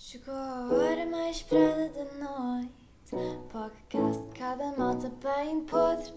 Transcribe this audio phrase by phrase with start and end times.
[0.00, 2.70] Chegou a hora mais esperada da noite.
[3.50, 6.12] Podcast de cada malta bem podre.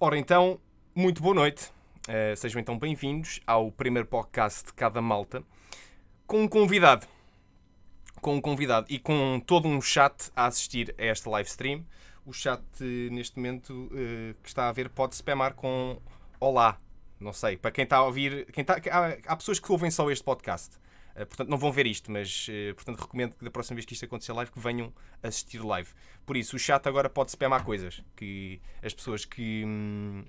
[0.00, 0.60] Ora então,
[0.92, 1.70] muito boa noite.
[2.08, 5.44] Eh, sejam então bem-vindos ao primeiro podcast de cada malta
[6.26, 7.06] com um convidado.
[8.20, 11.86] Com um convidado e com todo um chat a assistir a esta live stream.
[12.26, 15.96] O chat, eh, neste momento, eh, que está a ver, pode spamar com
[16.40, 16.80] Olá.
[17.20, 18.50] Não sei, para quem está a ouvir.
[18.50, 20.80] Quem está, há, há pessoas que ouvem só este podcast.
[21.14, 23.94] Eh, portanto, não vão ver isto, mas eh, portanto, recomendo que da próxima vez que
[23.94, 24.92] isto acontecer live, que venham
[25.22, 25.90] assistir live.
[26.24, 30.24] Por isso, o chat agora pode spamar coisas que as pessoas que hum,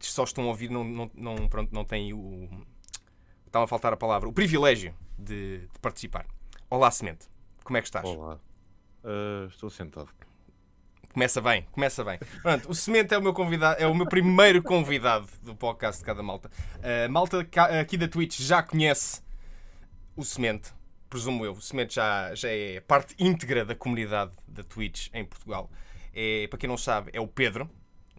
[0.00, 2.48] só estão a ouvir não, não, não, pronto, não têm o.
[3.46, 6.26] Estava a faltar a palavra, o privilégio de, de participar.
[6.70, 7.28] Olá, Semente.
[7.62, 8.04] Como é que estás?
[8.04, 8.40] Olá.
[9.04, 10.08] Uh, estou sentado.
[11.12, 12.18] Começa bem, começa bem.
[12.40, 16.06] Pronto, o Semente é o meu convidado, é o meu primeiro convidado do podcast de
[16.06, 16.50] cada malta.
[16.82, 17.46] A malta
[17.78, 19.20] aqui da Twitch já conhece
[20.16, 20.72] o Semente,
[21.08, 21.52] presumo eu.
[21.52, 25.70] O Semente já, já é parte íntegra da comunidade da Twitch em Portugal.
[26.14, 27.68] É, para quem não sabe, é o Pedro.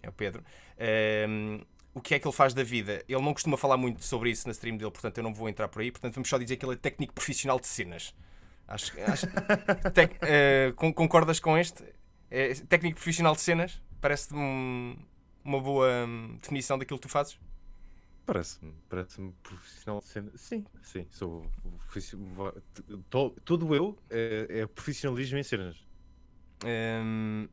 [0.02, 0.44] É o Pedro.
[0.80, 1.62] Ahm,
[1.94, 3.04] o que é que ele faz da vida?
[3.08, 5.68] Ele não costuma falar muito sobre isso na stream dele, portanto eu não vou entrar
[5.68, 5.92] por aí.
[5.92, 8.14] Portanto, vamos só dizer que ele é técnico profissional de cenas.
[8.68, 9.28] Acho, acho
[9.94, 10.20] Tec-
[10.76, 11.84] con- concordas com este?
[12.32, 13.82] É técnico profissional de cenas?
[14.02, 14.98] Parece-te um-
[15.44, 17.38] uma boa hum, definição daquilo que tu fazes?
[18.26, 20.32] Parece-me, parece-me profissional de cena.
[20.36, 21.46] Sim, sim, sou
[21.80, 25.76] profici- va- t- to- Tudo eu é, é profissionalismo em cenas.
[26.66, 27.50] Hum,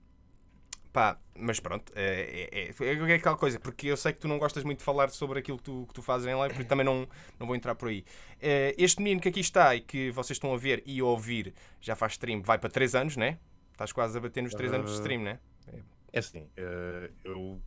[0.93, 4.39] pá, mas pronto, é, é, é, é aquela coisa, porque eu sei que tu não
[4.39, 6.87] gostas muito de falar sobre aquilo que tu, que tu fazes em live, porque também
[6.87, 8.05] não, não vou entrar por aí.
[8.41, 11.53] Eh, este menino que aqui está e que vocês estão a ver e a ouvir
[11.81, 13.39] já faz stream, vai para 3 anos, né?
[13.73, 15.41] Estás quase a bater nos 3 anos de stream, né?
[15.67, 15.81] É
[16.19, 17.61] assim, eh, eu,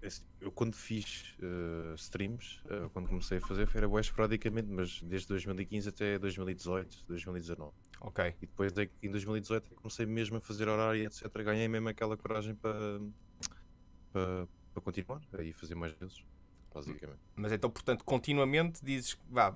[0.00, 4.68] é assim, eu quando fiz eh, streams, eh, quando comecei a fazer, era bué esporadicamente,
[4.68, 7.72] mas desde 2015 até 2018, 2019.
[8.00, 8.34] Ok.
[8.40, 11.26] E depois é em 2018 é comecei mesmo a fazer horário, etc.
[11.42, 13.00] Ganhei mesmo aquela coragem para,
[14.12, 16.24] para, para continuar e fazer mais vezes,
[16.72, 17.20] basicamente.
[17.36, 19.50] Mas então, portanto, continuamente dizes que vá,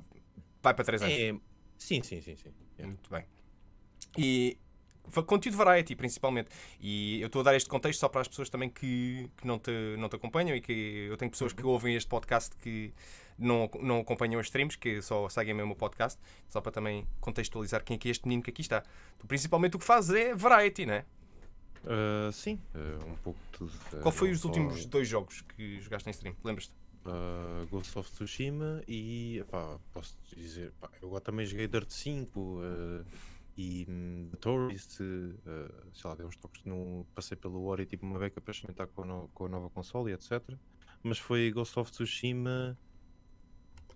[0.62, 1.14] vai para 3 anos.
[1.14, 1.40] É,
[1.78, 2.52] sim, sim, sim, sim.
[2.76, 2.86] É.
[2.86, 3.24] Muito bem.
[4.16, 4.58] E
[5.26, 6.50] conteúdo variety, principalmente.
[6.80, 9.58] E eu estou a dar este contexto só para as pessoas também que, que não,
[9.58, 12.92] te, não te acompanham e que eu tenho pessoas que ouvem este podcast que
[13.38, 16.18] não, não acompanham os streams, que só seguem mesmo o podcast,
[16.48, 18.82] só para também contextualizar quem é que é este menino que aqui está.
[19.18, 21.04] Tu, principalmente o que fazes é variety, né?
[21.84, 23.72] Ah, sim, ah, um pouco de tudo.
[23.94, 26.34] Ah, Qual foi não os últimos dois jogos que jogaste em stream?
[26.42, 26.74] Lembras-te?
[27.08, 32.60] ah, Ghost of Tsushima e epá, posso dizer, pá, eu agora também joguei Dirt 5
[32.62, 33.04] ah,
[33.58, 35.00] e hum, The Tourist,
[35.46, 36.62] ah, sei lá, dei uns toques.
[37.14, 40.10] Passei pelo Ori tipo uma beca para experimentar com a, no- com a nova console
[40.12, 40.56] e etc.
[41.02, 42.78] Mas foi Ghost of Tsushima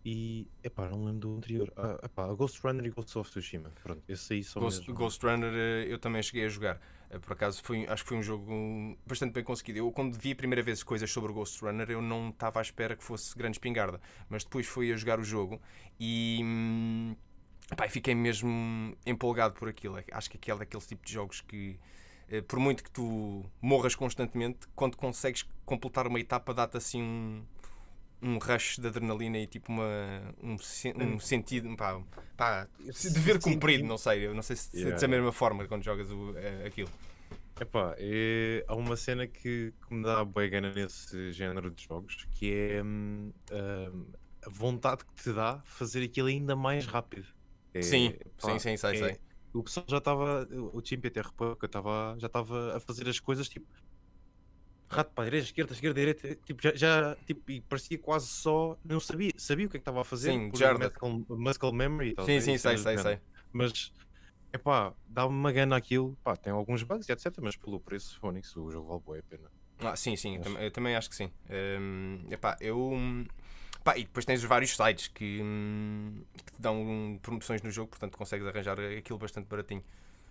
[0.04, 1.72] e epá, não lembro do anterior.
[1.76, 3.70] Ah, epá, Ghost Runner e Ghost of Tsushima.
[3.82, 4.94] Pronto, esse aí só Ghost, mesmo.
[4.94, 6.80] Ghost Runner eh, eu também cheguei a jogar.
[7.10, 9.78] Eh, Por acaso foi, acho que foi um jogo hum, bastante bem conseguido.
[9.78, 12.62] Eu quando vi a primeira vez coisas sobre o Ghost Runner eu não estava à
[12.62, 14.00] espera que fosse grande espingarda.
[14.28, 15.60] Mas depois fui a jogar o jogo
[16.00, 16.40] e
[17.72, 19.96] hum, pá, fiquei mesmo empolgado por aquilo.
[20.12, 21.78] Acho que aquele é daqueles tipos de jogos que
[22.28, 27.44] eh, por muito que tu morras constantemente, quando consegues completar uma etapa dá-te assim um,
[28.22, 29.84] um rush de adrenalina e tipo uma,
[30.42, 32.00] um, sen- um sentido pá,
[32.36, 32.68] pá,
[33.00, 35.82] de dever cumprido, não sei, eu não sei se Yeah, é da mesma forma quando
[35.84, 36.90] jogas o, eh, aquilo.
[37.60, 42.26] Epá, é, há uma cena que, que me dá boa gana nesse género de jogos
[42.32, 44.06] que é hum, hum,
[44.44, 47.26] a vontade que te dá fazer aquilo ainda mais rápido.
[47.74, 49.20] É, Sim, pá, sim, sim, sei, é- sei.
[49.54, 53.48] O pessoal já estava, o Chimp até eu estava, já estava a fazer as coisas
[53.48, 53.66] tipo
[54.90, 58.76] rato para a direita, esquerda, esquerda, direita, tipo, já, já tipo, e parecia quase só,
[58.84, 62.14] não sabia, sabia o que é que estava a fazer, Sim, por muscle, muscle memory,
[62.18, 63.18] a Sim, sim, sei, sei, sei.
[63.52, 63.90] Mas,
[64.52, 66.16] epá, dá-me uma gana aquilo.
[66.22, 67.42] Pá, tem alguns bugs e etc.
[67.44, 69.50] Mas pelo preço, Phonics, o jogo vale bué a pena.
[69.78, 71.30] Ah, sim, sim, eu, tam- eu também acho que sim.
[71.50, 72.90] Hum, epá, eu.
[73.82, 77.70] Pá, e depois tens os vários sites que, hum, que te dão hum, promoções no
[77.70, 79.82] jogo, portanto consegues arranjar aquilo bastante baratinho.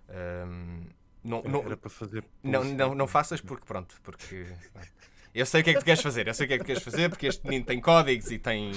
[0.10, 0.84] Hum,
[1.24, 2.24] não, não, Era para fazer.
[2.44, 4.48] não, não, não faças porque pronto, porque
[5.34, 6.64] eu sei o que é que tu queres fazer, eu sei o que é que
[6.64, 8.72] tu queres fazer, porque este menino tem códigos e tem,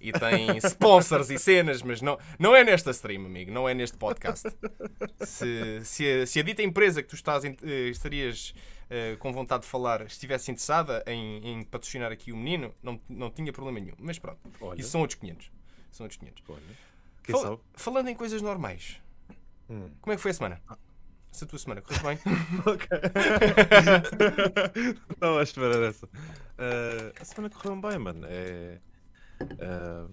[0.00, 3.96] e tem sponsors e cenas, mas não, não é nesta stream, amigo, não é neste
[3.96, 4.48] podcast.
[5.24, 8.54] Se, se, a, se a dita empresa que tu estás, eh, estarias
[8.90, 13.30] eh, com vontade de falar estivesse interessada em, em patrocinar aqui o menino, não, não
[13.30, 13.94] tinha problema nenhum.
[13.98, 15.50] Mas pronto, Olha, isso são outros 500.
[15.90, 16.42] São outros 500.
[16.48, 16.60] olha.
[17.22, 17.60] Quem Fala- sabe?
[17.74, 19.00] falando em coisas normais,
[19.70, 19.90] Hum.
[20.00, 20.62] como é que foi a semana?
[21.32, 22.18] Essa tua semana, correu bem?
[22.66, 22.86] Ok.
[25.20, 26.08] Não, à espera dessa.
[26.58, 28.26] Ah, a semana correu bem, mano.
[28.28, 28.78] É,
[29.60, 30.06] ah,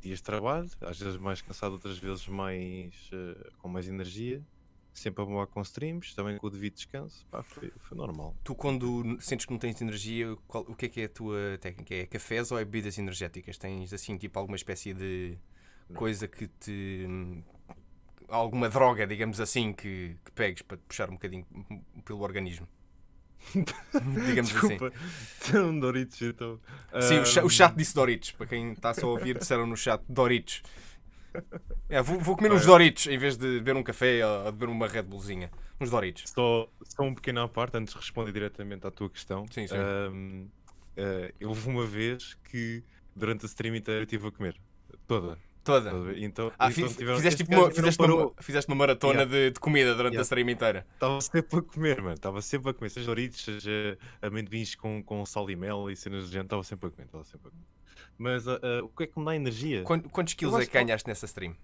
[0.00, 4.42] dias de trabalho, às vezes mais cansado, outras vezes mais eh, com mais energia,
[5.00, 8.34] sempre a bombar com streams, também com o devido descanso, pá, foi, foi normal.
[8.44, 11.58] Tu, quando sentes que não tens energia, qual- o que é que é a tua
[11.60, 11.94] técnica?
[11.94, 13.58] É cafés ou é bebidas energéticas?
[13.58, 15.36] Tens assim, tipo, alguma espécie de
[15.94, 17.06] coisa que te.
[18.28, 21.46] alguma droga, digamos assim, que, que pegues para te puxar um bocadinho
[22.04, 22.66] pelo organismo?
[24.26, 24.78] digamos assim.
[24.78, 24.92] Desculpa,
[25.50, 26.58] tão Doritos então.
[26.98, 28.32] Sim, o, cha- o chat disse Doritos.
[28.32, 30.62] Para quem está só a ouvir, disseram no chat Doritos.
[31.88, 34.68] É, vou, vou comer uns Doritos em vez de beber um café ou de beber
[34.72, 35.50] uma Red Bullzinha.
[35.80, 36.24] Uns Doritos.
[36.26, 39.46] Só, só um pequeno à parte, antes de responder diretamente à tua questão.
[39.50, 39.76] Sim, sim.
[39.76, 40.46] Ahm,
[40.96, 42.82] eh, eu houve uma vez que
[43.14, 44.56] durante a stream inteira estive a comer.
[45.06, 45.38] Toda.
[45.62, 45.88] Toda.
[45.90, 46.22] Estás a ver?
[46.22, 49.32] Então, Ah, então tiveram- fizeste, este tipo uma, fizeste, uma, fizeste uma maratona Yeah.
[49.36, 50.20] de, de comida durante Yeah.
[50.20, 50.86] a stream inteira.
[50.94, 52.14] Estava sempre a comer, mano.
[52.14, 52.88] Estava sempre a comer.
[52.90, 56.46] Seja Doritos, seja amendoins com, com sal e mel e cenas do género.
[56.46, 57.04] Estava sempre a comer.
[57.06, 57.64] Estava sempre a comer.
[58.18, 59.82] Mas ah, ah, o que é que me dá energia?
[59.82, 61.54] Quan- Quantos quilos é que que- ganhaste nessa stream?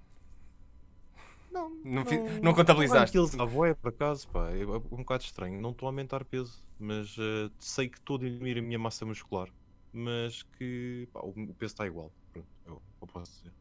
[1.51, 3.17] Não, Não fi- não contabilizaste?
[3.17, 4.51] Não aquilo, boé, por acaso, pá.
[4.51, 5.61] É um bocado estranho.
[5.61, 9.05] Não estou a aumentar peso, mas ah, sei que estou a diminuir a minha massa
[9.05, 9.49] muscular.
[9.93, 12.11] Mas que pá, o o peso está igual.
[12.33, 13.53] Pronto, eu, eu posso dizer.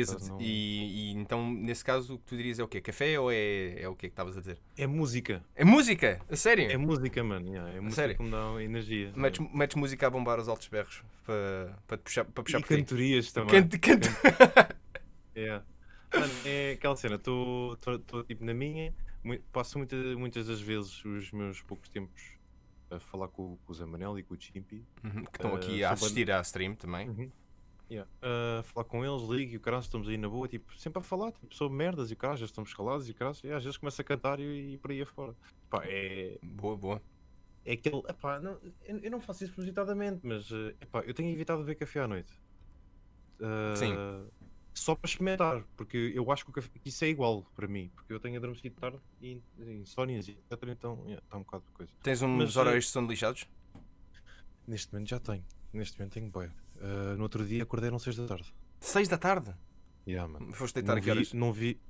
[0.00, 2.80] E, não- e- e então, nesse caso, o que tu dirias é o quê?
[2.80, 4.58] Café ou é, é o que é que estavas a dizer?
[4.76, 5.42] É música.
[5.54, 6.20] É música!
[6.28, 6.70] A sério?
[6.70, 7.46] É música, mano.
[7.48, 8.16] yeah, é música sério?
[8.16, 9.12] que me dá energia.
[9.16, 12.68] Metes, metes música a bombar os altos berros para, para puxar, para puxar e por
[12.68, 12.76] ti.
[12.76, 13.68] cantorias também.
[13.78, 14.08] Cante.
[15.36, 15.64] Yeah.
[16.12, 17.76] Mano, é aquela cena, estou
[18.26, 18.94] tipo na minha,
[19.52, 22.22] passo muita, muitas das vezes os meus poucos tempos
[22.88, 24.84] a falar com, com o Zé Manel e com o Chimpy.
[25.02, 27.08] Uhum, que estão Uh, aqui a assistir à stream também.
[27.08, 27.30] Uhum.
[27.94, 28.10] Yeah.
[28.60, 31.02] A falar com eles, ligo e o caralho, estamos aí na boa, tipo, sempre a
[31.02, 33.62] falar tipo, sobre merdas e o caralho, já estamos calados e o caralho, e às
[33.62, 35.34] vezes começa a cantar e, e por aí afora.
[35.70, 37.02] Pá, é, Boa, boa.
[37.64, 38.02] é aquele.
[38.08, 41.76] Epá, não, eu, eu não faço isso propositadamente, mas eh, epá, eu tenho evitado beber
[41.76, 42.32] café à noite.
[43.40, 43.94] Ah, Sim.
[44.74, 47.92] Só para experimentar, porque eu acho que, o café, que isso é igual para mim,
[47.94, 50.68] porque eu tenho adormecido tarde e insónias e etc.
[50.68, 51.92] Então está um bocado de coisa.
[52.02, 53.46] Tens uns Mas, uh, horários de sono lixados?
[54.66, 55.44] Neste momento já tenho.
[55.72, 56.52] Neste momento tenho boia.
[57.16, 58.54] No outro dia acordei eram 6 da tarde.
[58.80, 59.54] 6 da tarde?
[60.06, 60.52] Yeah, mano.
[60.52, 61.30] Foste deitar Não que horas?
[61.30, 61.80] vi, não vi.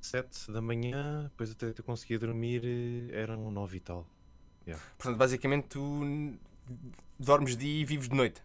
[0.00, 2.62] 7 da manhã, depois até eu conseguia dormir,
[3.12, 4.06] eram 9 e tal.
[4.96, 6.00] Portanto, basicamente tu
[7.18, 8.42] dormes de dia e vives de noite.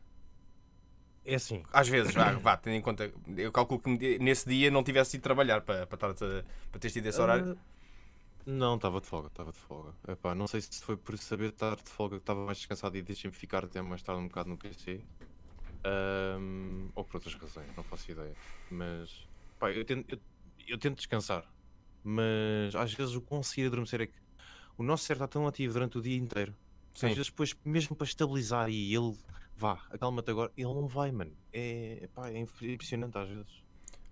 [1.24, 3.12] É assim, Às vezes, vá, vá, tendo em conta.
[3.36, 6.28] Eu calculo que nesse dia não tivesse ido trabalhar para, para, estar
[6.72, 7.58] para teres tido esse horário.
[7.58, 7.75] Ah,
[8.46, 9.94] Não, estava de folga, estava de folga.
[10.08, 13.02] Epá, não sei se foi por saber estar de folga que estava mais descansado e
[13.02, 15.02] deixei-me ficar até mais tarde um bocado no PC.
[15.84, 18.36] Ahm, ou por outras razões, não faço ideia.
[18.70, 19.28] Mas
[19.60, 20.20] pá, eu, tento, eu,
[20.68, 21.52] eu tento descansar.
[22.04, 24.20] Mas às vezes o conseguir adormecer é que
[24.78, 26.56] o nosso cérebro está tão ativo durante o dia inteiro.
[26.94, 27.08] Sim.
[27.08, 29.18] Às vezes depois, mesmo para estabilizar e ele
[29.56, 31.36] vá, acalma-te agora, ele não vai, mano.
[31.52, 33.65] É, epá, é impressionante às vezes.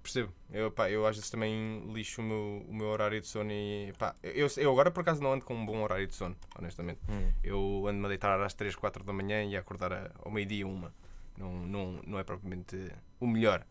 [0.03, 0.31] Percebo.
[0.51, 3.91] Eu, pá, eu às vezes também lixo o meu, o meu horário de sono e
[3.97, 6.99] pá, eu, eu agora por acaso não ando com um bom horário de sono, honestamente.
[7.43, 10.67] Eu ando-me a deitar às 3, 4 da manhã e a acordar a- ao meio-dia,
[10.67, 10.93] uma.
[11.37, 12.75] Não, não, não é propriamente
[13.19, 13.65] o melhor.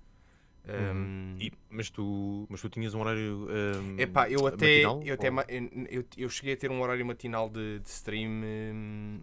[0.67, 3.46] Um, E- mas, tu, mas tu tinhas um horário.
[3.50, 5.44] ahm, Epá, eu até, matinal, eu, até ou-
[5.90, 9.20] eu, eu- cheguei a ter um horário matinal de, de stream hum,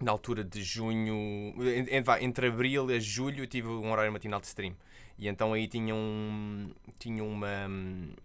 [0.00, 1.54] na altura de junho,
[2.20, 4.74] entre abril e julho eu tive um horário matinal de stream.
[5.22, 7.66] E então aí tinha um, tinha uma,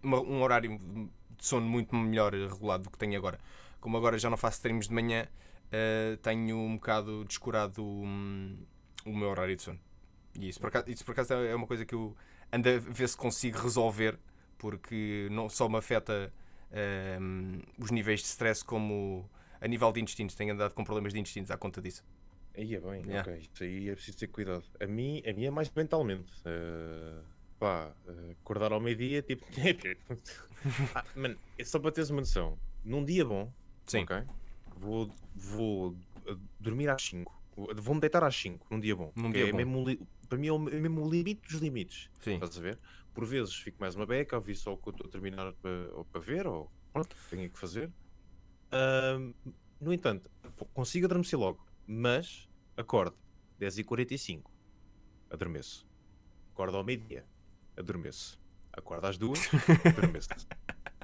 [0.02, 0.78] uma- um horário
[1.38, 3.38] de sono muito melhor regulado do que tenho agora.
[3.80, 5.28] Como agora já não faço streams de manhã,
[5.70, 8.56] eh, tenho um bocado descurado hum,
[9.06, 9.78] o meu horário de sono.
[10.34, 12.16] E isso por, acaso, isso por acaso é uma coisa que eu
[12.52, 14.18] ando a ver se consigo resolver,
[14.58, 16.32] porque não só me afeta
[17.20, 19.28] hum, os níveis de stress, como
[19.60, 20.34] a nível de intestinos.
[20.34, 22.02] Tenho andado com problemas de intestinos à conta disso.
[22.58, 23.20] Aí é bem, Yeah.
[23.20, 23.38] ok.
[23.54, 24.64] Isso aí é preciso ter cuidado.
[24.80, 26.32] A mim, a mim é mais mentalmente.
[26.44, 27.22] eh,
[27.58, 29.46] pá, eh, acordar ao meio-dia, tipo.
[30.94, 32.58] ah, mano, é só para teres uma noção.
[32.84, 33.52] Num dia bom,
[33.86, 34.02] Sim.
[34.02, 34.24] ok?
[34.76, 35.96] Vou, vou
[36.26, 37.32] eh, dormir às 5.
[37.76, 39.12] Vou-me deitar às 5 num dia bom.
[39.16, 39.56] Num dia é bom.
[39.56, 42.10] Mesmo, para mim é o é mesmo o limite dos limites.
[42.20, 42.34] Sim.
[42.34, 42.78] Estás a ver?
[43.14, 46.04] Por vezes fico mais uma beca, ouvir só o que eu estou a terminar para,
[46.12, 47.92] para ver, ou pronto, tenho que fazer.
[48.70, 49.32] Ahm,
[49.80, 50.30] no entanto,
[50.72, 52.47] consigo adormecer logo, mas
[52.78, 53.16] acordo
[53.60, 54.42] 10h45,
[55.30, 55.86] adormeço.
[56.52, 57.24] Acordo ao meio-dia,
[57.76, 58.38] adormeço.
[58.72, 59.40] Acordo às duas,
[59.84, 60.28] adormeço.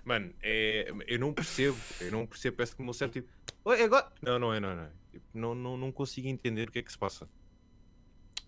[0.04, 3.32] Mano, é, eu não percebo, eu não percebo, parece que o meu cérebro tipo,
[3.64, 4.12] "Oi, agora?
[4.22, 4.74] Não, não é, não é.
[4.76, 4.90] Não, é.
[5.10, 7.28] Tipo, não, não, não consigo entender o que é que se passa.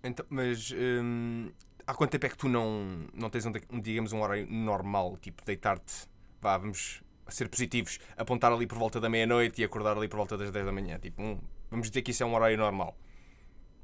[0.05, 1.51] Então, mas hum,
[1.87, 5.17] há quanto tempo é que tu não, não tens um, um, digamos, um horário normal?
[5.17, 6.07] Tipo, deitar-te,
[6.41, 10.37] vá, vamos ser positivos, apontar ali por volta da meia-noite e acordar ali por volta
[10.37, 10.99] das 10 da manhã.
[10.99, 11.41] Tipo, um-
[11.71, 12.97] vamos dizer que isso é um horário normal.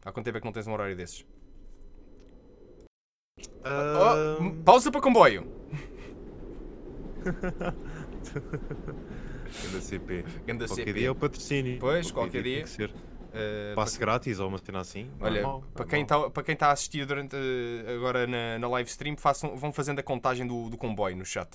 [0.05, 1.25] Há quanto tempo é que não tens um horário desses?
[3.65, 5.47] Ah, Oh, pausa para comboio.
[9.63, 10.25] Ganda CP.
[10.47, 10.93] Ganda Qualquer CP.
[10.99, 11.79] dia é o patrocínio.
[11.79, 12.67] Pois, qualquer tem dia.
[12.67, 12.91] ser.
[12.91, 15.11] Uh, Passe grátis ou uma cena assim.
[15.21, 18.69] Olha, normal, para quem está para quem tá a assistir durante eh, agora na, na
[18.69, 21.49] live stream, façam, vão fazendo a contagem do, do comboio no chat.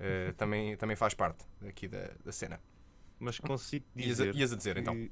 [0.00, 2.58] Eh, também, também faz parte aqui da, da cena.
[3.20, 4.34] Mas consigo Ias a- dizer.
[4.34, 5.08] ias a dizer, então.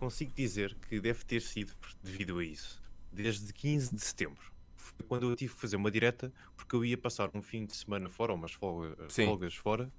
[0.00, 2.82] Consigo dizer que deve ter sido devido a isso.
[3.12, 4.50] Desde 15 de setembro.
[4.74, 7.76] Foi quando eu tive que fazer uma direta, porque eu ia passar um fim de
[7.76, 9.92] semana fora, umas folga- folgas fora,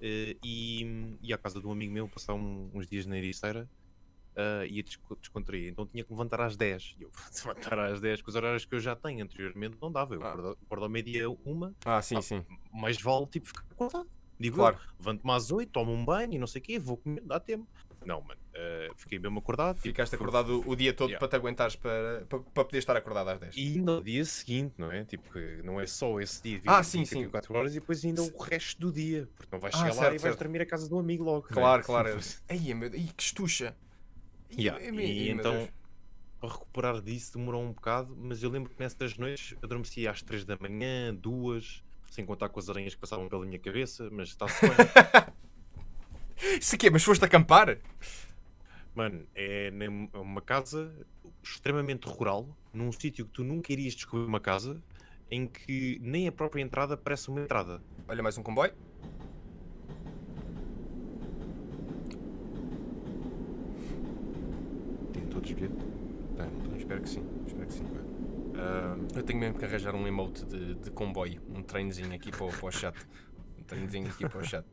[0.00, 3.66] eh, e ia à casa de um amigo meu passar um- uns dias na Ericeira.
[4.38, 6.94] Uh, ia desco- descontrair, então tinha que me levantar às 10.
[7.00, 7.10] E eu
[7.72, 10.14] levantar às 10 com os horários que eu já tenho anteriormente não dava.
[10.14, 10.28] Eu Ah.
[10.28, 12.44] acordo acordo ao meio-dia uma, Ah, sim, Ah, sim.
[12.70, 14.06] mais vale tipo ficar acordado.
[14.38, 14.78] Digo Claro.
[14.98, 17.66] levanto-me às 8, tomo um banho e não sei o quê, vou comer, dá tempo.
[18.04, 19.76] Não, mano, eh, fiquei mesmo acordado.
[19.76, 21.18] tipo, Ficaste foi- acordado o dia todo Yeah.
[21.18, 23.56] para te aguentares para, para, para poder estar acordado às 10.
[23.56, 25.04] E no dia seguinte, não é?
[25.04, 27.20] Tipo, que não é só esse dia, Ah, sim, sim.
[27.20, 29.28] 24 horas e depois ainda o resto do dia.
[29.36, 30.38] Porque não vais Ah, chegar lá certo, e vais certo.
[30.38, 31.46] dormir a casa do amigo logo.
[31.50, 31.52] é?
[31.52, 32.18] Claro, claro.
[32.48, 33.76] Ai, meu, ai, que estuxa.
[34.50, 35.04] Ai, Yeah, E meu
[35.38, 35.70] então, Deus.
[36.40, 40.44] para recuperar disso demorou um bocado, mas eu lembro que nessas noites adormeci às 3
[40.44, 44.60] da manhã, duas, sem contar com as aranhas que passavam pela minha cabeça, mas está-se
[44.66, 44.76] bem.
[46.60, 47.78] Isso aqui é, mas foste acampar?
[48.96, 49.70] Mano, é
[50.14, 51.06] uma casa
[51.42, 54.82] extremamente rural, num sítio que tu nunca irias descobrir uma casa,
[55.30, 57.82] em que nem a própria entrada parece uma entrada.
[58.08, 58.72] Olha, mais um comboio.
[65.12, 65.74] Tem todos bilhete?
[66.36, 66.78] Tem, não tem?
[66.78, 67.24] Espero que sim.
[67.46, 67.84] Espero que sim.
[68.56, 72.44] Ah, Eu tenho mesmo que arranjar um emote de, de comboio, um treinozinho aqui para,
[72.46, 72.96] o- para o chat.
[73.58, 74.66] Um treinozinho aqui para o chat.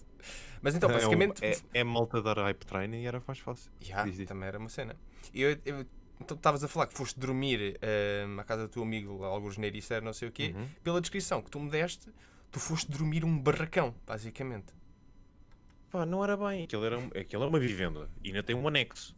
[0.61, 1.43] Mas então, é um- basicamente.
[1.43, 3.71] É, é malta dar hype train e era mais fácil.
[3.85, 4.27] Ya, Diz, diz.
[4.27, 4.95] também era uma cena.
[5.33, 5.85] E eu, eu-
[6.21, 10.05] então estavas a falar que foste dormir ahm, à casa do teu amigo, alguns neiriceiro,
[10.05, 10.53] não sei o quê.
[10.55, 10.67] Uhum.
[10.83, 12.07] Pela descrição que tu me deste,
[12.51, 14.73] tu foste dormir um barracão, basicamente.
[15.91, 16.63] Pá, não era bem.
[16.63, 19.15] Aquilo, era, aquilo é uma vivenda e ainda tem um anexo.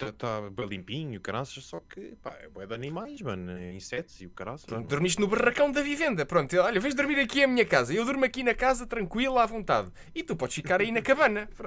[0.00, 3.50] Está bem limpinho, caraças, só que pá, é de animais, mano.
[3.52, 4.66] é Insetos e o caraças.
[4.66, 6.24] Pronto, dormiste no barracão da vivenda.
[6.26, 7.92] Pronto, olha, vens dormir aqui à minha casa.
[7.94, 9.90] Eu durmo aqui na casa, tranquilo, à vontade.
[10.14, 11.48] E tu podes ficar aí na cabana.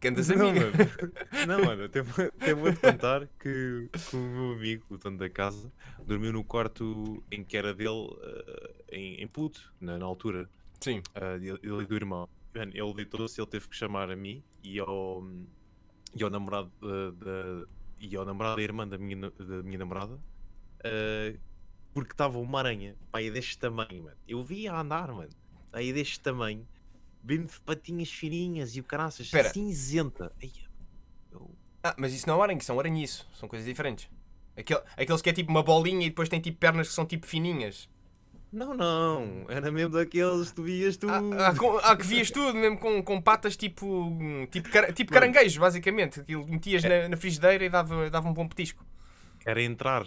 [0.00, 0.58] Que andas a Não, mim.
[0.58, 0.72] mano.
[1.46, 5.70] Não, mano, até, até vou-te contar que, que o meu amigo, o dono da casa,
[6.04, 11.02] dormiu no quarto em que era dele, eh, em, em puto, na, na altura, Sim.
[11.40, 12.28] dele ele e do irmão.
[12.54, 15.22] Mano, ele deitou-se, ele teve que chamar a mim e ao,
[16.16, 17.66] e ao namorado da, da-
[18.00, 20.18] e ao namorado da irmã da minha, da minha namorada,
[20.84, 21.36] eh,
[21.94, 24.16] porque estava uma aranha, pá, aí deste tamanho, mano.
[24.28, 25.30] Eu vi a andar, mano,
[25.72, 26.66] aí deste tamanho,
[27.22, 29.50] bem de patinhas fininhas e o caraças, Espera.
[29.52, 30.32] cinzenta.
[30.42, 30.52] Ai,
[31.32, 31.50] eu-
[31.82, 33.26] Ah, mas isso não é aranha, são aranhiço.
[33.34, 34.08] São coisas diferentes.
[34.56, 37.26] Aquele, aqueles que é tipo uma bolinha e depois tem tipo pernas que são tipo
[37.26, 37.88] fininhas.
[38.56, 41.06] Não, não, era mesmo daqueles que tu vias tu.
[41.10, 44.10] Há, há com- há que vias tudo, mesmo com, com patas tipo,
[44.50, 46.20] tipo, cara- tipo caranguejo, basicamente.
[46.20, 48.82] Aquilo metias na, na frigideira e dava, dava um bom petisco.
[49.44, 50.06] Era entrar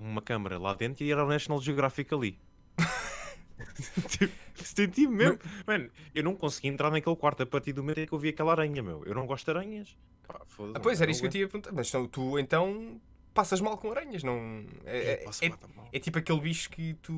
[0.00, 2.38] uma câmara lá dentro e era o National Geographic ali.
[4.08, 5.38] tipo, senti mesmo.
[5.66, 8.28] Mano, eu não consegui entrar naquele quarto a partir do momento em que eu vi
[8.28, 9.02] aquela aranha, meu.
[9.04, 9.96] Eu não gosto de aranhas.
[10.26, 10.40] Pá,
[10.74, 11.72] Ah, pois, era isso que eu ia perguntar.
[11.72, 13.00] Mas então, tu então
[13.34, 14.64] passas mal com aranhas, não.
[14.84, 15.52] É, é- é-
[15.92, 17.12] é tipo aquele bicho que tu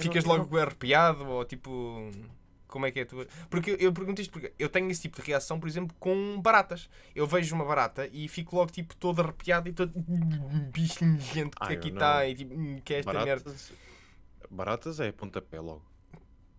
[0.00, 2.10] ficas não- logo arrepiado ou tipo.
[2.66, 3.26] Como é que é a tua.
[3.48, 6.40] Porque eu, eu pergunto isto porque eu tenho esse tipo de reação, por exemplo, com
[6.40, 6.90] baratas.
[7.14, 9.92] Eu vejo uma barata e fico logo tipo todo arrepiado e todo.
[10.72, 11.96] bicho nojento que aqui não.
[11.96, 12.52] está e tipo.
[12.52, 13.44] "Hum, Que é esta merda.
[13.44, 13.72] Baratas,
[14.50, 15.82] baratas é pontapé logo.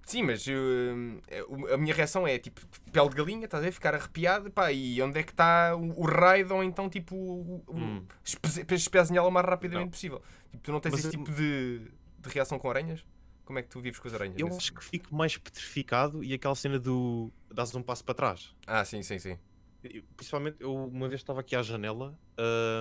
[0.06, 2.62] Sim, mas hum, é, a minha reação é tipo
[2.94, 3.72] pele de galinha, estás a ver?
[3.72, 7.63] Ficar arrepiado, pá, e onde é que está o, o raid ou então tipo o,
[7.70, 8.06] Hum.
[8.24, 9.92] espe- espezinhá-lo o mais rapidamente Não.
[9.92, 10.22] possível.
[10.51, 13.04] Tipo, tu não tens Mas esse eu- tipo de, de reação com aranhas?
[13.46, 14.36] Como é que tu vives com as aranhas?
[14.40, 17.32] Eu acho que fico mais petrificado e aquela cena do.
[17.54, 18.56] dás um passo para trás.
[18.66, 19.38] Ah, sim, sim, sim.
[19.84, 22.20] Eu- Principalmente, eu uma vez estava aqui à janela,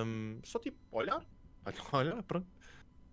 [0.05, 1.23] hum, só tipo, olhar,
[1.93, 2.47] olhar, pronto.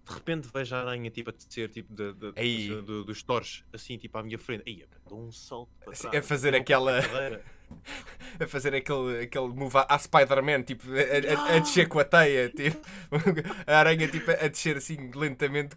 [0.05, 2.69] De repente vejo a aranha tipo a descer tipo, da- Ei.
[2.69, 4.65] do- do- dos torres, assim, tipo à minha frente.
[4.67, 6.25] Aí, dou um salto para Assim, trás.
[6.25, 6.99] a fazer aquela-
[8.41, 12.49] a fazer aquele, aquele move à- Spider-Man, tipo, a, a- a descer com a teia,
[12.51, 12.81] tipo,
[13.67, 15.77] a aranha tipo, a descer assim lentamente.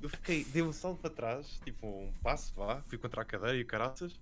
[0.00, 3.56] Eu fiquei, dei um salto para trás, tipo um passo, vá, fui contra a cadeira
[3.56, 4.18] e o caraças.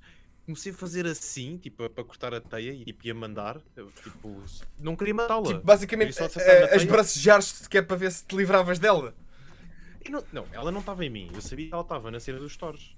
[0.47, 4.41] Comecei a fazer assim, tipo, para cortar a teia e tipo, ia mandar, eu, tipo,
[4.79, 5.45] não queria matá-la.
[5.49, 6.77] tipo, basicamente, Queria só acertar na a, a teia.
[6.79, 9.13] esbracejar-se que é para ver se te livravas dela.
[10.09, 12.57] Não, não, ela não estava em mim, eu sabia que ela estava na cena dos
[12.57, 12.97] torres.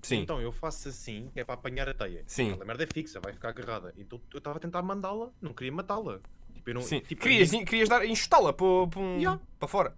[0.00, 0.20] Sim.
[0.20, 2.22] Então eu faço assim, que é para apanhar a teia.
[2.26, 2.50] Sim.
[2.52, 3.92] Aquela merda é fixa, vai ficar agarrada.
[3.98, 6.20] Então eu estava a tentar mandá-la, não queria matá-la.
[6.54, 7.00] Tipo, não, Sim.
[7.00, 9.38] tipo, querias, ninguém- querias dar, enxutá-la para, para, um- Yeah.
[9.58, 9.94] para fora.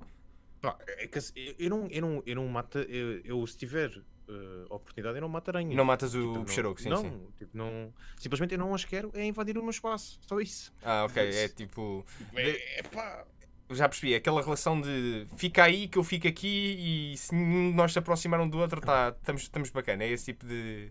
[0.61, 2.78] Pá, é que assim, eu, eu não, eu, não, eu não mato.
[2.78, 3.90] Eu, eu, se tiver
[4.31, 5.75] eh, oportunidade, eu não mato aranhas.
[5.75, 7.27] Não matas Tipo, o não- peixaroco, sim, não, sim.
[7.37, 10.19] Tipo, não, simplesmente eu não as quero, é invadir o meu espaço.
[10.23, 10.73] Só isso.
[10.83, 11.23] Ah, ok.
[11.29, 12.05] É tipo.
[12.35, 13.25] É, é pá.
[13.71, 17.99] Já percebi, aquela relação de fica aí que eu fico aqui e se nós se
[17.99, 20.05] aproximar um do outro, tá, estamos, estamos bacana.
[20.05, 20.91] É esse tipo de.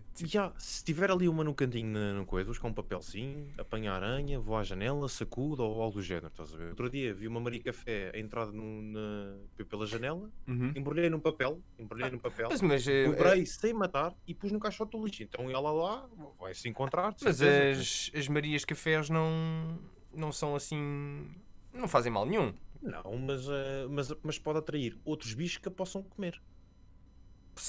[0.57, 4.39] Se tiver ali uma no cantinho na, no coisa, com um papelzinho, apanha a aranha,
[4.39, 6.69] vou à janela, sacudo ou algo do género, estás a ver?
[6.69, 9.35] Outro dia vi uma Maria Café a entrar no, na,
[9.69, 10.29] pela janela,
[10.75, 14.59] embrulhei num papel, embrulhei num papel, Mas, mas, eh, dobrei sem matar e pus no
[14.59, 15.23] caixote do lixo.
[15.23, 16.09] Então ela lá
[16.39, 17.13] vai se encontrar.
[17.21, 19.79] mas as, as Marias Cafés não,
[20.13, 21.27] não são assim.
[21.73, 22.53] não fazem mal nenhum.
[22.81, 26.41] Não, mas, eh, mas, mas pode atrair outros bichos que a possam comer.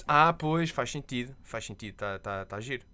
[0.07, 1.35] Ah, pois, faz sentido.
[1.43, 2.85] Faz sentido, está tá, tá giro.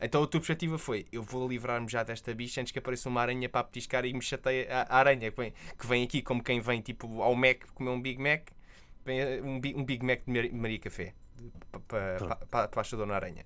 [0.00, 3.20] Então a tua perspectiva foi: eu vou livrar-me já desta bicha antes que apareça uma
[3.20, 6.42] aranha para petiscar e me chateia a, a aranha que vem, que vem aqui como
[6.42, 8.48] quem vem tipo ao Mac comer um Big Mac,
[9.06, 11.14] eh, um, um Big Mac de Mar- Maria Café
[11.86, 12.80] para Pronto.
[12.80, 13.44] a sua Dona Aranha.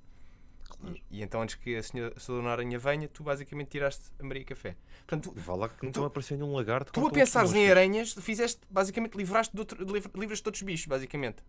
[0.80, 0.96] Claro.
[1.10, 4.22] E, e então antes que a, senhora, a Dona Aranha venha, tu basicamente tiraste a
[4.22, 4.76] Maria Café.
[5.06, 6.92] Portanto, tu, Vá lá que não estão a aparecer nenhum lagarto.
[6.92, 10.86] tu a pensares em aranhas, fizeste basicamente livraste de outro, livra- livras de outros bichos,
[10.86, 11.42] basicamente.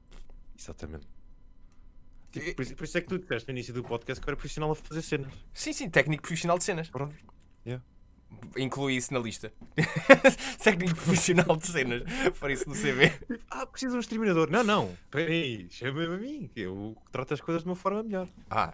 [0.57, 1.07] Exatamente.
[2.31, 4.31] Tipo, por, isso, por isso é que tu disseste no início do podcast que eu
[4.31, 5.33] era profissional a fazer cenas.
[5.53, 6.89] Sim, sim, técnico profissional de cenas.
[6.89, 7.15] Pronto.
[8.55, 9.53] Inclui isso na lista.
[10.63, 12.03] Técnico profissional de cenas.
[12.39, 13.11] Para isso no CV.
[13.49, 14.49] Ah, precisa de um exterminador.
[14.49, 14.97] Não, não.
[15.11, 18.27] Peraí, chama-me a mim, que eu trato as coisas de uma forma melhor.
[18.49, 18.73] Ah,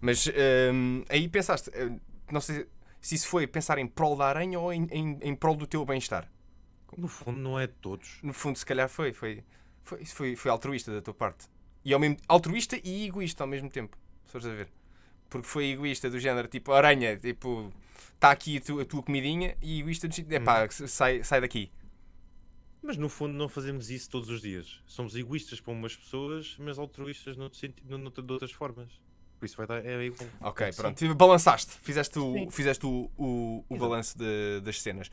[0.00, 0.26] mas
[0.72, 1.98] hum, aí pensaste, hum,
[2.30, 2.66] não sei
[3.00, 5.84] se isso foi pensar em prol da aranha ou em, em, em prol do teu
[5.84, 6.28] bem-estar.
[6.96, 8.18] No fundo, não é de todos.
[8.22, 9.12] No fundo, se calhar foi.
[9.12, 9.44] Foi,
[9.82, 11.46] foi, isso foi, foi altruísta da tua parte.
[11.84, 13.96] E ao mesmo, altruísta e egoísta ao mesmo tempo.
[14.24, 14.68] Se fores a ver.
[15.28, 17.70] Porque foi egoísta do género tipo aranha, tipo,
[18.14, 21.70] está aqui a tua, a tua comidinha, e egoísta do género, epá, sai, sai daqui.
[22.82, 24.80] Mas no fundo, não fazemos isso todos os dias.
[24.86, 28.88] Somos egoístas para umas pessoas, mas altruístas noutro sentido, noutro- de outras formas.
[29.38, 29.84] Por isso vai dar.
[29.84, 30.28] É igual.
[30.40, 30.80] Ok, Sim.
[30.82, 31.14] pronto.
[31.14, 31.72] Balançaste.
[31.82, 32.50] Fizeste o, Sim.
[32.50, 35.10] fizeste o, o, o balanço de- das cenas.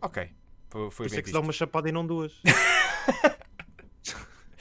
[0.00, 0.30] Ok.
[0.70, 2.32] Foi, Por isso bem é que se dá uma chapada e não duas.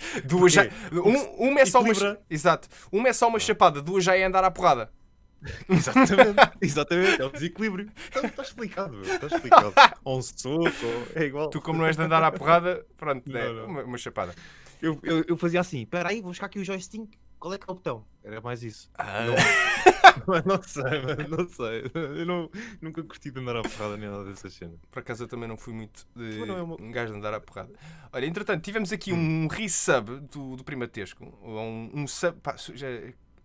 [0.26, 0.64] Duas já...
[0.92, 1.94] Um, uma é só uma...
[2.30, 2.68] Exato.
[2.92, 4.92] Uma é só uma chapada, duas já é andar à porrada.
[5.70, 6.52] Exatamente.
[6.62, 7.22] Exatamente.
[7.22, 7.92] É o desequilíbrio.
[8.10, 9.02] Então, está explicado.
[9.02, 9.74] Está explicado.
[10.04, 10.70] Ou um soco,
[11.16, 11.50] é igual.
[11.50, 13.66] Tu, como não és de andar à porrada, pronto, Não, é não.
[13.66, 14.36] Uma, uma chapada.
[14.82, 17.08] Eu, eu, eu fazia assim, espera aí, vou buscar aqui o joystick,
[17.40, 18.06] qual é que é o botão?
[18.24, 18.90] Era mais isso.
[18.98, 19.26] Ah.
[20.28, 21.84] Mas não sei, mano, não sei.
[21.94, 22.50] Eu não,
[22.82, 24.80] nunca curti de andar à porrada nem nada dessas cenas.
[24.92, 27.34] Por acaso eu também não fui muito de Mas é uma- um gajo de andar
[27.34, 27.72] à porrada.
[28.12, 31.26] Olha, entretanto, tivemos aqui um resub do, do Primatesco.
[31.44, 32.38] Um, um sub.
[32.42, 32.88] Pá, já,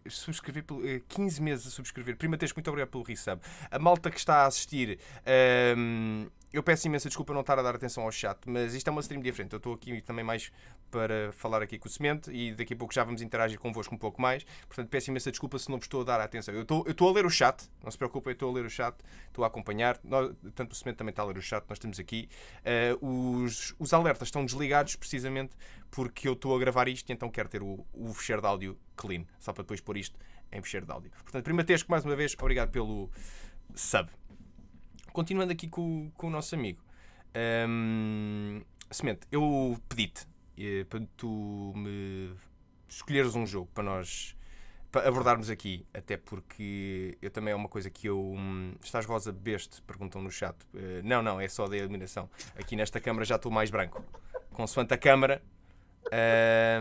[0.09, 2.16] subscrevi pelo, eh, 15 meses a subscrever.
[2.16, 3.40] Primatesco, muito obrigado pelo resub.
[3.70, 4.98] A malta que está a assistir.
[5.24, 6.26] ehm,
[6.57, 9.01] eu peço imensa desculpa não estar a dar atenção ao chat, mas isto é uma
[9.01, 9.53] stream diferente.
[9.53, 10.51] Eu estou aqui também mais
[10.90, 13.99] para falar aqui com o Semente e daqui a pouco já vamos interagir convosco um
[13.99, 14.45] pouco mais.
[14.66, 16.55] Portanto, peço imensa desculpa se não vos estou a dar atenção.
[16.55, 18.71] Eu estou, eu estou a ler o chat, não se preocupem, estou a ler o
[18.71, 19.99] chat, estou a acompanhar.
[20.03, 22.29] Nós, tanto o Semente também está a ler o chat, nós estamos aqui.
[22.64, 25.55] Eh, os, os alertas estão desligados precisamente
[25.90, 28.79] porque eu estou a gravar isto e então quero ter o, o fecheiro de áudio
[28.97, 30.19] clean, só para depois pôr isto
[30.51, 31.11] em fecheiro de áudio.
[31.23, 33.11] Portanto, Primatesco, mais uma vez, obrigado pelo
[33.75, 34.09] sub.
[35.16, 36.79] Continuando aqui com, com o nosso amigo.
[37.66, 42.35] Hum, Semente, eu pedi-te eh, para tu me
[42.87, 44.37] escolheres um jogo para nós
[44.92, 48.20] para abordarmos aqui, até porque eu também é uma coisa que eu.
[48.20, 49.81] hum, estás rosa beste?
[49.85, 50.55] Perguntam no chat.
[50.74, 52.29] Eh, não, não, é só da iluminação.
[52.55, 54.05] Aqui nesta câmara já estou mais branco.
[54.52, 55.42] Consoante a câmara.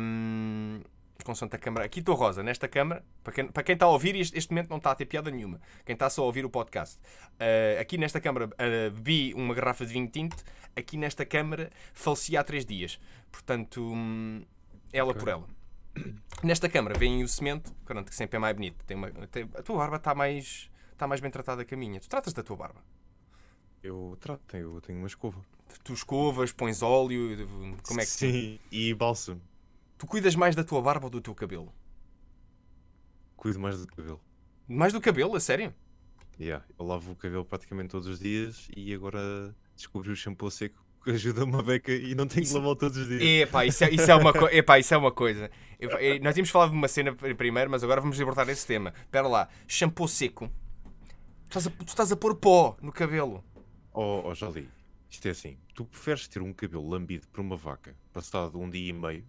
[0.02, 0.82] hum,
[1.26, 1.86] consoante a câmara.
[1.86, 3.04] Aqui estou rosa, nesta câmara.
[3.24, 5.30] Para quem, para quem está a ouvir, este, este momento não está a ter piada
[5.32, 5.60] nenhuma.
[5.86, 6.98] Quem está só a ouvir o podcast.
[7.34, 10.42] Uh, aqui nesta câmara uh, bebi uma garrafa de vinho tinto.
[10.76, 13.00] Aqui nesta câmara faleci há três dias.
[13.32, 14.44] Portanto, hum,
[14.94, 15.20] ela Ok.
[15.20, 15.48] por ela.
[16.44, 18.84] Nesta câmara vem o semente, pronto, que sempre é mais bonito.
[18.86, 22.00] Tem uma- tem- a tua barba está mais, está mais bem tratada que a minha.
[22.00, 22.82] Tu tratas da tua barba?
[23.82, 25.40] Eu trato, eu tenho uma escova.
[25.84, 29.42] Tu escovas, pões óleo, como é que Sim, e bálsamo.
[29.98, 31.74] Tu cuidas mais da tua barba ou do teu cabelo?
[33.36, 34.22] Cuido mais do cabelo.
[34.68, 35.74] Mais do cabelo, a sério?
[36.40, 40.84] Yeah, eu lavo o cabelo praticamente todos os dias e agora descobri o shampoo seco
[41.04, 43.22] que ajuda uma beca e não tenho que Isso- lavá-lo todos os dias.
[43.22, 45.50] Epá, isso é, isso é uma, co epá, isso é uma coisa.
[45.80, 48.92] Epá, nós tínhamos falado de uma cena pr- primeiro, mas agora vamos abordar esse tema.
[49.04, 50.50] Espera lá, shampoo seco.
[51.50, 53.44] Tu estás, a, tu estás a pôr pó no cabelo.
[53.94, 54.68] Oh, oh Jolie,
[55.10, 58.90] isto é assim: tu preferes ter um cabelo lambido por uma vaca passado um dia
[58.90, 59.24] e meio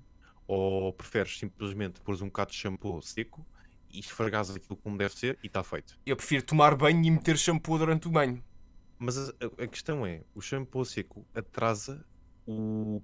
[0.47, 3.45] ou preferes simplesmente pôres um bocado de shampoo seco
[3.91, 5.99] e esfregares aquilo como deve ser e está feito?
[6.07, 8.43] Eu prefiro tomar banho e meter shampoo durante o banho.
[8.99, 12.05] Mas a, a- questão é, o shampoo seco atrasa
[12.47, 13.03] o,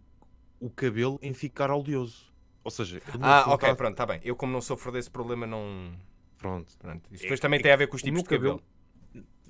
[0.60, 2.32] o cabelo em ficar oleoso.
[2.64, 4.20] Ou seja, Ah, ok, tá- pronto, está bem.
[4.22, 5.92] Eu, como não sofro desse problema, não.
[6.38, 6.72] Pronto.
[6.78, 7.02] Pronto.
[7.12, 8.62] Isso É- depois também é tem a ver com os tipos de cabelo.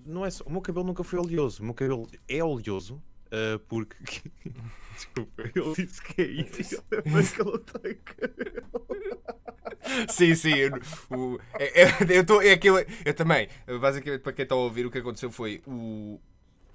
[0.04, 1.62] Não é só, o meu cabelo nunca foi oleoso.
[1.62, 3.00] O meu cabelo é oleoso
[3.32, 3.96] ah, porque.
[4.94, 6.84] Desculpa, ele disse que é isso.
[7.10, 7.58] Mas que ele
[8.04, 8.86] cabelo.
[10.08, 10.54] Sim, sim.
[10.54, 10.72] Eu,
[11.10, 12.76] o- é, é, eu, tô, é que eu,
[13.16, 13.48] também.
[13.80, 16.20] Basicamente, para quem está a ouvir, o que aconteceu foi o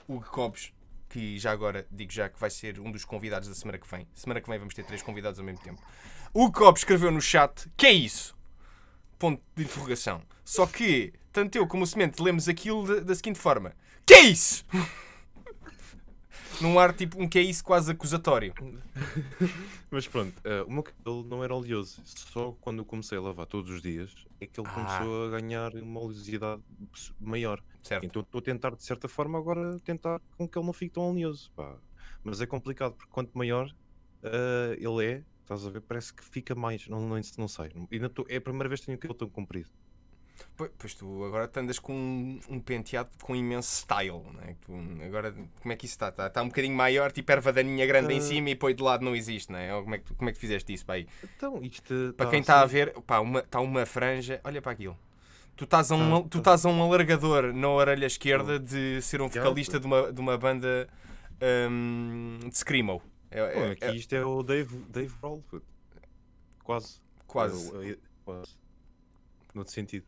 [0.08, 0.74] o Cobes,
[1.10, 4.08] que já agora digo já que vai ser um dos convidados da semana que vem.
[4.14, 5.82] Semana que vem vamos ter três convidados ao mesmo tempo.
[6.34, 8.36] O Cobes escreveu no chat: Que é isso?
[9.20, 10.22] Ponto de interrogação.
[10.46, 13.74] Só que, tanto eu como o Semente lemos aquilo da, da seguinte forma:
[14.06, 14.66] Que é isso?
[16.62, 18.54] Num ar tipo um que é isso quase acusatório.
[19.92, 22.02] Mas pronto, ah, o meu cabelo não era oleoso.
[22.04, 24.74] Só quando eu comecei a lavar todos os dias é que ele Ah.
[24.74, 26.62] começou a ganhar uma oleosidade
[27.20, 27.62] maior.
[27.84, 28.06] Certo?
[28.06, 31.10] Então estou a tentar, de certa forma, agora tentar com que ele não fique tão
[31.12, 31.52] oleoso.
[31.56, 31.76] pá.
[32.24, 33.74] Mas é complicado, porque quanto maior
[34.24, 36.88] ah, ele é, estás a ver, parece que fica mais.
[36.88, 37.72] Não, não, não sei.
[37.92, 39.70] Ainda tô- é a primeira vez que tenho o cabelo tão comprido.
[40.78, 44.56] Pois, tu agora andas com um, um penteado com imenso style, não é?
[44.62, 44.72] Tu,
[45.06, 46.10] agora, como é que isso está?
[46.10, 48.22] Está, está um bocadinho maior, tipo erva daninha grande em Ah.
[48.22, 49.74] cima e depois de lado não existe, não é?
[49.76, 51.08] Ou como é que, como é que fizeste isso, pá, aí?
[51.36, 54.62] Então, isto Para tá quem está a assim- ver, pá, uma, está uma franja, olha
[54.62, 54.98] para aquilo.
[55.56, 56.38] Tu estás, a um, Tá, tu tá.
[56.40, 60.20] estás a um alargador na orelha esquerda de ser um Já, vocalista de uma, de
[60.22, 60.88] uma banda
[61.70, 63.02] hum, de Screamo.
[63.32, 65.64] É, é- aqui é- isto é o Dave, Dave puto.
[66.64, 67.00] Quase.
[67.26, 67.70] quase.
[67.70, 68.52] É o- é- quase.
[69.54, 70.06] Noutro sentido.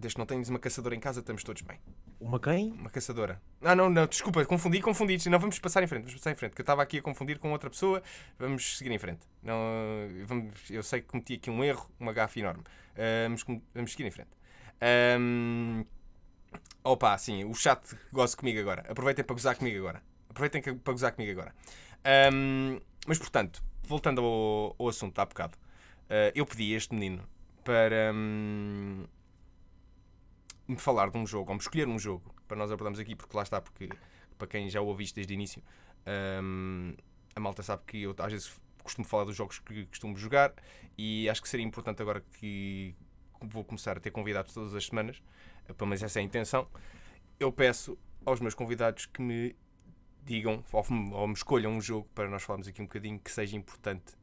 [0.00, 1.78] Desde que não tenhas uma caçadora em casa, estamos todos bem.
[2.18, 2.72] Uma quem?
[2.72, 3.40] Uma caçadora.
[3.60, 5.28] Ah, não, não, desculpa, confundi, confundi.
[5.28, 7.38] Não, vamos passar em frente, vamos passar em frente, que eu estava aqui a confundir
[7.38, 8.02] com outra pessoa.
[8.38, 9.20] Vamos seguir em frente.
[9.42, 9.58] Não,
[10.24, 12.64] vamos, eu sei que cometi aqui um erro, uma gafe enorme.
[12.96, 14.30] Ah, vamos, vamos seguir em frente.
[14.80, 15.84] Ahm,
[16.82, 18.86] opa, sim, o chat goza comigo agora.
[18.88, 20.02] Aproveitem para gozar comigo agora.
[20.30, 21.54] Aproveitem para gozar comigo agora.
[22.04, 25.58] Ahm, mas, portanto, voltando ao, ao assunto há bocado,
[26.08, 27.22] ah, eu pedi a este menino
[27.64, 28.12] para.
[28.14, 29.04] hum,
[30.70, 33.36] me falar de um jogo, ou me escolher um jogo para nós abordarmos aqui, porque
[33.36, 33.88] lá está, porque
[34.38, 35.62] para quem já o ouviste desde o início,
[36.42, 36.94] hum,
[37.34, 40.52] a malta sabe que eu às vezes costumo falar dos jogos que costumo jogar
[40.96, 42.94] e acho que seria importante agora que
[43.40, 45.22] vou começar a ter convidados todas as semanas,
[45.68, 46.66] eh, pelo menos essa é a intenção,
[47.38, 49.56] eu peço aos meus convidados que me
[50.22, 53.30] digam ou me, ou me escolham um jogo para nós falarmos aqui um bocadinho que
[53.30, 54.14] seja importante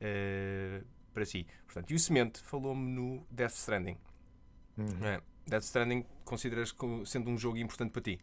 [0.00, 0.82] eh,
[1.12, 1.46] para si.
[1.64, 3.96] Portanto, e o Semente falou-me no Death Stranding.
[4.76, 5.04] Uhum.
[5.06, 5.20] É.
[5.48, 8.20] Death Stranding consideras como sendo um jogo importante para ti?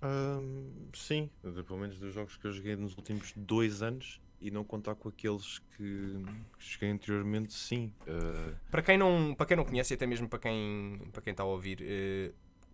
[0.00, 4.62] Ahm, sim, pelo menos dos jogos que eu joguei nos últimos dois anos e não
[4.62, 6.14] contar com aqueles que,
[6.58, 7.92] que joguei anteriormente, sim.
[8.06, 11.32] Ah, Para quem não, para quem não conhece e até mesmo para quem, para quem
[11.32, 11.82] está a ouvir,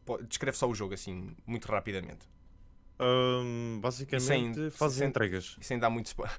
[0.04, 2.28] po- descreve só o jogo assim, muito rapidamente.
[2.98, 5.56] Ahm, basicamente, sem- fazes sem- entregas.
[5.60, 6.36] E sem dar muito spoiler.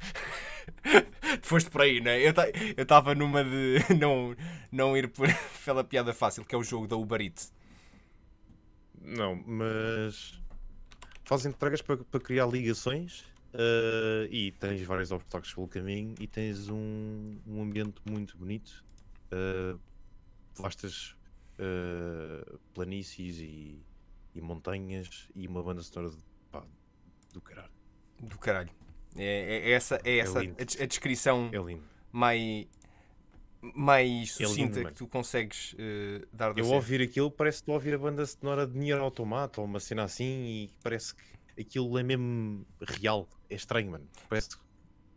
[1.44, 2.20] Foste por aí, né?
[2.26, 4.36] Eu ta- eu estava numa de não,
[4.72, 5.28] não ir por,
[5.66, 7.54] pela piada fácil, que é o jogo da Uber Eats.
[9.02, 10.42] Não, mas
[11.24, 16.70] fazes entregas para, para criar ligações ah, e tens vários obstáculos pelo caminho e tens
[16.70, 18.84] um, um ambiente muito bonito,
[19.32, 19.78] ah,
[20.56, 21.16] vastas
[21.60, 23.80] ah, planícies e,
[24.34, 26.18] e montanhas e uma banda sonora de,
[27.36, 27.72] do caralho.
[28.20, 28.70] Do caralho.
[29.18, 30.56] É, é essa, é essa lindo.
[30.58, 31.84] a, a descrição É lindo.
[32.12, 32.68] mais,
[33.62, 34.90] mais sucinta mano.
[34.90, 37.98] que tu consegues eh, dar da Eu ouvir aquilo parece que estou a ouvir a
[37.98, 41.24] banda sonora de Nier Automata ou uma cena assim e parece que
[41.62, 43.28] aquilo é mesmo real.
[43.50, 44.08] É estranho, mano.
[44.30, 44.56] Parece que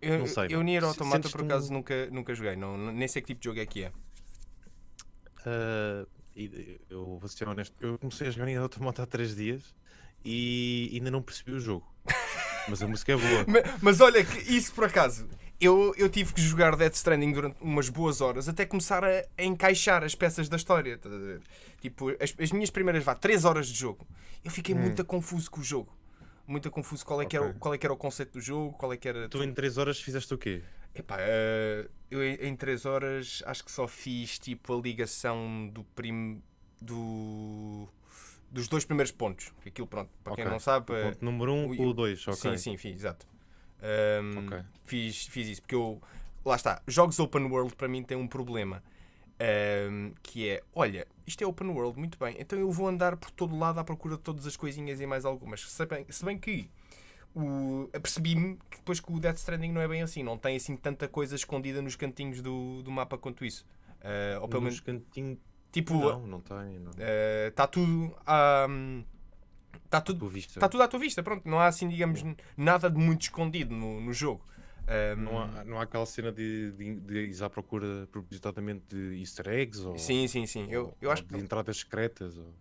[0.01, 0.63] Eu, Não sei, eu mano.
[0.65, 3.59] Nier Automata por acaso um- nunca, nunca joguei, não, nem sei que tipo de jogo
[3.61, 3.93] é que é.
[6.37, 9.75] E eu vou ser honesto, eu comecei a jogar em Automata há 3 dias
[10.25, 11.87] e ainda não percebi o jogo.
[12.69, 13.45] Mas a música é boa.
[13.49, 15.29] Ma- Mas, olha, que isso por acaso,
[15.61, 19.43] eu, eu tive que jogar Death Stranding durante umas boas horas até começar a, a
[19.45, 21.01] encaixar as peças da história.
[21.81, 24.07] Tipo, as, as minhas primeiras vá, 3 horas de jogo,
[24.45, 25.97] eu fiquei muito confuso com o jogo.
[26.47, 28.93] Muito confuso qual é, que era, qual é que era o conceito do jogo, qual
[28.93, 29.29] é que era.
[29.29, 30.63] Tu em 3 horas fizeste o quê?
[30.95, 35.85] Epá, eh, eu em- em 3 horas acho que só fiz tipo a ligação do
[35.85, 36.43] prim...
[36.81, 37.87] do
[38.51, 39.53] dos dois primeiros pontos.
[39.67, 40.53] Aquilo, pronto, para quem Ok.
[40.53, 40.93] não sabe.
[40.93, 42.35] O eh, ponto número 1 um o- com o 2, ok.
[42.53, 43.27] Sim, sim, fiz, exato.
[43.83, 44.65] Ahm, Ok.
[44.85, 46.01] fiz, fiz isso, porque eu.
[46.45, 48.83] Lá está, jogos open world para mim têm um problema.
[49.41, 53.31] ahm, que é, olha, isto é open world, muito bem, então eu vou andar por
[53.31, 55.61] todo lado à procura de todas as coisinhas e mais algumas.
[55.71, 56.69] Se bem, se bem que
[57.37, 60.77] o, apercebi-me que depois que o Death Stranding não é bem assim, não tem assim
[60.77, 63.65] tanta coisa escondida nos cantinhos do, do mapa quanto isso.
[64.03, 65.39] Ah, ou pelo menos, Nos cantinhos.
[65.83, 66.81] Tipo, Não, não tem.
[67.49, 68.67] Está tudo à,
[69.85, 70.53] Está à tudo, tua vista.
[70.59, 71.49] está tudo à tua vista, pronto.
[71.49, 72.23] Não há assim, digamos,
[72.57, 74.45] nada de muito escondido no, no jogo.
[74.87, 79.19] Ahm, Não há, não há aquela cena de, de, de ir à procura propositadamente de
[79.21, 80.67] easter eggs ou, Sim, sim, sim.
[80.71, 81.35] Eu, ou- eu ou acho que.
[81.35, 82.37] de entradas secretas.
[82.39, 82.55] Ou...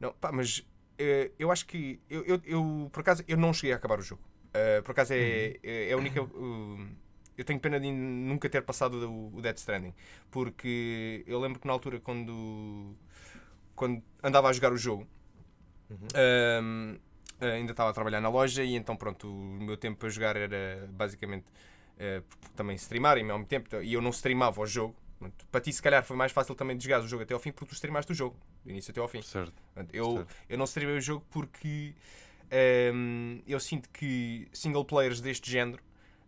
[0.00, 0.66] Não, pá, mas
[0.98, 2.00] eh, eu acho que.
[2.08, 4.22] Eu, eu, eu, por acaso, eu não cheguei a acabar o jogo.
[4.54, 6.22] Eh, por acaso é, é, é a única.
[6.22, 6.86] uh,
[7.36, 9.94] eu tenho pena de nunca ter passado o, o Dead Stranding.
[10.30, 12.94] Porque eu lembro que na altura, quando.
[13.74, 15.06] Quando andava a jogar o jogo.
[15.88, 16.98] Uhum.
[17.40, 20.88] ainda estava a trabalhar na loja e então pronto, o meu tempo para jogar era
[20.90, 21.44] basicamente
[21.96, 22.22] eh,
[22.56, 24.96] também streamar e ao mesmo tempo e eu não streamava o jogo.
[25.18, 27.40] Portanto, Para ti, se calhar, foi mais fácil também de jogar o jogo até ao
[27.40, 29.22] fim porque tu streamaste o jogo, do início até ao fim.
[29.22, 29.54] Certo.
[29.74, 30.34] Portanto, eu, Certo.
[30.48, 31.94] eu não streamei o jogo porque
[32.50, 35.82] ehm, eu sinto que single players deste género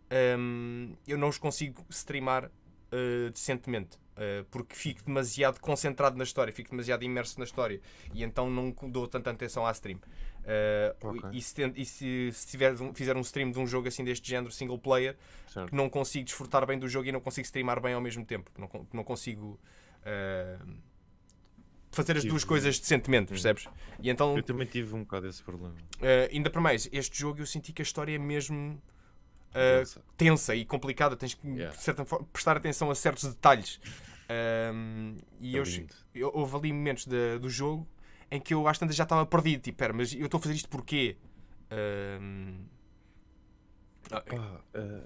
[0.09, 2.51] ehm, eu não os consigo streamar
[2.91, 3.97] eh, decentemente.
[4.21, 7.79] eh, porque fico demasiado concentrado na história, fico demasiado imerso na história
[8.13, 9.99] e então não dou tanta atenção à stream.
[10.43, 11.21] Eh, Ok.
[11.31, 14.27] E, se, e se, se tiver um- fizer um stream de um jogo assim deste
[14.27, 15.15] género, single player,
[15.47, 15.69] certo.
[15.69, 18.51] que não consigo desfrutar bem do jogo e não consigo streamar bem ao mesmo tempo.
[18.57, 19.57] Não, não consigo
[20.03, 20.57] eh,
[21.91, 23.67] fazer as Tive- duas coisas decentemente, percebes?
[24.01, 25.75] E então, Eu também tive um bocado esse problema.
[26.01, 28.81] eh, ainda para mais, este jogo eu senti que a história é mesmo
[29.53, 30.03] Pensa.
[30.17, 31.15] tensa e complicada.
[31.15, 31.75] Tens que, Yeah.
[31.75, 33.79] de certa forma, prestar atenção a certos detalhes.
[34.29, 35.63] Ahm, e É eu,
[36.13, 37.87] eu- houve ali momentos da- do jogo
[38.29, 39.61] em que eu às tantas já estava perdido.
[39.63, 41.17] Tipo, pera, mas eu estou a fazer isto porquê?
[41.71, 42.65] Ahm,
[44.11, 45.03] ah, Pá, eh,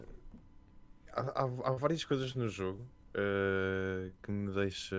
[1.14, 4.96] há, há- várias coisas no jogo eh, que me deixa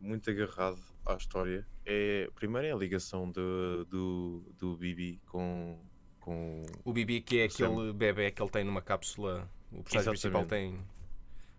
[0.00, 1.66] muito agarrado à história.
[1.84, 5.78] É, primeiro é a ligação do, do, do Bibi com,
[6.26, 6.66] com.
[6.84, 7.66] O Bibi, que é Sam.
[7.68, 9.48] aquele bebê que ele tem numa cápsula.
[9.72, 10.78] O personagem principal tem.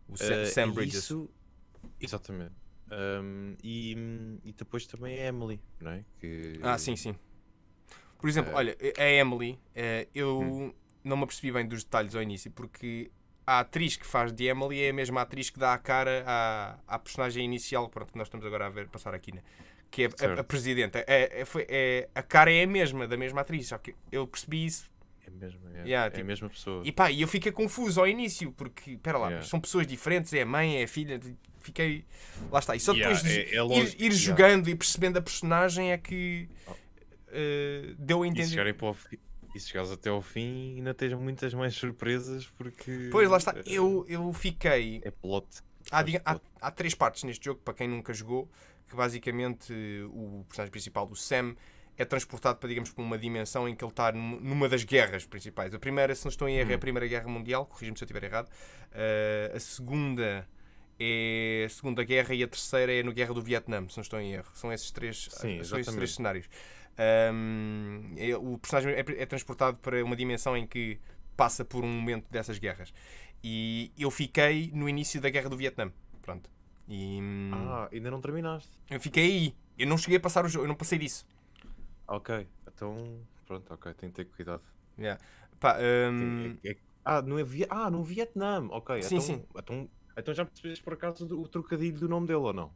[0.09, 1.03] O Sam, eh, Sam e Bridges.
[1.05, 1.29] Isso,
[1.99, 2.53] exatamente.
[2.91, 6.05] Um, e, e depois também é Emily, não é?
[6.19, 7.15] Que, Ah, sim, sim.
[8.19, 10.73] Por exemplo, Eh, olha, a Emily, eh, eu Hum.
[11.03, 13.11] não me apercebi bem dos detalhes ao início, porque
[13.45, 16.79] a atriz que faz de Emily é a mesma atriz que dá a cara à,
[16.87, 19.41] à personagem inicial, pronto, que nós estamos agora a ver passar aqui, né?
[19.91, 21.03] Que é a- a, presidenta.
[21.07, 24.25] É, é, foi- é- a cara é a mesma, da mesma atriz, só que eu
[24.27, 24.89] percebi isso.
[25.25, 26.81] É mesmo, é, Yeah, é tipo, a mesma pessoa.
[26.85, 29.45] E pá, eu fiquei confuso ao início, porque, espera lá, Yeah.
[29.47, 31.19] são pessoas diferentes, é a mãe, é a filha,
[31.59, 32.05] fiquei.
[32.51, 32.75] Lá está.
[32.75, 34.15] E só Yeah, depois de é- é ir, ir yeah.
[34.17, 36.73] jogando e percebendo a personagem é que Oh.
[37.29, 38.75] eh, deu a entender.
[39.55, 43.09] e se chegares até ao fim, ainda tens muitas mais surpresas porque.
[43.11, 43.53] Pois, lá está.
[43.57, 45.01] eh, Eu, eu fiquei.
[45.03, 45.47] É plot.
[45.91, 48.49] Há, há, há três partes neste jogo, para quem nunca jogou,
[48.87, 49.73] que basicamente
[50.11, 51.55] o personagem principal, o Sam,
[51.97, 55.25] é transportado para, digamos, para uma dimensão em que ele está num- numa das guerras
[55.25, 55.73] principais.
[55.73, 56.79] A primeira, se não estou em erro, é a Hum.
[56.79, 58.49] Primeira Guerra Mundial, corrija-me se eu estiver errado.
[58.91, 60.47] Eh, a segunda
[60.99, 64.19] é a Segunda Guerra e a terceira é no Guerra do Vietnã, se não estou
[64.19, 64.49] em erro.
[64.53, 66.47] São esses três, Sim, são esses três cenários.
[66.97, 70.99] Ahm, é- o personagem é, é transportado para uma dimensão em que
[71.35, 72.93] passa por um momento dessas guerras.
[73.43, 75.91] E eu fiquei no início da Guerra do Vietnã.
[76.21, 76.49] Pronto.
[76.87, 78.71] E hum, Ah, ainda não terminaste.
[78.89, 79.55] eu fiquei aí.
[79.77, 81.25] Eu não cheguei a passar o jogo, eu não passei disso.
[82.07, 82.95] Ok, então.
[83.45, 84.61] Pronto, ok, tenho que ter cuidado.
[84.97, 85.21] Yeah.
[85.59, 85.77] Pá,
[86.11, 88.67] hum, É- é- ah, no, Vi- ah, no Vietnã.
[88.71, 89.45] Ok, Sim, então, sim.
[89.55, 90.45] Então, então já
[90.83, 92.71] por acaso o trocadilho do nome dele ou não?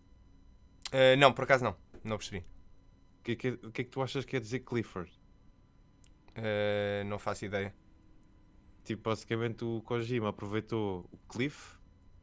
[0.91, 1.75] ah, não, por acaso não.
[2.03, 2.39] Não percebi.
[3.19, 5.11] O que, é que- que é que tu achas que quer dizer Clifford?
[6.35, 7.73] Ah, não faço ideia.
[8.83, 11.77] Tipo, basicamente o Kojima aproveitou o Cliff,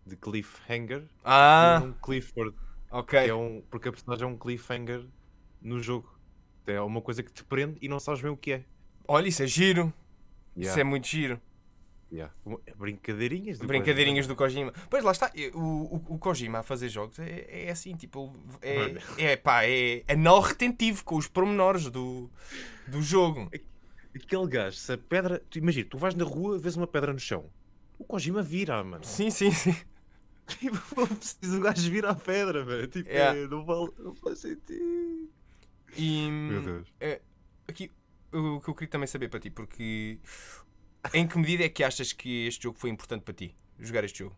[0.08, 2.54] de Cliffhanger, Ah, um Clifford,
[2.90, 3.18] ok.
[3.28, 5.04] é um, porque a personagem é um Cliffhanger
[5.62, 6.12] no jogo.
[6.66, 8.64] É uma coisa que te prende e não sabes bem o que é.
[9.06, 9.92] Olha, isso é giro.
[10.56, 11.40] Isso Yeah, é muito giro.
[12.12, 12.34] yeah.
[12.76, 14.70] Brincadeirinhas do Brincadeirinhas Kojima.
[14.70, 14.88] do Kojima.
[14.90, 19.32] Pois lá está, o, o, o Kojima a fazer jogos é, é assim, tipo, é,
[19.32, 22.28] é pá, é anal retentivo com os pormenores do,
[22.86, 23.48] do jogo.
[24.14, 25.42] Aquele gajo, se a pedra.
[25.48, 27.48] Tu imagina, tu vais na rua, vês uma pedra no chão.
[27.98, 29.04] O Kojima vira, mano.
[29.04, 29.74] Sim, sim, sim.
[30.58, 32.86] Tipo, não precisa o gajo vir à pedra, velho.
[32.88, 33.38] Tipo, Yeah.
[33.38, 35.28] é, não, vale, não faz sentido.
[35.96, 36.88] E Meu Deus.
[37.66, 37.90] aqui
[38.32, 40.18] o que eu queria também saber para ti, porque
[41.14, 43.54] em que medida é que achas que este jogo foi importante para ti?
[43.78, 44.36] Jogar este jogo?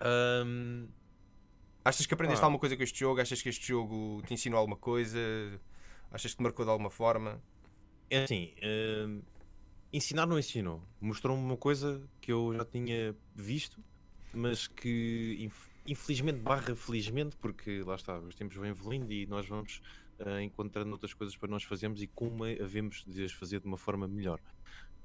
[0.00, 0.88] Ahm,
[1.84, 2.46] Achas que aprendeste Ah.
[2.46, 3.20] alguma coisa com este jogo?
[3.20, 5.18] Achas que este jogo te ensinou alguma coisa?
[6.10, 7.40] Achas que te marcou de alguma forma?
[8.10, 9.20] é assim, ahm,
[9.92, 10.82] ensinar não ensinou.
[11.00, 13.82] Mostrou-me uma coisa que eu já tinha visto,
[14.36, 19.46] mas que inf- infelizmente barra felizmente, porque lá está, os tempos vão evoluindo e nós
[19.46, 19.80] vamos
[20.20, 23.66] ah, encontrando outras coisas para nós fazermos e como é- havemos de as fazer de
[23.66, 24.40] uma forma melhor.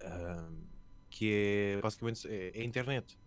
[0.01, 0.63] Ahm,
[1.09, 3.17] que é basicamente é, é a internet.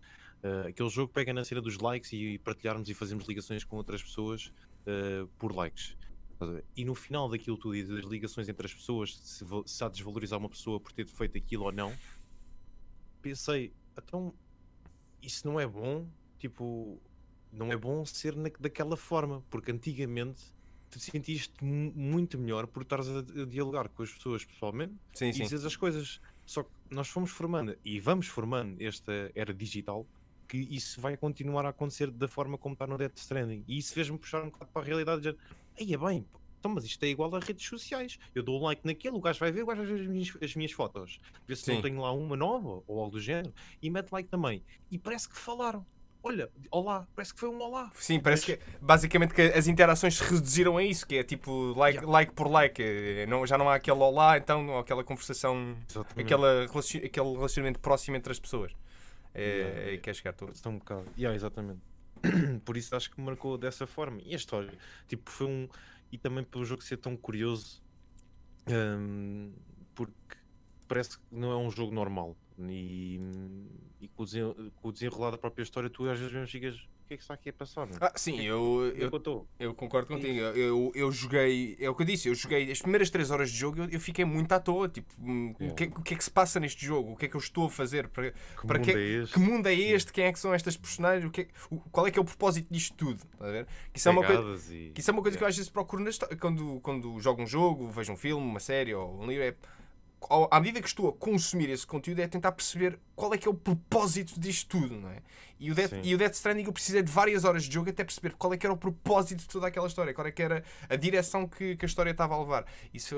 [0.43, 4.03] Ah, aquele jogo pega na cena dos likes e partilharmos e fazermos ligações com outras
[4.03, 4.51] pessoas
[4.85, 5.97] ah, por likes.
[6.75, 9.93] E no final daquilo tudo e das ligações entre as pessoas, se, se há de
[9.95, 11.93] desvalorizar uma pessoa por ter feito aquilo ou não,
[13.21, 14.33] pensei, então
[15.25, 16.07] isso não é bom,
[16.39, 16.99] tipo,
[17.51, 20.53] não é bom ser na- daquela forma, porque antigamente
[20.89, 25.29] te sentiste mu- muito melhor por estares a, a dialogar com as pessoas pessoalmente Sim,
[25.29, 25.43] e sim.
[25.43, 26.21] dizes as coisas.
[26.45, 30.05] Só que nós fomos formando e vamos formando esta era digital
[30.47, 33.63] que isso vai continuar a acontecer da forma como está no Death Stranding.
[33.67, 35.39] E isso fez-me puxar um bocado para a realidade de dizer,
[35.79, 36.23] aí é bem,
[36.65, 38.17] então, mas isto é igual a redes sociais.
[38.33, 40.37] Eu dou um like naquele, o gajo vai ver, o gajo vai ver as minhas,
[40.41, 41.19] as minhas fotos.
[41.47, 41.75] Ver se Sim.
[41.75, 43.53] não tenho lá uma nova ou algo do género.
[43.81, 44.63] E mete like também.
[44.89, 45.85] E parece que falaram.
[46.23, 47.91] Olha, olá, parece que foi um olá.
[47.93, 51.99] Sim, parece que basicamente que as interações se reduziram a isso, que é tipo like,
[51.99, 52.11] Yeah.
[52.11, 52.81] like por like.
[52.81, 56.21] eh, Não, já não há aquele olá, então, ou aquela conversação, Exatamente.
[56.25, 58.71] aquela, aquele relacionamento próximo entre as pessoas.
[59.35, 59.81] É, Yeah.
[59.81, 60.51] é que quer chegar todo.
[60.51, 61.05] Está um bocado.
[61.15, 61.79] Yeah, exatamente.
[62.65, 64.19] Por isso acho que me marcou dessa forma.
[64.25, 64.73] E a história,
[65.07, 65.69] tipo, foi um.
[66.11, 67.83] E também pelo jogo ser tão curioso,
[68.67, 69.51] hum,
[69.93, 70.37] porque
[70.87, 72.35] parece que não é um jogo normal.
[72.57, 73.19] E,
[73.99, 74.23] e com,
[74.83, 76.87] o desenrolar da própria história, tu às vezes mesmo ficas.
[77.05, 77.87] O que é que está aqui a passar?
[78.01, 79.47] Ah, sim, eu, Eu eu, contou.
[79.59, 80.39] eu concordo contigo.
[80.39, 83.57] Eu, eu joguei, é o que eu disse, eu joguei as primeiras 3 horas de
[83.57, 84.89] jogo eu, eu fiquei muito à toa.
[84.89, 87.11] Tipo, hum, o, que, o que é que se passa neste jogo?
[87.11, 88.07] O que é que eu estou a fazer?
[88.07, 89.33] Para, Que para mundo que, é este?
[89.35, 90.11] que mundo é este?
[90.11, 91.27] Quem é que são estas personagens?
[91.27, 93.21] O que é- o- qual é que é o propósito disto tudo?
[93.33, 93.67] Estás a ver?
[93.93, 94.73] Que isso é uma coisa.
[94.73, 97.43] E- Que isso é uma coisa que eu às vezes procuro na quando, quando jogo
[97.43, 99.43] um jogo, vejo um filme, uma série ou um livro.
[99.43, 99.53] É,
[100.51, 103.51] à medida que estou a consumir esse conteúdo, é tentar perceber qual é que é
[103.51, 105.21] o propósito disto tudo, não é?
[105.59, 106.01] E o, Death, Sim.
[106.03, 108.57] e o Death Stranding eu precisei de várias horas de jogo até perceber qual é
[108.57, 111.75] que era o propósito de toda aquela história, qual é que era a direção que,
[111.75, 112.65] que a história estava a levar.
[112.93, 113.15] Isso,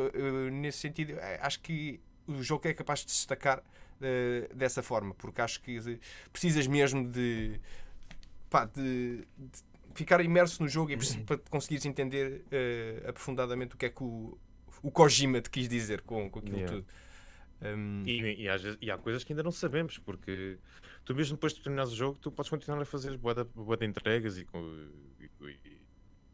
[0.52, 3.64] nesse sentido, eh, acho que o jogo é capaz de se destacar
[4.02, 5.98] eh, dessa forma, porque acho que eh,
[6.32, 7.60] precisas mesmo de,
[8.50, 9.64] pá, de, de
[9.96, 14.38] ficar imerso no jogo e para conseguires entender eh, aprofundadamente o que é que o,
[14.82, 16.76] o Kojima te quis dizer com, com aquilo Yeah.
[16.76, 16.88] tudo.
[17.60, 20.58] Um, E, e às vezes- e há coisas que ainda não sabemos, porque
[21.04, 23.76] tu mesmo depois de terminares o jogo, tu podes continuar a fazer boa de, bué
[23.78, 24.60] de entregas e, com,
[25.20, 25.78] e- e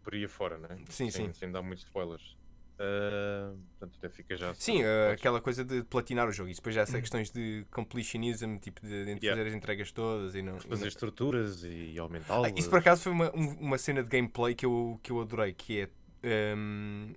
[0.03, 0.77] por aí afora, né?
[0.89, 1.33] Sim, sem, sim.
[1.33, 2.35] sem dar muitos spoilers.
[2.77, 4.53] Ah, portanto, até fica já.
[4.55, 6.49] Sim, eh, aquela coisa de platinar o jogo.
[6.49, 6.87] E depois já Uhum.
[6.87, 9.29] sei questões de completionism, tipo de, de Yeah.
[9.37, 10.57] fazer as entregas todas e não.
[10.57, 12.51] e fazer não- estruturas e aumentá-las.
[12.51, 15.21] Ah, isso por acaso foi uma, um- uma cena de gameplay que eu, que eu
[15.21, 15.89] adorei, que é.
[16.23, 17.13] ehm,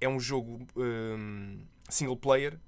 [0.00, 2.58] é um jogo ehm, single player,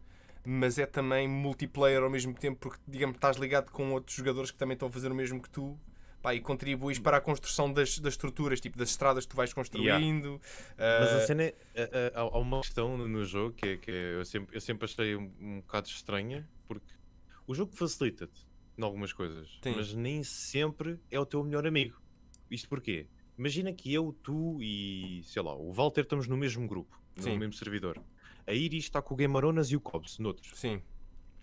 [0.45, 4.59] mas é também multiplayer ao mesmo tempo, porque digamos estás ligado com outros jogadores que
[4.59, 5.79] também estão a fazer o mesmo que tu.
[6.21, 9.53] Pá, e contribuis para a construção das, das estruturas, tipo das estradas que tu vais
[9.53, 10.40] construindo.
[10.79, 11.55] Mas ah, a cena é.
[12.14, 14.85] a- Há há uma questão no jogo que, é, que é- eu, sempre, eu sempre
[14.85, 16.95] achei um, um bocado estranha, porque
[17.45, 18.47] o jogo facilita-te
[18.79, 19.75] em algumas coisas, Sim.
[19.75, 22.01] mas nem sempre é o teu melhor amigo.
[22.49, 23.09] Isto porquê?
[23.37, 27.38] Imagina que eu, tu e sei lá, o Walter estamos no mesmo grupo, no Sim.
[27.38, 28.01] mesmo servidor.
[28.46, 30.59] A Iris está com o Gamaronas e o Cobbs, noutros.
[30.59, 30.83] Sim,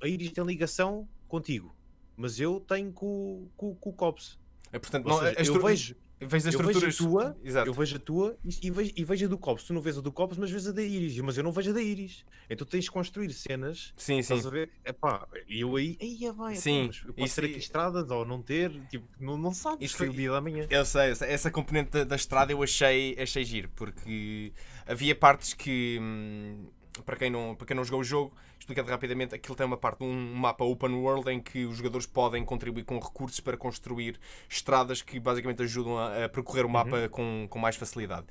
[0.01, 1.75] A Iris tem ligação contigo,
[2.15, 4.37] mas eu tenho com, com, com o Cobbs.
[4.71, 5.95] É, portanto, não, seja, eu vejo
[6.27, 6.97] vês as eu vejo a estruturas.
[6.97, 7.69] tua, Exato.
[7.69, 9.63] Eu vejo a tua e, vejo, e vejo a do Cobbs.
[9.63, 11.17] Tu não vês a do Cobbs, mas vês a da Iris.
[11.19, 12.25] Mas eu não vejo a da Iris.
[12.49, 13.93] Então tens de construir cenas.
[13.95, 14.35] Sim, sim.
[14.35, 14.69] Estás a ver?
[14.85, 16.55] Epá, e eu aí, aí é vai.
[16.55, 18.71] Sim, Mas eu posso isso ter aqui estradas ou não ter.
[18.89, 19.85] Tipo, não, não sabes.
[19.85, 20.67] Isso foi foi- o dia da manhã.
[20.69, 21.29] Eu sei, eu sei.
[21.29, 24.51] essa componente da, da estrada eu achei, achei giro, porque
[24.85, 26.65] havia partes que, hum,
[27.05, 30.03] para quem, não, para quem não jogou o jogo, explicando rapidamente, aquilo tem uma parte,
[30.03, 35.01] um mapa open world em que os jogadores podem contribuir com recursos para construir estradas
[35.01, 38.27] que basicamente ajudam a, a percorrer o mapa com, com mais facilidade.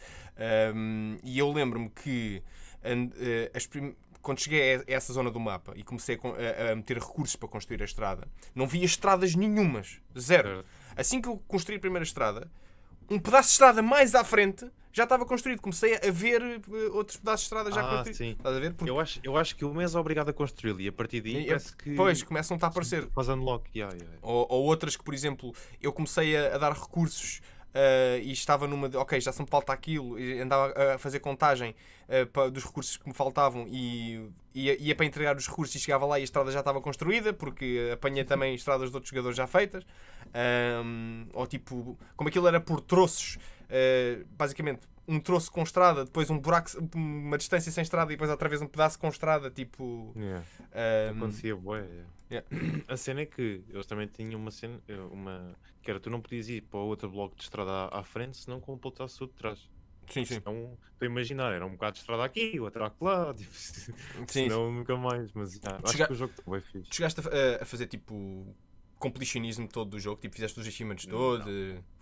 [0.75, 2.43] Hum, e eu lembro-me que
[2.85, 6.73] and- eh, as prim- quando cheguei a essa zona do mapa e comecei a a,
[6.73, 10.01] a meter recursos para construir a estrada, não via estradas nenhumas.
[10.19, 10.65] Zero.
[10.97, 12.51] Assim que eu construí a primeira estrada,
[13.11, 15.61] um pedaço de estrada mais à frente já estava construído.
[15.61, 16.61] Comecei a ver eh,
[16.93, 18.19] outros pedaços de estrada já Ah, construídos.
[18.19, 18.31] sim.
[18.31, 18.73] Estás a ver?
[18.75, 21.21] Porque, Eu acho, eu acho que o mês é obrigado a construí-lo e a partir
[21.21, 21.95] daí E- parece que.
[21.95, 23.09] Pois, começam-te a aparecer.
[23.15, 23.71] Faz unlock.
[23.77, 24.19] Yeah, yeah.
[24.23, 27.41] Ou, ou outras que, por exemplo, eu comecei a, a dar recursos
[27.75, 31.21] ah, e estava numa de, ok, já se me falta aquilo, e andava a fazer
[31.21, 31.75] contagem
[32.33, 36.07] pa- dos recursos que me faltavam e ia, ia para entregar os recursos e chegava
[36.07, 39.47] lá e a estrada já estava construída, porque apanhei também estradas de outros jogadores já
[39.47, 39.85] feitas.
[40.35, 43.39] Ahm, ou tipo, como aquilo era por troços,
[43.71, 48.31] ah, basicamente um troço com estrada, depois um buraco, uma distância sem estrada e depois
[48.31, 50.13] outra vez um pedaço com estrada, tipo.
[50.17, 50.45] Yeah.
[50.75, 51.81] ahm, Acontecia bué.
[51.81, 52.05] Yeah.
[52.89, 56.21] A cena é que eles também tinham uma cena, eh, uma, que era tu não
[56.21, 59.27] podias ir para o outro bloco de estrada à, à frente se não completasse o
[59.27, 59.69] de trás.
[60.09, 60.37] sim, sim.
[60.37, 63.51] Então, estou a imaginar, era um bocado de estrada aqui, outro lá, tipo,
[64.29, 65.33] sim, senão nunca mais.
[65.33, 66.95] Mas ah, acho Chega- que o jogo está bem fixe.
[66.95, 68.55] Chegaste a, a- a fazer tipo
[68.99, 70.21] completionismo todo do jogo.
[70.21, 71.47] Tipo, fizeste os achievements todos.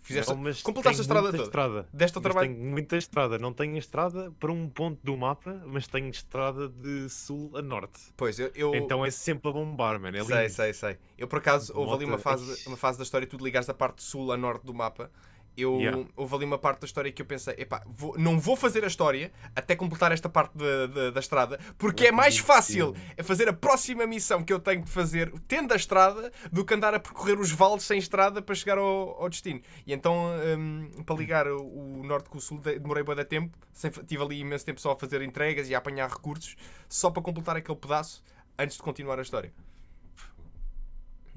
[0.00, 1.42] Fizeste, Não, completaste a estrada toda.
[1.42, 1.88] Estrada.
[1.92, 2.54] Deste o Mas trabalho.
[2.54, 3.38] tenho muita estrada.
[3.40, 7.98] Não tenho estrada para um ponto do mapa, mas tenho estrada de sul a norte.
[8.16, 8.52] Pois, eu.
[8.54, 10.16] eu Então é sempre a bombar, mano.
[10.16, 10.96] É sei, sei, sei.
[11.18, 13.74] Eu, por acaso, houve ali uma Moto- fase, uma fase da história, tu ligares da
[13.74, 15.10] parte sul a norte do mapa.
[15.56, 16.04] Eu, Yeah.
[16.16, 18.86] Houve ali uma parte da história que eu pensei, epá, vou- não vou fazer a
[18.86, 23.48] história até completar esta parte da, da, da estrada, porque é mais fácil é fazer
[23.48, 27.00] a próxima missão que eu tenho de fazer tendo a estrada do que andar a
[27.00, 29.60] percorrer os vales sem estrada para chegar ao, ao destino.
[29.86, 30.14] E então,
[30.58, 31.62] hum, para ligar o,
[32.00, 34.92] o norte com o sul, de- demorei bem tempo, sem, tive ali imenso tempo só
[34.92, 36.54] a fazer entregas e a apanhar recursos,
[36.88, 38.22] só para completar aquele pedaço
[38.58, 39.52] antes de continuar a história.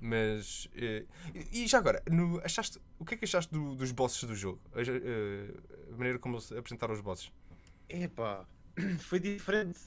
[0.02, 0.68] Mas.
[0.76, 1.06] eh,
[1.52, 4.60] e já agora, no- achaste, o que é que achaste do- dos bosses do jogo?
[4.74, 5.54] A, eh,
[5.89, 7.32] a maneira como eles apresentaram os bosses?
[7.88, 8.45] Epá,
[9.00, 9.80] foi diferente.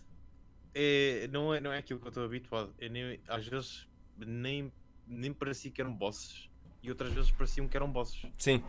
[0.74, 2.74] É, não, é, não é aquilo que eu estou habituado.
[2.78, 3.86] Eu nem, às vezes
[4.16, 4.72] nem,
[5.06, 6.48] nem parecia que eram bosses
[6.82, 8.22] e outras vezes pareciam que eram bosses.
[8.38, 8.62] Sim,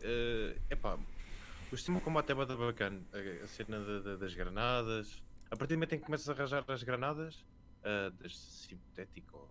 [0.00, 0.98] É epá,
[1.70, 3.00] o sistema de combate é bué da bacana.
[3.12, 5.22] A, a cena da- da- das granadas.
[5.50, 7.44] A partir do momento em que começas a arranjar as granadas,
[7.82, 9.48] ah, das sintético.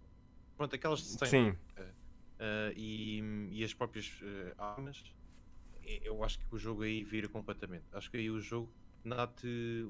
[0.58, 1.30] Pronto, aquelas de 100.
[1.30, 1.50] sim.
[1.50, 5.04] Uh, e, e as próprias uh, armas,
[5.84, 7.86] eu acho que o jogo aí vira completamente.
[7.94, 8.72] Acho que aí o jogo
[9.06, 9.48] dá-te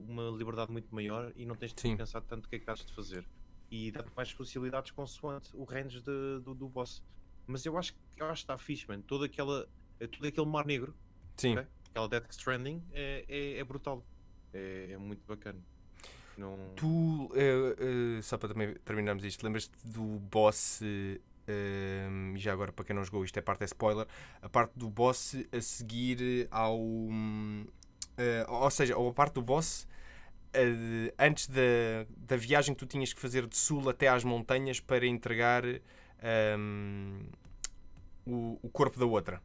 [0.08, 1.98] uma liberdade muito maior e não tens de Sim.
[1.98, 3.28] pensar tanto o que é que has de fazer.
[3.72, 7.04] E dá-te mais possibilidades consoante o range de- do, do boss.
[7.46, 9.04] Mas eu acho, que- eu acho que está fixe, mano.
[9.04, 9.68] Todo, aquela,
[10.12, 10.96] todo aquele mar negro,
[11.36, 11.54] Sim.
[11.58, 11.68] ok?
[11.90, 14.06] aquela Death Stranding, é, é, é brutal.
[14.54, 15.60] É, é muito bacana.
[16.38, 16.58] Não...
[16.76, 17.76] Tu, eh,
[18.18, 22.86] eh, só para também terminarmos isto, lembras-te do boss, eh, eh, e já agora para
[22.86, 24.06] quem não jogou, isto é parte é spoiler,
[24.42, 26.80] a parte do boss a seguir ao.
[28.18, 29.88] eh, ou seja, a parte do boss
[31.20, 35.06] antes da, da viagem que tu tinhas que fazer de sul até às montanhas para
[35.06, 35.64] entregar
[36.58, 37.20] hum,
[38.26, 39.42] o, o corpo da outra.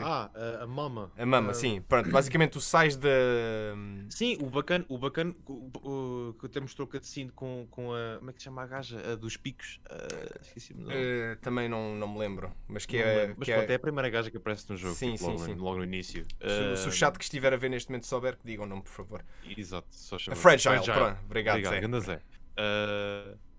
[0.00, 1.10] Ah, a, a mama.
[1.16, 1.80] a mama, Ah, sim.
[1.82, 3.08] Pronto, basicamente tu sais da.
[4.10, 8.18] Sim, o bacana, o bacana o, que até mostrou cutscene com, com a.
[8.18, 9.12] Como é que se chama a gaja?
[9.12, 9.80] A dos picos.
[9.90, 10.86] Ah, Esqueci-me.
[10.88, 13.26] Eh, também não, não me lembro, mas que Não é.
[13.36, 14.94] Mas que pronto, é é a primeira gaja que aparece no jogo.
[14.94, 15.54] Sim, tipo, sim, logo, sim.
[15.54, 16.24] No, logo no início.
[16.24, 18.68] se, se o Ah, chat que estiver a ver neste momento souber, que digam o
[18.68, 19.24] nome, por favor.
[19.56, 20.36] Exato, só chama.
[20.36, 21.18] A Fragile, pronto.
[21.24, 22.22] Obrigado, Obrigado, Zé.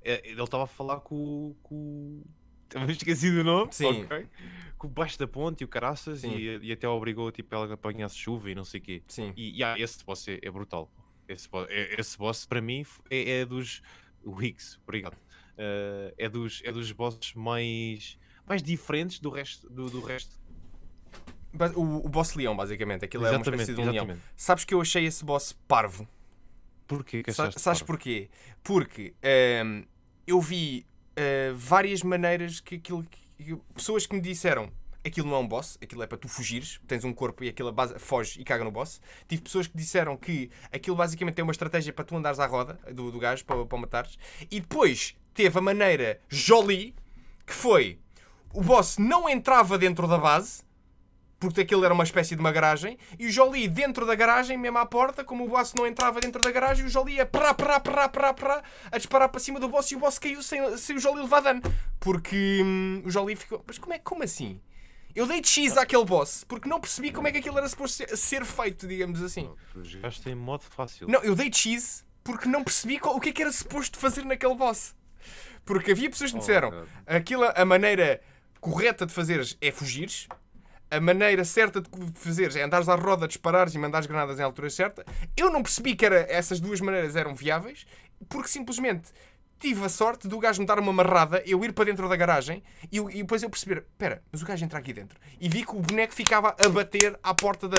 [0.03, 2.21] é- ele estava a falar com, com.
[2.69, 3.71] Também esqueci do nome.
[3.71, 4.03] Sim.
[4.03, 4.27] ok.
[4.87, 8.49] Baixo da ponte e o caraças e, e até obrigou tipo, ela a apanhar-se chuva
[8.51, 9.03] e não sei o quê.
[9.07, 9.33] Sim.
[9.35, 10.91] E yeah, esse boss é, é brutal.
[11.27, 13.81] Esse boss, é- esse boss para mim é, é dos.
[14.23, 15.17] O Higgs, obrigado.
[15.57, 18.17] Eh, é, dos, é dos bosses mais,
[18.47, 19.69] mais diferentes do resto.
[19.69, 20.39] Do, do resto.
[21.75, 23.05] O, o boss leão, basicamente.
[23.05, 24.05] Aquilo é uma Exatamente, espécie de um leão.
[24.05, 24.25] exatamente.
[24.35, 26.07] Sabes que eu achei esse boss parvo.
[26.87, 27.85] Porquê Sa- Sabes parvo?
[27.85, 28.29] porquê?
[28.63, 29.83] Porque ehm,
[30.25, 33.05] eu vi eh, várias maneiras que aquilo.
[33.73, 34.71] Pessoas que me disseram
[35.03, 37.71] aquilo não é um boss, aquilo é para tu fugires, tens um corpo e aquilo
[37.71, 39.01] base, foge e caga no boss.
[39.27, 42.79] Tive pessoas que disseram que aquilo basicamente é uma estratégia para tu andares à roda
[42.93, 44.17] do, do gajo para, para matares.
[44.49, 46.95] E depois teve a maneira Jolie,
[47.45, 47.99] que foi
[48.53, 50.63] o boss não entrava dentro da base,
[51.43, 54.77] porque aquilo era uma espécie de uma garagem, e o Jolie dentro da garagem, mesmo
[54.77, 57.79] à porta, como o boss não entrava dentro da garagem, o Jolie ia prá, prá,
[57.81, 60.95] prá, prá, prá, a disparar para cima do boss e o boss caiu sem, sem
[60.95, 61.61] o Jolie levar dano.
[61.99, 63.61] Porque hum, o Jolie ficou.
[63.67, 64.61] Mas como é como assim?
[65.13, 68.17] Eu dei de X àquele boss porque não percebi como é que aquilo era suposto
[68.17, 69.49] ser, feito, digamos assim.
[69.83, 71.07] Jogaste em modo fácil.
[71.09, 73.99] Não, eu dei de X porque não percebi qual- o que é que era suposto
[73.99, 74.95] fazer naquele boss.
[75.65, 78.21] Porque havia pessoas que me Oh, disseram aquilo, a maneira
[78.59, 80.27] correta de fazeres é fugires,
[80.95, 84.69] a maneira certa de fazeres é andares à roda, disparares e mandares granadas em altura
[84.69, 85.05] certa.
[85.35, 87.85] Eu não percebi que era, essas duas maneiras eram viáveis,
[88.29, 89.09] porque simplesmente
[89.59, 92.61] tive a sorte do gajo me dar uma amarrada, eu ir para dentro da garagem
[92.91, 95.17] e, eu- e depois eu perceber, espera, mas o gajo entra aqui dentro.
[95.39, 97.77] E vi que o boneco ficava a bater à porta da,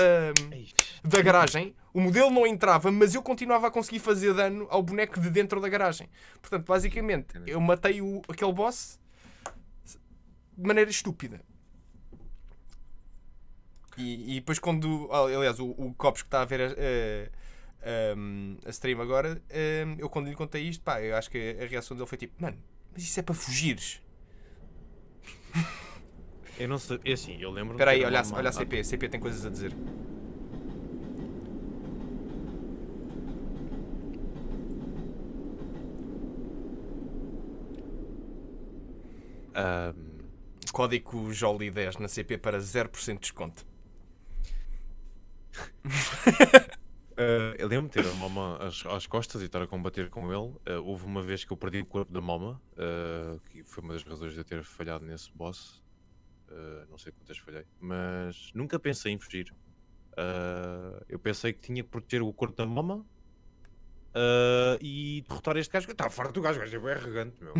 [1.03, 5.19] da garagem, o modelo não entrava, mas eu continuava a conseguir fazer dano ao boneco
[5.21, 6.09] de dentro da garagem.
[6.41, 8.99] Portanto, basicamente, eu matei o, aquele boss
[10.57, 11.39] de maneira estúpida.
[13.97, 15.07] E, e depois quando.
[15.11, 16.65] ah, Aliás, o, o Copos que está a ver a,
[17.81, 21.65] a, a stream agora, ah, eu quando lhe contei isto, pá, eu acho que a
[21.65, 22.57] reação dele foi tipo, mano,
[22.93, 24.01] mas isso é para fugires.
[26.57, 26.99] Eu não sei.
[27.03, 27.73] É assim, eu lembro.
[27.75, 29.73] Espera aí, olha, a- olha a CP, a CP tem coisas a dizer.
[40.71, 43.65] Código Jolie10 na CP para 0% de desconto.
[47.17, 50.33] Eh, eu lembro de ter a Moma às, às costas e estar a combater com
[50.33, 50.53] ele.
[50.65, 53.93] Eh, houve uma vez que eu perdi o corpo da Moma, eh, que foi uma
[53.93, 55.81] das razões de eu ter falhado nesse boss.
[56.89, 59.53] Não sei quantas falhei, mas nunca pensei em fugir.
[61.07, 63.05] Eu pensei que tinha que proteger o corpo da Moma
[64.15, 65.91] eh, e derrotar este gajo.
[65.91, 67.53] Está farto do gajo, o gajo é bem arrogante, meu.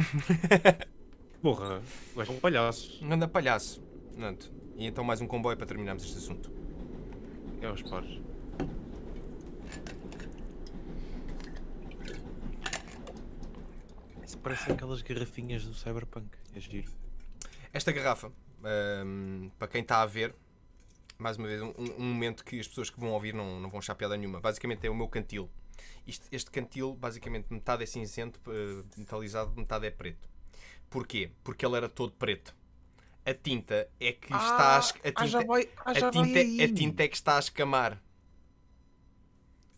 [1.41, 1.81] Porra,
[2.13, 3.03] o gajo é um palhaço.
[3.03, 3.83] Anda palhaço.
[4.15, 4.51] Pronto.
[4.77, 6.49] E então mais um comboio para terminarmos este assunto.
[7.66, 8.20] É aos pares.
[14.24, 16.28] Isso parece aquelas garrafinhas do Cyberpunk.
[16.55, 16.91] É giro.
[17.72, 18.32] Esta garrafa,
[19.05, 20.34] hum, para quem está a ver,
[21.18, 23.80] mais uma vez, um, um momento que as pessoas que vão ouvir não, não vão
[23.80, 24.39] achar piada nenhuma.
[24.39, 25.49] Basicamente é o meu cantil.
[26.07, 30.30] Isto- este cantil, basicamente, metade é cinzento, eh, metalizado, metade é preto.
[30.89, 31.32] Porquê?
[31.43, 32.55] Porque ele era todo preto.
[33.26, 34.82] A tinta é que está a, a
[35.26, 38.01] tinta, vai, ah, a, tinta, a tinta é que está a escamar.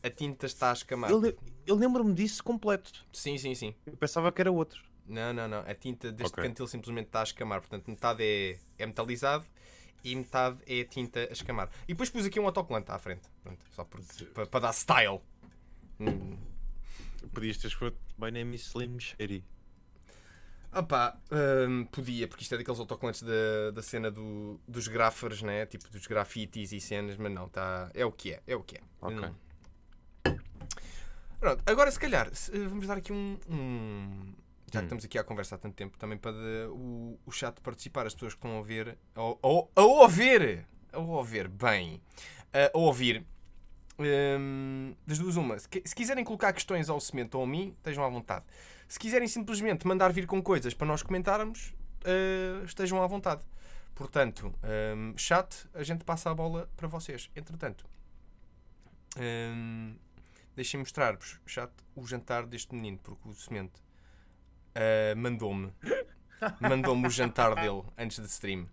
[0.04, 1.10] A tinta está a escamar.
[1.10, 1.22] Eu,
[1.66, 3.06] eu lembro-me disso completo.
[3.14, 3.74] Sim, sim, sim.
[3.86, 4.84] Eu pensava que era outro.
[5.06, 5.60] Não, não, não.
[5.60, 6.44] A tinta deste Ok.
[6.44, 7.62] cantil simplesmente está a escamar.
[7.62, 9.46] Portanto, metade é, é metalizado
[10.04, 11.70] e metade é tinta a escamar.
[11.86, 13.24] E depois pus aqui um autocolante à frente.
[13.42, 14.02] Pronto, só por-
[14.34, 15.22] para, para dar style.
[16.00, 16.38] Hum.
[17.34, 19.44] Podias ter escrito My name is Slim Shady.
[20.80, 21.18] Opá,
[21.68, 25.66] hum, podia, porque isto é daqueles autocolantes da, da cena do, dos grafers, né?
[25.66, 28.78] Tipo dos grafites e cenas, mas não, tá, é o que é, é o que
[28.78, 28.82] é.
[29.02, 29.18] Ok.
[29.28, 30.38] Hum.
[31.40, 33.38] Pronto, agora se calhar se- vamos dar aqui um.
[33.50, 34.34] um-
[34.72, 34.84] já que Hum.
[34.84, 38.14] estamos aqui à conversa há tanto tempo, também para de- o, o chat participar, as
[38.14, 38.98] pessoas que estão a ouvir.
[39.16, 40.66] A, a, a ouvir!
[40.92, 42.02] A ouvir, bem.
[42.54, 43.26] A, a ouvir.
[44.00, 45.58] hum, das duas, uma.
[45.60, 48.46] Se, se quiserem colocar questões ao Semente ou a mim, estejam à vontade.
[48.88, 51.74] Se quiserem simplesmente mandar vir com coisas para nós comentarmos,
[52.06, 53.44] eh, estejam à vontade.
[53.94, 54.54] Portanto,
[54.96, 57.30] hum, chat, a gente passa a bola para vocês.
[57.36, 57.86] Entretanto,
[59.18, 59.96] hum,
[60.56, 63.82] deixem mostrar-vos, chat, o jantar deste menino, porque o Semente
[64.76, 65.72] eh, mandou-me
[66.62, 68.68] mandou-me o jantar dele antes de stream.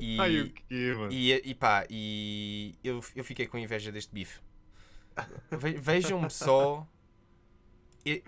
[0.00, 1.12] E, que, mano?
[1.12, 4.40] e, e pá, e eu, eu fiquei com inveja deste bife.
[5.50, 6.86] Ve- Vejam-me só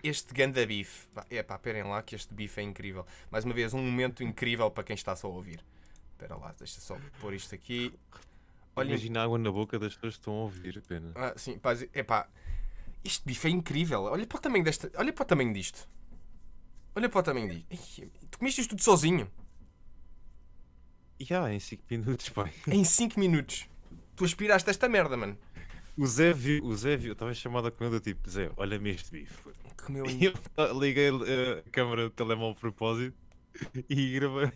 [0.03, 1.09] este ganda bife.
[1.31, 3.07] É pá, esperem lá que este bife é incrível.
[3.31, 5.65] Mais uma vez, um momento incrível para quem está só a ouvir.
[6.13, 7.93] Espera lá, deixa só pôr isto aqui.
[8.77, 11.15] Imagina a água na boca das pessoas que estão a ouvir apenas.
[11.17, 12.29] ah, sim, pá, é pá,
[13.05, 14.05] este bife é incrível.
[14.05, 15.89] Olha para o tamanho desta, olha para o tamanho disto.
[16.95, 18.11] Olha para o tamanho disto.
[18.31, 19.31] Tu comeste isto tudo sozinho.
[21.19, 22.53] E há em 5 minutos, pai.
[22.67, 23.69] Em 5 minutos.
[24.17, 25.39] Tu aspiraste esta merda, mano.
[25.97, 29.11] O Zé viu, o Zé viu, eu estava chamada com ele, tipo, Zé, olha-me este
[29.11, 29.51] bife.
[29.77, 33.17] Comeu eu liguei eh, a câmera do telemóvel de propósito
[33.89, 34.51] e gravei.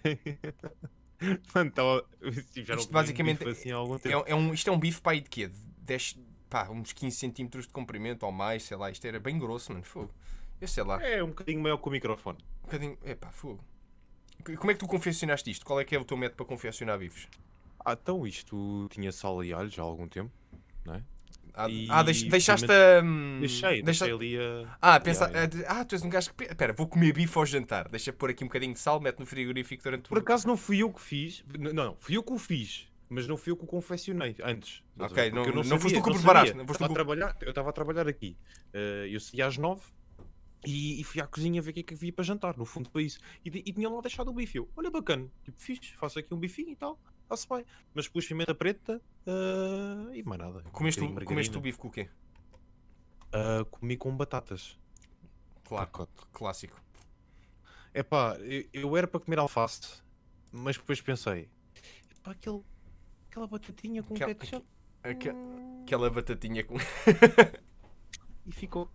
[1.54, 2.04] Mano, estava.
[2.52, 4.24] Tipo, Isto um basicamente assim há algum tempo.
[4.26, 5.48] É, é um, isto é um bife para aí de quê?
[5.48, 6.18] De 10,
[6.50, 8.90] pá, uns 15 centímetros de comprimento ou mais, sei lá.
[8.90, 9.84] Isto era bem grosso, mano.
[9.84, 10.12] Fogo.
[10.60, 11.02] Eu sei lá.
[11.02, 12.38] É um bocadinho maior que o microfone.
[12.60, 12.98] Um bocadinho.
[13.04, 13.64] Epá, fogo.
[14.58, 15.64] Como é que tu confeccionaste isto?
[15.64, 17.28] Qual é que é o teu método para confeccionar bifes?
[17.84, 20.30] Ah, então isto tinha sal e alho já há algum tempo,
[20.84, 21.02] não é?
[21.58, 23.02] Ah, E ah, deix- deixaste a.
[23.02, 24.76] hum, Deixei, deixa- deixei ali a.
[24.80, 25.72] Ah, pensa, Yeah, yeah.
[25.74, 26.44] ah, ah, tu és um gajo que.
[26.44, 27.88] Espera, vou comer bife ao jantar.
[27.88, 30.82] Deixa pôr aqui um bocadinho de sal, mete no frigorífico durante Por acaso não fui
[30.82, 31.42] eu que fiz.
[31.58, 32.86] Não, não, fui eu que o fiz.
[33.08, 34.82] Mas não fui eu que o confeccionei antes.
[34.98, 37.36] A Ok, não- eu não foste tu que o não preparaste, não foste a trabalhar,
[37.40, 38.36] eu estava a trabalhar aqui.
[38.74, 39.80] Eh, eu saí às nove
[40.66, 42.56] e, e fui à cozinha ver o que é que havia para jantar.
[42.58, 43.18] No fundo foi isso.
[43.44, 44.58] E, e tinham lá deixado o bife.
[44.58, 46.98] Eu, olha bacana, tipo, fiz, faço aqui um bifinho e tal.
[47.26, 47.64] Está-se bem.
[47.92, 50.58] Mas pus pimenta preta eh, e mais nada.
[50.66, 52.08] Um Comeste, o- comeste o bife com o quê?
[53.32, 54.78] Ah, comi com batatas.
[55.64, 56.12] Claro, Pacote.
[56.32, 56.80] clássico.
[57.92, 60.00] Epá, eu, eu era para comer alface,
[60.52, 61.48] mas depois pensei,
[62.10, 62.62] epá, aquele,
[63.28, 64.66] aquela batatinha com Aquela- ketchup
[65.02, 65.32] Aque-
[65.82, 66.74] Aquela batatinha com.
[68.46, 68.88] e ficou.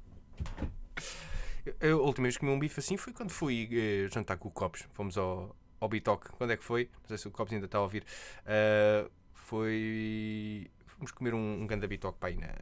[1.79, 4.49] Eu, a última vez que comi um bife assim foi quando fui eh, jantar com
[4.49, 4.81] o Copos.
[4.93, 6.29] Fomos ao, ao Bitoque.
[6.37, 6.89] Quando é que foi?
[7.01, 8.05] Não sei se o Copos ainda está a ouvir.
[8.45, 10.71] Ah, foi.
[10.85, 12.53] Fomos comer um, um ganda Bitoque para aí na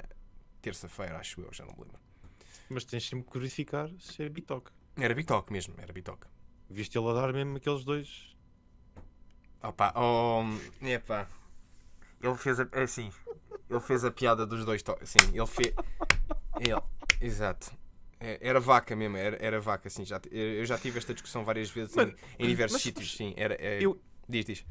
[0.61, 1.99] terça-feira, acho eu, já não me lembro.
[2.69, 4.71] Mas tens sempre que verificar se é bitoque.
[4.95, 6.27] Era Bitoque mesmo, era Bitoque.
[6.69, 8.35] Viste ele a dar mesmo aqueles dois.
[9.63, 10.43] Opa, oh,
[10.85, 11.27] epá.
[12.21, 12.67] Ele fez a.
[12.73, 13.11] Assim.
[13.69, 15.09] Ele fez a piada dos dois toques.
[15.09, 15.73] Sim, ele fez.
[16.59, 16.81] Ele,
[17.21, 17.71] exato.
[18.19, 20.03] É, Era vaca mesmo, era, era vaca, assim.
[20.05, 23.33] Já, eu já tive esta discussão várias vezes Mano, em, em diversos mas- sítios, sim.
[23.37, 24.65] Era, é- Eu- Diz, diz.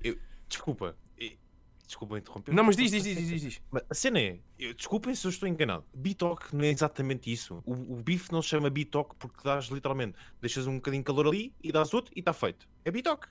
[0.49, 0.97] Desculpa.
[1.19, 1.37] e-
[1.87, 2.53] Desculpa interromper.
[2.55, 3.63] Não, mas diz, diz, diz, diz, diz, diz.
[3.71, 5.87] Mas a cena é, eu- desculpem se eu estou enganado.
[5.95, 7.63] Bitoque não é exatamente isso.
[7.65, 11.27] O, o bife não se chama bitoque porque dás literalmente, deixas um bocadinho de calor
[11.27, 12.69] ali e dás outro e está feito.
[12.85, 13.27] É bitoque.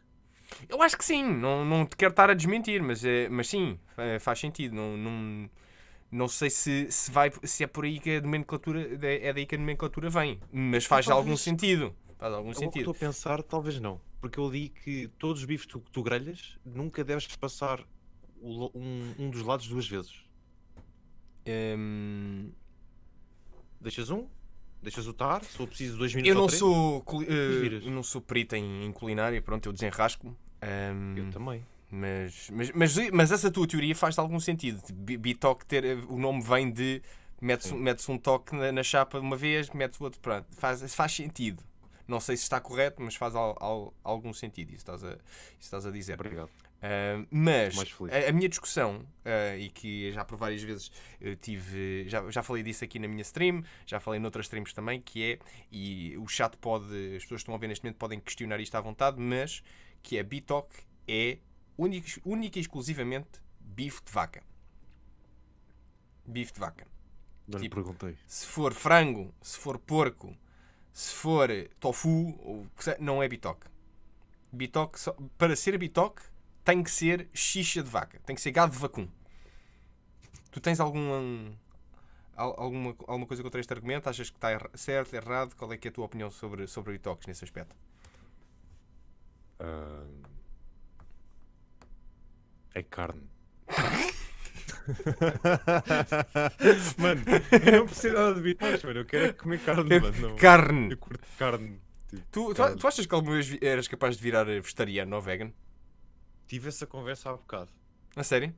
[0.68, 3.78] Eu acho que sim, não, não te quero estar a desmentir, mas, é, mas sim,
[3.96, 4.74] é, faz sentido.
[4.76, 5.50] Não, não,
[6.12, 9.56] Não sei se, se, vai, se é por aí que a nomenclatura é daí que
[9.56, 11.94] a nomenclatura vem, mas faz Talvez- algum sentido.
[12.18, 12.78] Faz algum Eu sentido.
[12.80, 14.00] estou a pensar, talvez não.
[14.22, 17.84] Porque eu li que todos os bifes que tu, tu grelhas nunca deves passar
[18.42, 20.26] o um, um dos lados duas vezes.
[21.48, 22.52] Hum,
[23.80, 24.28] Deixas um,
[24.82, 28.02] deixas o tar, se for preciso dois minutos eu não sou culi- eh, eu não
[28.02, 30.28] sou perito em, em culinária, pronto, eu desenrasco.
[30.64, 31.64] Hum, Eu também.
[31.90, 34.82] Mas, mas, mas, mas essa tua teoria faz algum sentido.
[34.94, 37.02] Bi- Bitoque ter o nome vem de
[37.42, 40.48] metes, metes um toque na, na chapa uma vez, metes o outro, pronto.
[40.58, 41.64] Faz, faz sentido.
[42.08, 45.20] Não sei se está correto, mas faz al- al- algum sentido isso estás a, isso
[45.60, 46.14] estás a dizer.
[46.16, 46.50] Obrigado.
[46.82, 47.76] Ah, mas
[48.14, 50.92] a, a minha discussão, ah, e que já por várias vezes
[51.42, 55.24] tive, já, já falei disso aqui na minha stream, já falei noutras streams também, que
[55.34, 55.40] é,
[55.72, 56.86] e o chat pode,
[57.16, 59.64] as pessoas que estão a ver neste momento podem questionar isto à vontade, mas
[60.04, 60.78] que é Bitoque
[61.08, 61.40] é
[61.78, 64.44] única, única e exclusivamente bife de vaca.
[66.26, 66.88] Bife de vaca.
[67.48, 68.18] Não Tipo- perguntei.
[68.28, 70.36] Se for frango, se for porco,
[70.92, 71.50] se for
[71.80, 73.68] tofu, ou que se- não é bitoque.
[74.52, 76.22] Bitoque, só- para ser bitoque,
[76.64, 79.08] tem que ser xixa de vaca, tem que ser gado de vacum.
[80.52, 81.54] Tu tens algum,
[82.36, 84.10] al- alguma, alguma coisa contra este argumento?
[84.10, 85.56] Achas que está certo, errado?
[85.56, 87.76] Qual é, que é a tua opinião sobre, sobre bitoques nesse aspecto?
[89.60, 90.06] Ah,
[92.78, 93.24] É carne.
[97.00, 97.22] mano,
[97.66, 99.00] eu não preciso nada de bitoques, mano.
[99.00, 100.30] Eu quero é comer carne, É mano.
[100.30, 100.36] Não.
[100.36, 100.92] Carne!
[100.92, 101.82] Eu curto carne.
[102.08, 102.76] Tipo, Tu, carne.
[102.78, 105.52] tu achas que alguma vez eras capaz de virar eh, vegetariano ou vegan?
[106.48, 107.72] Tive essa conversa há bocado.
[108.16, 108.54] A sério?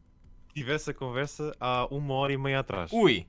[0.54, 2.92] Tive essa conversa há uma hora e meia atrás.
[2.92, 3.26] Ui!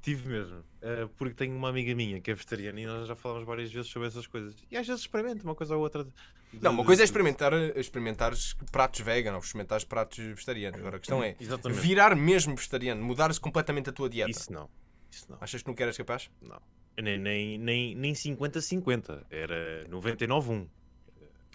[0.00, 0.62] Tive mesmo.
[0.80, 3.90] Eh, porque tenho uma amiga minha que é vegetariana e nós já falamos várias vezes
[3.90, 4.54] sobre essas coisas.
[4.70, 6.06] E às vezes experimento uma coisa ou outra.
[6.52, 10.80] Não, uma coisa é experimentar, experimentares pratos vegan ou experimentares pratos vegetarianos.
[10.80, 11.80] Agora a questão é Exatamente.
[11.80, 14.30] virar mesmo vegetariano, mudar-se completamente a tua dieta.
[14.30, 14.68] Isso não.
[15.10, 15.38] Isso não.
[15.40, 16.30] Achas que nunca eras capaz?
[16.40, 16.60] Não.
[17.00, 19.24] Nem, nem, nem, nem 50-50.
[19.30, 20.68] Era 99-1.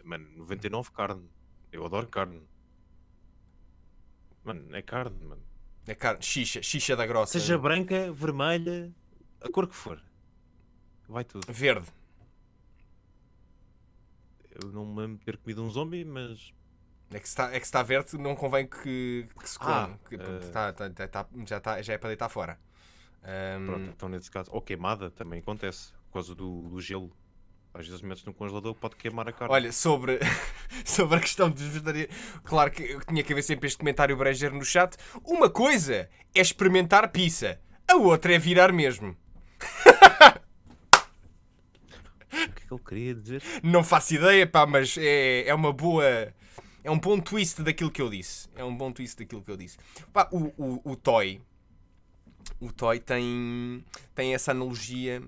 [0.04, 1.30] Mano, 99 carne.
[1.72, 2.42] Eu adoro carne.
[4.44, 5.42] Mano, é carne, mano.
[5.88, 7.34] É carne, xixa, xixa da grossa.
[7.40, 8.94] Seja branca, vermelha,
[9.42, 10.02] a cor que for.
[11.08, 11.46] Vai tudo.
[11.52, 11.88] Verde.
[14.64, 16.54] Eu não me lembro de ter comido um zombie, mas
[17.12, 20.00] É que se está, é que se está verde, não convém que, que se coma.
[20.12, 22.60] Ah, pronto, tá- tá- tá- já, tá, já é para deitar fora.
[23.24, 24.50] Ahm, pronto, então nesse caso.
[24.52, 25.92] Ou queimada também acontece.
[26.08, 27.16] Por causa do, do gelo.
[27.74, 29.52] Às vezes metes no congelador pode queimar a carne.
[29.54, 30.20] Olha, sobre,
[30.86, 34.64] sobre a questão dos vegetarianos, claro que tinha que haver sempre este comentário brejeiro no
[34.64, 34.96] chat.
[35.24, 39.18] Uma coisa é experimentar pizza, a outra é virar mesmo.
[42.32, 43.44] O que ele queria dizer?
[43.64, 46.34] Não faço ideia, pá, mas é, é uma boa.
[46.84, 48.50] É um bom twist daquilo que eu disse.
[48.56, 49.78] É um bom twist daquilo que eu disse.
[50.12, 51.42] Pá, o, o, o Toy.
[52.60, 55.24] O Toy tem, tem essa analogia.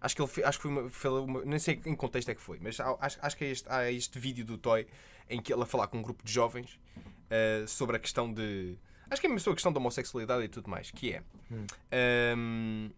[0.00, 2.34] Acho que ele acho que foi uma, foi uma- Nem sei em que contexto é
[2.34, 4.86] que foi, mas acho, acho que é este, há este vídeo do Toy
[5.28, 6.78] em que ele a falar com um grupo de jovens
[7.30, 8.76] eh, sobre a questão de.
[9.10, 10.90] Acho que é mesmo a questão da homossexualidade e tudo mais.
[10.90, 11.22] Que é.
[11.90, 12.90] ehm,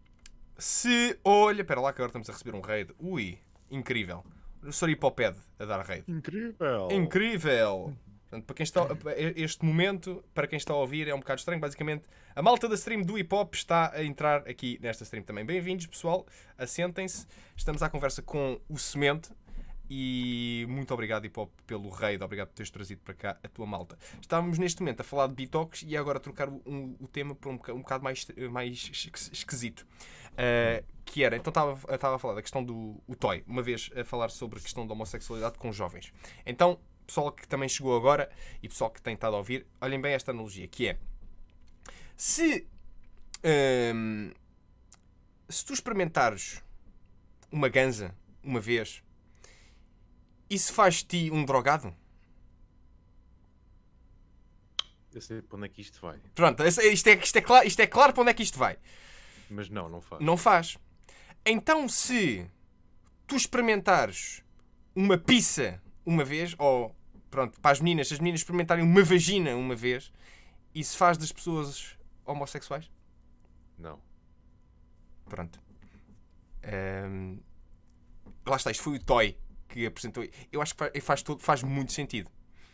[0.59, 1.19] se.
[1.25, 2.93] Olha, espera lá que agora estamos a receber um raid.
[2.99, 3.39] Ui,
[3.71, 4.25] incrível.
[4.63, 6.05] O Soripoped a dar raid.
[6.09, 6.89] Incrível!
[6.91, 7.95] Incrível!
[8.29, 8.87] Portanto, para quem está,
[9.35, 11.61] este momento, para quem está a ouvir, é um bocado estranho.
[11.61, 12.05] Basicamente,
[12.37, 15.45] a malta da stream do hip hop está a entrar aqui nesta stream também.
[15.45, 16.25] Bem-vindos, pessoal.
[16.57, 17.27] Assentem-se.
[17.57, 19.31] Estamos à conversa com o Semente.
[19.93, 22.23] E muito obrigado, hip hop, pelo raid.
[22.23, 23.99] Obrigado por teres trazido para cá a tua malta.
[24.21, 27.35] Estávamos neste momento a falar de detox e agora a trocar o, um- o tema
[27.35, 29.85] para um, boca- um bocado mais, mais esqui- esquisito.
[30.41, 34.05] Uh, que era, então estava a falar da questão do o Toy, uma vez a
[34.05, 36.13] falar sobre a questão da homossexualidade com jovens.
[36.47, 38.31] Então, pessoal que também chegou agora
[38.63, 40.99] e pessoal que tem estado a ouvir, olhem bem esta analogia, que é
[42.17, 42.67] se
[43.95, 44.31] hum,
[45.49, 46.63] se tu experimentares
[47.51, 49.03] uma ganza uma vez,
[50.49, 51.95] isso faz de ti um drogado?
[55.13, 56.21] Eu sei para onde é que isto vai.
[56.35, 58.79] Pronto, isto é, isto, é claro, isto é claro para onde é que isto vai.
[59.51, 60.23] Mas não, não faz.
[60.23, 60.79] Não faz.
[61.45, 62.49] Então, se
[63.27, 64.43] tu experimentares
[64.95, 66.95] uma pizza uma vez, ou
[67.31, 70.13] pronto, para as meninas, se as meninas experimentarem uma vagina uma vez,
[70.75, 72.91] isso faz das pessoas homossexuais?
[73.77, 74.01] Não.
[75.29, 75.61] Pronto.
[76.63, 77.39] Ahm,
[78.47, 79.37] lá está, isto foi o Toy
[79.69, 80.25] que apresentou.
[80.53, 82.31] Eu acho que faz, faz, todo, faz muito sentido.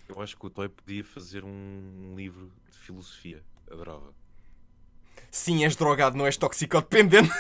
[0.09, 3.43] Eu acho que o Toy podia fazer um livro de filosofia.
[3.70, 4.14] Adorava.
[5.37, 7.30] Sim, és drogado, não és toxicodependente.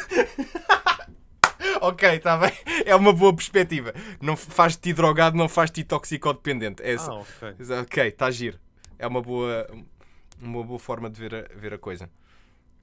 [1.80, 2.52] ok, está bem.
[2.84, 3.94] É uma boa perspectiva.
[4.20, 6.82] Não faz-te ti drogado, não faz-te toxicodependente.
[6.82, 6.96] É.
[6.96, 7.54] Ah, ok.
[7.82, 8.60] Ok, está giro.
[8.98, 9.66] É uma boa,
[10.38, 12.10] uma boa forma de ver a, ver a coisa.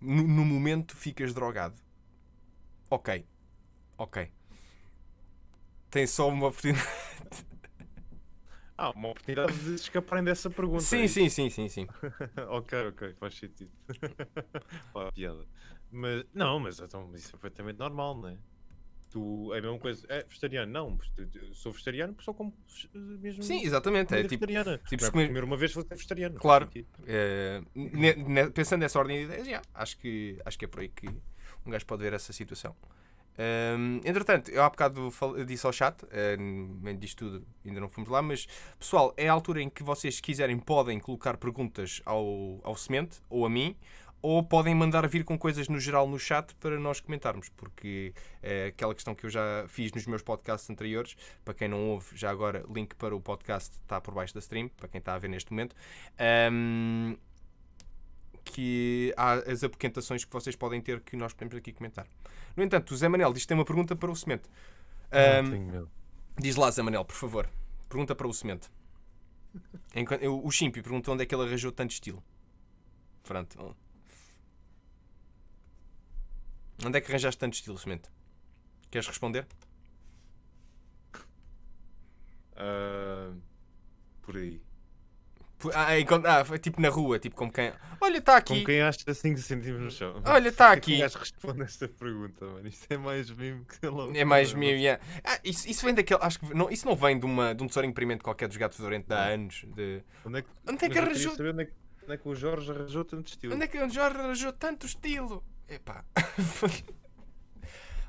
[0.02, 1.76] no, no momento ficas drogado.
[2.90, 3.24] Ok.
[3.96, 4.32] Ok.
[5.92, 6.88] Tem só uma oportunidade.
[8.78, 10.82] Ah, uma oportunidade de escaparem dessa pergunta.
[10.82, 11.88] Sim, é sim, sim, sim, sim.
[12.50, 13.72] ok, ok, faz sentido.
[14.94, 15.46] Pá, piada.
[15.92, 18.38] Mas, não, mas então, isso é perfeitamente normal, não é?
[19.12, 20.04] Tu, é a mesma coisa.
[20.10, 20.72] É vegetariano?
[20.72, 20.98] Não,
[21.54, 22.52] sou vegetariano porque só como
[22.96, 23.44] mesmo.
[23.44, 24.12] Sim, exatamente.
[24.12, 24.80] É tipo, vegetariana.
[24.90, 26.40] tipo, é comer- comer uma vez vou ser vegetariano.
[26.40, 26.68] Claro.
[27.06, 30.80] eh, ne- ne- pensando nessa ordem de ideias, já, acho, que, acho que é por
[30.80, 31.08] aí que
[31.64, 32.76] um gajo pode ver essa situação.
[33.38, 35.12] Ahm, entretanto, eu há bocado
[35.46, 35.98] disse ao chat,
[36.38, 40.16] meio disto tudo ainda não fomos lá, mas pessoal, é a altura em que vocês,
[40.16, 43.76] se quiserem, podem colocar perguntas ao, ao semente ou a mim,
[44.24, 48.68] ou podem mandar vir com coisas no geral no chat para nós comentarmos, porque é
[48.68, 52.32] aquela questão que eu já fiz nos meus podcasts anteriores, para quem não ouve, já
[52.32, 55.28] agora, link para o podcast está por baixo da stream, para quem está a ver
[55.28, 55.76] neste momento.
[56.18, 57.18] Ahm,
[58.44, 62.08] que há as apoquentações que vocês podem ter que nós podemos aqui comentar.
[62.56, 64.16] No entanto, o Zé Manel diz que tem uma pergunta para o
[65.52, 65.92] tenho medo.
[66.40, 67.50] diz lá, Zé Manel, por favor.
[67.90, 68.70] Pergunta para o semente.
[69.96, 72.24] Enquanto, eu- o Chimpi perguntou onde é que ele arranjou tanto estilo.
[73.24, 73.76] Pronto.
[76.86, 78.10] Onde é que arranjaste tanto estilo, semente?
[78.92, 79.48] Queres responder?
[82.56, 83.34] Ah,
[84.22, 84.62] por aí.
[85.64, 87.72] Pu- Ah, enquanto- ah, foi tipo na rua, tipo como quem.
[88.02, 88.54] Olha, está aqui.
[88.54, 90.22] Como quem acha 5 centímetros no chão.
[90.26, 90.98] Olha, está é que aqui.
[91.02, 92.68] gajo responde esta pergunta, mano?
[92.68, 94.14] Isto é mais mimo que logo.
[94.16, 94.76] É mais mil.
[94.76, 95.02] yeah.
[95.24, 96.20] Ah, isso, isso vem daquele.
[96.22, 98.76] Acho que não, isso não vem de, uma, de um tesouro imprimento qualquer dos gatos
[98.78, 99.64] fedorento de há anos.
[99.74, 102.36] De, Onde é que, Onde é que arranjou- Onde é, que, onde é que o
[102.36, 103.56] Jorge arranjou tanto estilo?
[103.56, 105.42] onde é que o Jorge arranjou tanto estilo?
[105.70, 106.04] Epá.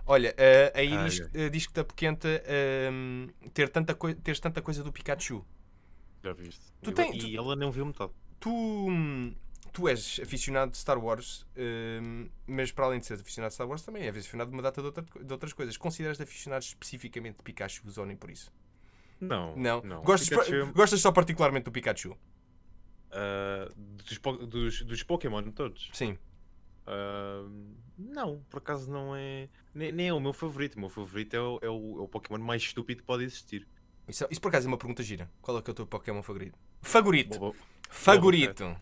[0.07, 1.29] Olha, eh, aí Ai, diz, ai.
[1.33, 5.43] eh, diz que te apoquenta ehm, ter tanta teres tanta coisa do Pikachu.
[6.25, 6.65] Já viste?
[6.83, 8.11] Tu e, tem- e ela não viu metade.
[8.41, 8.51] Tu,
[9.73, 13.69] tu és aficionado de Star Wars, hum, mas para além de seres aficionado de Star
[13.69, 15.77] Wars, também és aficionado de uma data de, outra- de outras coisas.
[15.77, 18.51] Consideras-te aficionado especificamente de Pikachu ou nem por isso?
[19.21, 19.55] Não.
[19.55, 19.83] Não.
[19.83, 20.03] não.
[20.03, 22.17] Gostas, Pikachu, gostas só particularmente do Pikachu?
[23.13, 24.19] ah, dos,
[24.49, 25.91] dos, dos Pokémon todos.
[25.93, 26.19] Sim.
[26.87, 27.47] Ah,
[27.99, 29.49] não, por acaso não é.
[29.75, 30.77] Nem, nem é o meu favorito.
[30.77, 33.67] O meu favorito é o, é o, é o Pokémon mais estúpido que pode existir.
[34.09, 35.31] Isso, isso por acaso é uma pergunta gira.
[35.41, 36.59] Qual é que é o teu Pokémon favorito?
[36.83, 37.39] Favorito.
[37.39, 38.77] Boba- Favorito.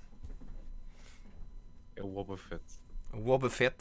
[1.97, 2.62] é o Boba Fett.
[3.12, 3.75] O Wobbuffet.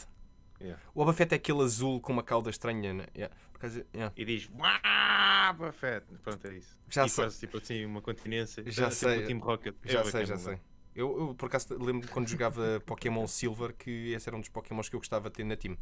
[0.59, 0.81] Yeah.
[0.93, 2.93] O Wobbuffet é aquele azul com uma cauda estranha.
[2.93, 3.05] Né?
[3.15, 3.33] Yeah.
[3.51, 4.13] Por acaso, yeah.
[4.15, 6.05] E diz "Uau, Boba Fett.
[6.21, 6.77] Pronto, é isso.
[6.89, 7.23] Já e sei.
[7.23, 8.61] faz tipo assim uma continência.
[8.69, 9.25] Já É tipo sei.
[9.25, 9.75] Team Rocket.
[9.85, 10.59] É Já bacana, sei, já sei.
[10.93, 14.89] Eu, eu, por acaso lembro quando jogava Pokémon Silver que esse era um dos Pokémons
[14.89, 15.77] que eu gostava de ter na team.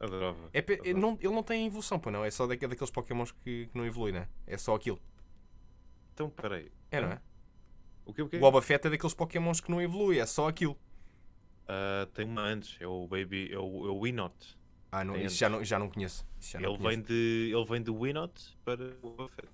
[0.00, 0.48] Adorava.
[0.52, 0.98] É, pe- adorava.
[0.98, 2.24] não, ele não tem evolução, pô, não.
[2.24, 4.26] É só daque- daqueles Pokémons que, que não evolui, né?
[4.46, 4.98] É só aquilo.
[6.14, 6.70] Então, peraí.
[6.90, 7.20] É, não é?
[8.04, 8.36] O que o quê?
[8.38, 10.76] O Boba Fett é daqueles Pokémons que não evolui, é só aquilo.
[11.68, 14.58] Ah, tem uma antes, é o Baby, é o, é o Winot.
[14.90, 16.26] Ah, não, Tem isso já não, já não conheço.
[16.40, 16.96] Isso já não Ele conheço.
[16.96, 19.48] vem, de, ele vem do Winot para o Boba Fett.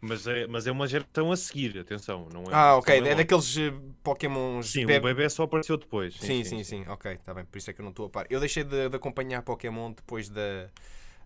[0.00, 2.28] Mas é, mas é uma geração a seguir, atenção.
[2.32, 2.96] Não é, Ah, ok.
[2.98, 3.72] É daqueles eh,
[4.02, 4.70] Pokémons.
[4.70, 6.14] Sim, bebe- o bebê só apareceu depois.
[6.14, 8.26] Sim, sim, sim, ok, está bem, por isso é que eu não estou a par.
[8.30, 10.70] Eu deixei de, de acompanhar Pokémon depois da.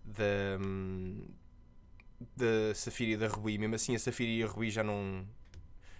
[0.03, 0.57] da.
[2.35, 3.57] da Safira e da Rubi.
[3.57, 5.25] Mesmo assim, a Safira e a Rubi já não.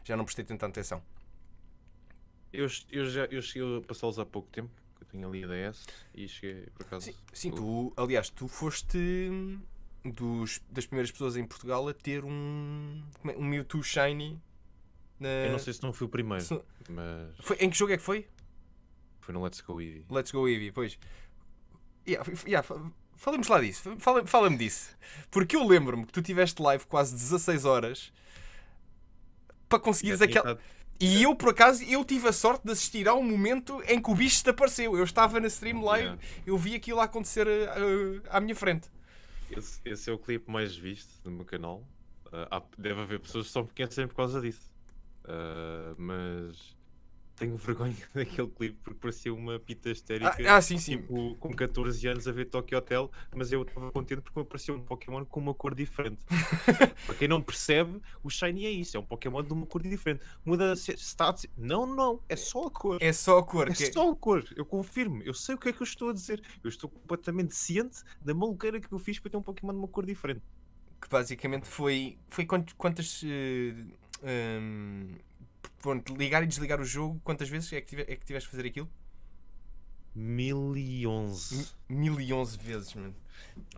[0.04, 1.02] já não prestei tanta atenção.
[2.52, 5.48] Eu, eu já eu cheguei a passá-los há pouco tempo, que eu tinha ali a
[5.48, 7.06] DS e cheguei por acaso.
[7.08, 9.30] Sim, sim tu, aliás, tu foste
[10.04, 13.02] dos, das primeiras pessoas em Portugal a ter um.
[13.26, 14.40] é, um Mewtwo Shiny.
[15.20, 15.30] Na...
[15.30, 17.98] Eu não sei se não fui o primeiro, se- mas Foi, em que jogo é
[17.98, 18.28] que foi?
[19.22, 20.06] foi no Let's Go Eevee.
[20.10, 20.98] Let's Go Eevee, pois.
[22.06, 23.96] Yeah, yeah, fa- falemos lá disso.
[24.00, 24.90] Fala- Fala-me disso.
[25.32, 28.12] Porque eu lembro-me que tu tiveste live quase 16 horas
[29.70, 30.52] para conseguires aquela.
[30.52, 30.60] estado-
[31.00, 34.16] E eu, por acaso, eu tive a sorte de assistir ao momento em que o
[34.16, 34.98] bicho te apareceu.
[34.98, 36.22] Eu estava na stream live, Yeah.
[36.46, 38.90] eu vi aquilo a acontecer uh, à minha frente.
[39.56, 41.88] Esse, esse é o clipe mais visto do meu canal.
[42.32, 44.72] Ah, há- deve haver pessoas que me conhecem por causa disso.
[45.26, 46.78] Ah, mas
[47.36, 50.36] tenho vergonha daquele clipe porque parecia uma pita histérica.
[50.48, 50.98] Ah, ah, sim, sim.
[50.98, 54.76] Tipo, com 14 anos a ver Tokyo Hotel, mas eu estava contente porque me apareceu
[54.76, 56.20] um Pokémon com uma cor diferente.
[57.06, 60.24] Para quem não percebe, o Shiny é isso, é um Pokémon de uma cor diferente.
[60.46, 61.48] Muda status.
[61.58, 62.98] Não, não, é só a cor.
[63.02, 63.70] É só a cor.
[63.70, 66.10] É que- só a cor, eu confirmo, eu sei o que é que eu estou
[66.10, 66.42] a dizer.
[66.64, 69.88] Eu estou completamente ciente da maluqueira que eu fiz para ter um Pokémon de uma
[69.88, 70.42] cor diferente.
[71.02, 72.18] que basicamente foi.
[72.30, 73.22] Foi quant- quantas.
[73.26, 73.74] eh,
[74.62, 75.16] hum,
[75.84, 78.52] pronto, ligar e desligar o jogo, quantas vezes é que, tive, é que tiveste a
[78.52, 78.90] fazer aquilo?
[80.16, 83.16] 1011, Mil e onze vezes, mano.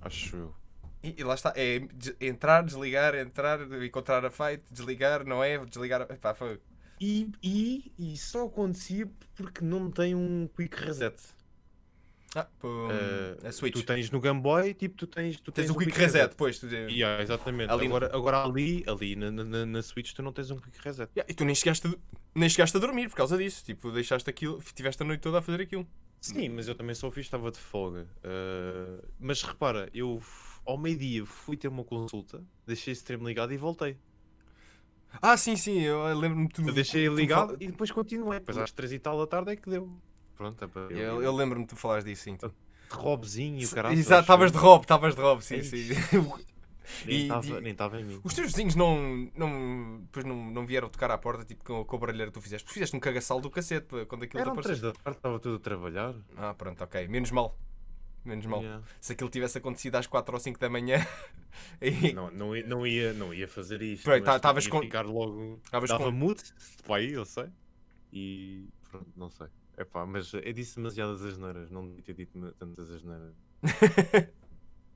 [0.01, 0.55] acho eu.
[1.01, 5.57] E, e lá está, é des- entrar, desligar, entrar, encontrar a fight, desligar, não é?
[5.65, 6.01] Desligar.
[6.03, 6.59] a- Epá, foi.
[6.99, 11.15] E, e, e só acontecia porque não tem um quick reset.
[12.35, 13.73] Ah, Uh, a Switch.
[13.73, 16.59] Tu tens no Game Boy, tipo, tu tens, tu Tens tens o Quick Reset, depois.
[16.59, 16.67] Tu...
[16.67, 17.71] Yeah, exatamente.
[17.71, 21.09] Ali- Agora, agora ali, ali na, na, na Switch tu não tens um Quick Reset.
[21.15, 21.93] Yeah, e tu nem chegaste, a...
[22.35, 23.63] nem chegaste a dormir por causa disso.
[23.63, 25.87] Tipo, deixaste aquilo, tiveste a noite toda a fazer aquilo.
[26.19, 28.07] Sim, mas eu também só fiz, estava de folga.
[28.23, 30.21] Uh, mas repara, eu
[30.65, 33.95] ao meio-dia fui ter uma consulta, deixei esse stream ligado e voltei.
[35.21, 36.67] Ah, sim, sim, eu lembro-me tu.
[36.67, 38.39] Eu deixei ligado e depois continuei.
[38.39, 39.89] Depois às três e tal da tarde é que deu.
[40.35, 42.35] Pronto, é para Eu, eu lembro-me de tu falares disso, sim.
[42.35, 42.51] de
[42.91, 43.97] Robzinho e o caralho.
[43.97, 45.89] Exato, estavas de Rob, estavas de Rob, sim, É sim.
[47.05, 48.21] Nem e- estava e- em mim.
[48.23, 51.95] Os teus vizinhos não, não, depois não, não vieram tocar à porta tipo com, com
[51.95, 52.63] a que tu fizeste.
[52.63, 54.79] Porque fizeste um cagaçal do cacete quando aquilo te Eram apareceu.
[54.79, 56.13] três da tarde, estava tudo a trabalhar.
[56.37, 57.07] Ah, pronto, ok.
[57.07, 57.57] Menos mal.
[58.23, 58.61] Menos mal.
[58.61, 58.83] Yeah.
[59.01, 60.97] Se aquilo tivesse acontecido às 4 ou 5 da manhã.
[61.81, 64.03] aí- Não, não, ia, não, ia, não ia fazer isto.
[64.03, 65.59] Peraí, mas tá- tavas ia com- ficar logo.
[65.71, 66.53] Tavas Dava com- mute,
[66.85, 67.45] para aí, eu sei.
[68.13, 69.47] E pronto, não sei.
[69.77, 73.33] Epá, mas eu disse demasiadas asneiras, não devia ter dito tantas asneiras.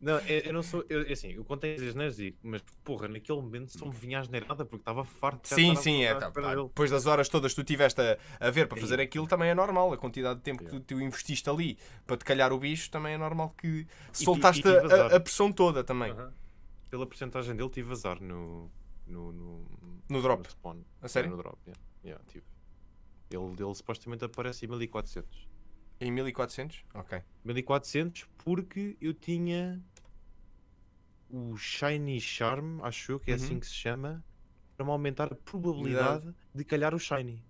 [0.02, 0.86] Não, eu, eu não sou.
[0.88, 2.34] Eu, é assim, eu contei as asneiras e.
[2.42, 6.16] Mas porra, naquele momento só me vinha asneirada porque estava farto de Sim, sim, é.
[6.16, 6.68] tá- tá, dele.
[6.70, 9.50] depois das horas todas que tu tiveste a, a ver para É fazer aquilo também
[9.50, 9.92] é normal.
[9.92, 11.78] A quantidade de tempo que tu, tu investiste ali
[12.08, 15.20] para te calhar o bicho também é normal que soltaste e tive a, a- a
[15.20, 16.16] pressão toda também.
[16.90, 18.72] Pela porcentagem dele, tive azar no.
[19.06, 19.66] No, no,
[20.08, 20.44] No drop.
[20.44, 20.82] no spawn.
[21.02, 21.32] A sério?
[21.32, 21.82] No drop, yeah.
[22.06, 22.46] Yeah, tive.
[23.32, 25.48] Ele, ele supostamente aparece em 1400.
[26.02, 26.84] Em 1400?
[26.94, 27.22] Ok.
[27.44, 29.82] 1400 porque eu tinha
[31.30, 33.44] o Shiny Charm, acho eu que é Uhum.
[33.44, 34.24] assim que se chama,
[34.76, 37.46] para me aumentar a probabilidade de calhar o Shiny.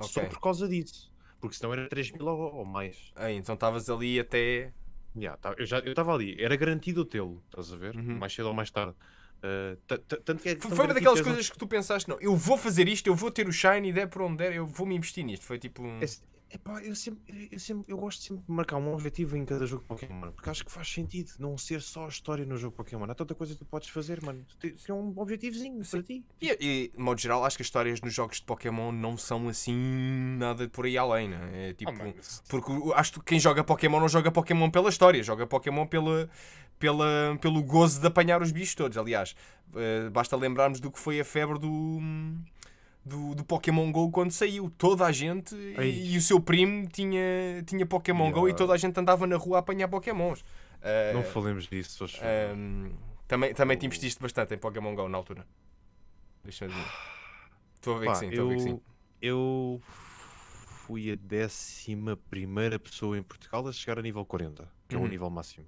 [0.00, 0.28] Só Ok.
[0.28, 1.12] por causa disso.
[1.40, 3.12] Porque senão era 3000 ou, ou mais.
[3.14, 4.72] Ah, então estavas ali até.
[5.14, 7.94] Yeah, tá- eu estava ali, era garantido tê-lo, estás a ver?
[7.96, 8.18] Uhum.
[8.18, 8.96] Mais cedo ou mais tarde.
[9.42, 12.56] Uh, ta- tanto que é Foi uma daquelas coisas que tu pensaste, não, eu vou
[12.56, 15.24] fazer isto, eu vou ter o shiny, der por onde der, eu vou me investir
[15.24, 15.44] nisto.
[15.44, 16.00] Foi tipo um.
[16.54, 19.82] Epá, eu, sempre, eu, sempre, eu gosto sempre de marcar um objetivo em cada jogo
[19.82, 23.04] de Pokémon, porque acho que faz sentido não ser só a história no jogo Pokémon.
[23.10, 24.44] Há tanta coisa que tu podes fazer, mano.
[24.46, 26.22] Tu tens ter um objetivozinho para ti.
[26.42, 29.48] E, e, de modo geral, acho que as histórias nos jogos de Pokémon não são
[29.48, 29.74] assim
[30.36, 31.70] nada por aí além, né?
[31.70, 31.90] É tipo.
[31.90, 35.46] Ah, mano, se- Porque acho que quem joga Pokémon não joga Pokémon pela história, joga
[35.46, 36.28] Pokémon pela,
[36.78, 38.98] pela, pelo gozo de apanhar os bichos todos.
[38.98, 39.34] Aliás,
[39.74, 41.98] eh, basta lembrarmos do que foi a febre do,
[43.04, 44.70] do, do Pokémon Go quando saiu.
[44.78, 45.90] Toda a gente Ai.
[45.90, 48.58] e, o seu primo tinha, tinha Pokémon Go e Yeah.
[48.58, 50.44] toda a gente andava na rua a apanhar Pokémons.
[50.80, 52.04] Eh, Não falemos disso.
[52.22, 52.90] Ahm,
[53.28, 55.46] também, também te investiste bastante em Pokémon Go na altura.
[56.44, 56.84] Deixa-me ver.
[57.74, 58.68] Estou a ver Pá, que sim, estou a ver que sim.
[58.70, 58.82] eu,
[59.20, 59.80] eu
[60.86, 65.04] fui a décima primeira pessoa em Portugal a chegar a nível 40, que é Uhum.
[65.04, 65.66] o nível máximo.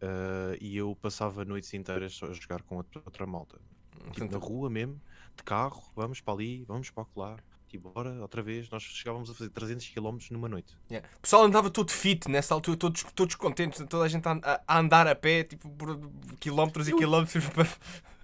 [0.00, 3.58] Ah, e eu passava noites inteiras só a jogar com outra, outra malta.
[3.92, 5.00] Tipo, Portanto, na rua mesmo,
[5.36, 7.36] de carro, vamos para ali, vamos para lá.
[7.68, 8.70] Tipo, bora, outra vez.
[8.70, 10.76] Nós chegávamos a fazer 300 km numa noite.
[10.90, 11.08] yeah.
[11.16, 14.78] O pessoal andava todo fit nessa altura, todos, todos contentes, toda a gente a, a
[14.78, 16.00] andar a pé, tipo, por
[16.38, 17.44] quilómetros e Eu- quilómetros.
[17.48, 17.68] para-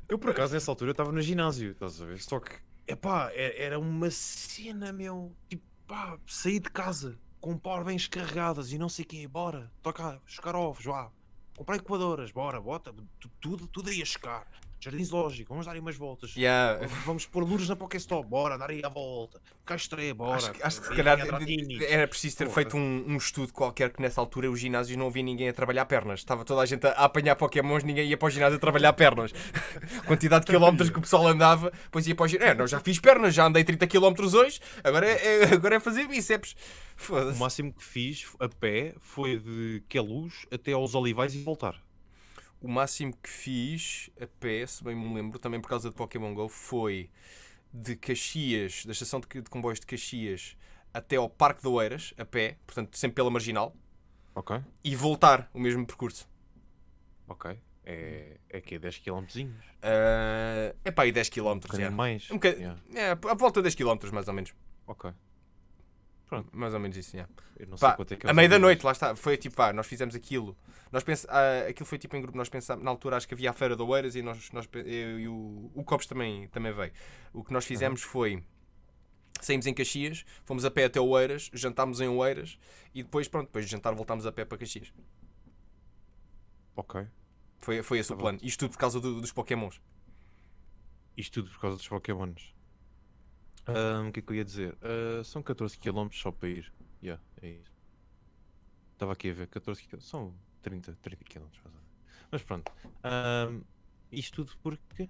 [0.09, 2.21] Eu, por acaso, nessa altura, eu estava no ginásio, estás a ver?
[2.21, 2.53] Só que,
[2.87, 5.35] epá, é- era uma cena, meu.
[5.49, 9.73] Tipo, pá, saí de casa com power bem carregadas e não sei o quê, bora,
[9.83, 11.11] toca, chocar ovos, vá.
[11.57, 14.05] Comprar incubadoras, bora, bota, tu- tudo, tudo aí a
[14.83, 16.35] Jardins Zoológico, vamos dar aí umas voltas.
[16.35, 16.87] Yeah.
[17.05, 19.39] Vamos pôr luros na Pokéstop, bora, dar aí a volta.
[19.65, 20.37] Castré, bora.
[20.39, 21.19] Acho, que- acho que se calhar
[21.87, 22.55] era preciso ter Porra.
[22.55, 25.85] feito um, um estudo qualquer que nessa altura os ginásios não havia ninguém a trabalhar
[25.85, 26.21] pernas.
[26.21, 28.93] Estava toda a gente a, a apanhar Pokémons, ninguém ia para o ginásio a trabalhar
[28.95, 29.33] pernas.
[30.07, 32.51] Quantidade de quilómetros que o pessoal andava, depois ia para o ginásio.
[32.51, 35.81] É, não, já fiz pernas, já andei 30 quilómetros hoje, agora é, é- agora é
[35.81, 36.57] fazer bíceps.
[37.09, 41.75] O máximo que fiz a pé foi de Queluz até aos Olivais e voltar.
[42.61, 46.35] O máximo que fiz a pé, se bem me lembro, também por causa de Pokémon
[46.35, 47.11] GO, foi
[47.73, 50.57] de Caxias, da estação de, de comboios de Caxias
[50.93, 53.75] até ao Parque de Oeiras, a pé, portanto sempre pela Marginal,
[54.35, 56.29] Ok, e voltar o mesmo percurso.
[57.29, 57.59] ok.
[57.83, 59.25] É, é que é 10 km.
[59.83, 61.59] É uh, pá, aí 10 km.
[61.75, 62.31] Um mais.
[62.31, 64.55] Um bocad- Yeah, É, à volta de 10 km, mais ou menos.
[64.87, 65.11] Ok.
[66.53, 67.33] Mais ou menos isso, yeah.
[67.59, 69.15] Eu não sei Pá, quanto é que é a os meio da noite, lá está.
[69.17, 70.57] Foi tipo, pá, nós fizemos aquilo.
[70.93, 71.27] Nós pens...
[71.29, 72.37] ah, aquilo foi tipo em grupo.
[72.39, 75.21] Nós pensámos, na altura acho que havia a Feira de Oeiras e nós, nós, eu
[75.21, 76.93] e o, o Copos também, também veio.
[77.33, 78.43] O que nós fizemos foi.
[79.41, 82.59] Saímos em Caxias, fomos a pé até Oeiras, jantámos em Oeiras
[82.95, 84.93] e depois, pronto, depois de jantar voltámos a pé para Caxias.
[86.77, 87.07] Ok.
[87.59, 88.23] Foi, foi esse Tá o bom.
[88.25, 88.39] plano.
[88.43, 89.81] Isto tudo por causa do- dos Pokémons.
[91.17, 92.55] Isto tudo por causa dos Pokémons.
[94.09, 94.77] O que é que eu ia dizer?
[94.83, 96.73] Ah, são 14 km só para ir.
[97.03, 97.73] Yeah, é isso.
[98.93, 100.01] Estava aqui a ver, 14 km.
[100.01, 101.47] São 30, 30 km.
[102.31, 102.71] Mas pronto.
[103.03, 103.63] Ahm,
[104.13, 105.09] isto tudo porque.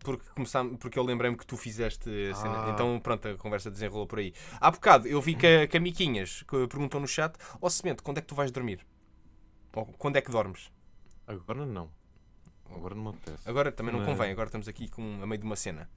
[0.00, 2.66] Porque, começámos, porque eu lembrei-me que tu fizeste a cena.
[2.66, 2.70] Ah.
[2.70, 4.32] Então, pronto, a conversa desenrolou por aí.
[4.60, 8.02] Há bocado eu vi que a, que a Miquinhas que perguntou no chat: Ó Semente,
[8.02, 8.86] quando é que tu vais dormir?
[9.74, 10.70] Ou quando é que dormes?
[11.26, 11.90] Agora não.
[12.70, 13.48] Agora não me apetece.
[13.48, 15.88] Agora também não Mas- convém, agora estamos aqui com, a meio de uma cena.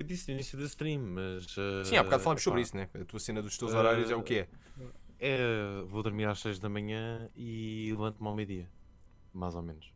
[0.00, 1.54] Eu disse no início da stream, mas.
[1.58, 2.88] eh, Sim, há bocado falámos sobre isso, né?
[2.98, 4.48] A tua cena dos teus Eh, horários é o quê?
[5.18, 5.38] É,
[5.88, 8.66] vou dormir às 6 da manhã e levanto-me ao meio-dia.
[9.34, 9.92] Mais ou menos.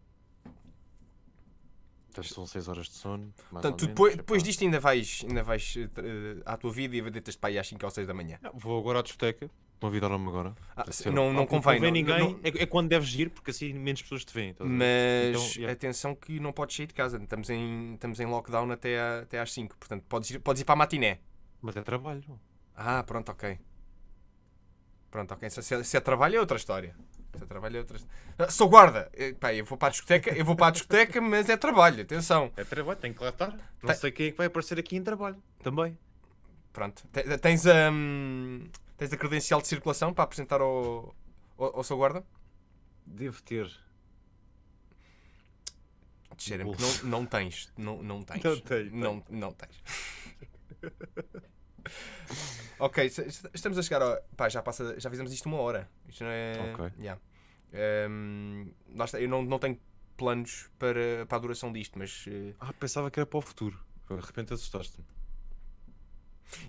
[2.13, 3.33] Portanto, são 6 horas de sono.
[3.51, 7.11] Portanto, depois, menos, depois disto ainda vais, ainda vais eh, eh, à tua vida e
[7.11, 8.39] deitas-te para aí às 5 ou 6 da manhã.
[8.43, 9.51] Não, Vou agora à discoteca.
[9.81, 10.55] Convidaram-me agora.
[10.77, 11.79] Ah, não, não Ah, convém.
[11.81, 12.19] não- ninguém.
[12.19, 14.55] não- É, é quando deves ir, porque assim menos pessoas te veem.
[14.59, 14.65] a?
[14.65, 15.73] Mas Então, yeah.
[15.73, 17.19] atenção que não podes sair de casa.
[17.23, 19.77] Estamos em, estamos em lockdown até, à- até às 5.
[19.77, 21.19] Portanto, podes ir, podes ir para a matiné.
[21.61, 22.23] Mas é trabalho.
[22.75, 23.59] Ah, pronto, ok.
[25.11, 25.51] Pronto, ok.
[25.51, 26.95] Se, se- se é trabalho é outra história.
[27.37, 27.99] Se é trabalho é outra
[28.39, 29.11] Ah, Sou guarda.
[29.13, 32.03] Eh, Pá, eu vou para a discoteca, eu vou para a discoteca, mas é trabalho.
[32.03, 32.51] Atenção.
[32.57, 33.51] É trabalho, tem que lá estar.
[33.51, 33.59] Não
[33.89, 35.37] Tem- sei quem é que vai aparecer aqui em trabalho.
[35.63, 35.97] Também.
[36.73, 37.07] Pronto.
[37.13, 38.65] Te- Tens a, hum,
[38.97, 41.15] tens a credencial de circulação para apresentar ao,
[41.59, 42.25] ao, ao seu guarda?
[43.07, 43.71] Devo ter.
[46.37, 47.73] Cheira-me que não, não tens.
[47.77, 48.43] Não, não tens.
[48.43, 49.83] Não tenho, Não, não tens.
[52.79, 53.07] ok,
[53.55, 54.21] estamos a chegar ao.
[54.37, 55.89] Pá, já, passa, já fizemos isto uma hora.
[56.09, 56.73] Isto não é.
[56.73, 56.93] Ok.
[56.99, 57.21] Yeah.
[58.97, 59.79] Lá está, eu não, não tenho
[60.17, 62.25] planos para, para a duração disto, mas.
[62.29, 63.79] eh, Ah, pensava que era para o futuro.
[64.09, 65.07] De repente assustaste-me.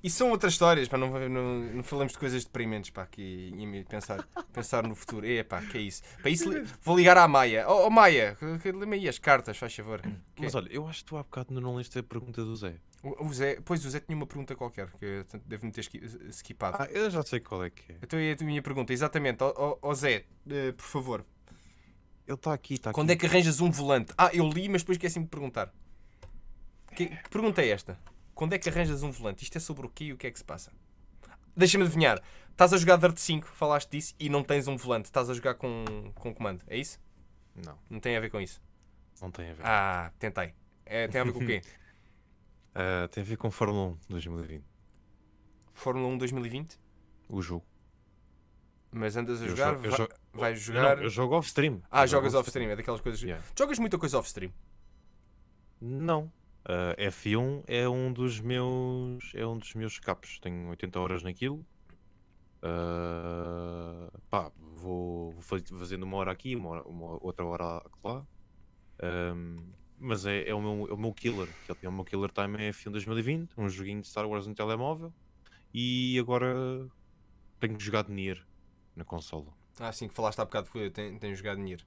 [0.03, 3.83] Isso são outras histórias, pá, não, não, não falamos de coisas deprimentes, pá, que ia
[3.85, 5.27] pensar, pensar no futuro.
[5.27, 6.01] É, pá, que é isso?
[6.21, 6.49] Para isso
[6.81, 7.65] vou ligar à Maia.
[7.67, 10.01] Oh, oh Maia, lê-me aí as cartas, faz favor.
[10.35, 12.75] Que- Mas olha, eu acho que tu há bocado não leste a pergunta do Zé.
[13.03, 15.87] O, o Zé, pois o Zé tinha uma pergunta qualquer, que devo-me ter
[16.31, 16.77] skipado.
[16.79, 17.95] Ah, eu já sei qual é que é.
[18.01, 19.41] Então é a minha pergunta, exatamente.
[19.43, 21.25] Ó ó- ó Zé, eh, por favor,
[22.27, 22.95] Ele está aqui, está aqui.
[22.95, 24.11] quando é que arranjas um volante?
[24.17, 25.71] Ah, eu li, mas depois esqueci-me de perguntar.
[26.95, 27.97] Que, que pergunta é esta?
[28.35, 29.43] Quando é que arranjas um volante?
[29.43, 30.71] Isto é sobre o quê e o que é que se passa?
[31.57, 32.21] Deixa-me adivinhar.
[32.51, 35.05] Estás a jogar Dirt 5, falaste disso, e não tens um volante.
[35.05, 36.61] Estás a jogar com, com comando.
[36.67, 36.99] É isso?
[37.55, 38.61] Não, Não tem a ver com isso.
[39.21, 39.65] não tem a ver.
[39.65, 40.53] Ah, tentei.
[40.85, 41.61] É, tem a ver com o quê?
[42.77, 44.61] Ah, tem a ver com Fórmula 1 2020.
[45.73, 46.77] Fórmula 1 2020?
[47.29, 47.65] O jogo.
[48.91, 49.75] Mas andas a Eu jogar?
[49.77, 51.01] jo- eu va- jo- vais Não, jogar.
[51.01, 51.81] eu jogo off-stream.
[51.89, 53.21] Ah, Eu jogo jogas off-stream, é daquelas coisas.
[53.21, 53.41] Yeah.
[53.57, 54.51] Jogas muita coisa off-stream.
[55.79, 56.29] Não.
[56.65, 60.39] Ah, F1 é um dos meus é um dos meus escapes.
[60.39, 61.65] Tenho 80 horas naquilo.
[62.61, 68.25] Ah, pá, vou, vou faz- fazendo uma hora aqui, uma, hora- uma outra hora lá.
[69.01, 69.57] Ahm,
[69.99, 71.47] mas é, é, o meu, é o meu killer.
[71.81, 75.13] É o meu killer time é F1 2020, um joguinho de Star Wars no telemóvel.
[75.73, 76.55] E agora
[77.59, 78.45] tenho jogado Nier
[78.95, 79.53] na consola.
[79.79, 81.85] Ah, sim, que falaste há bocado que tenho, tenho jogado Nier.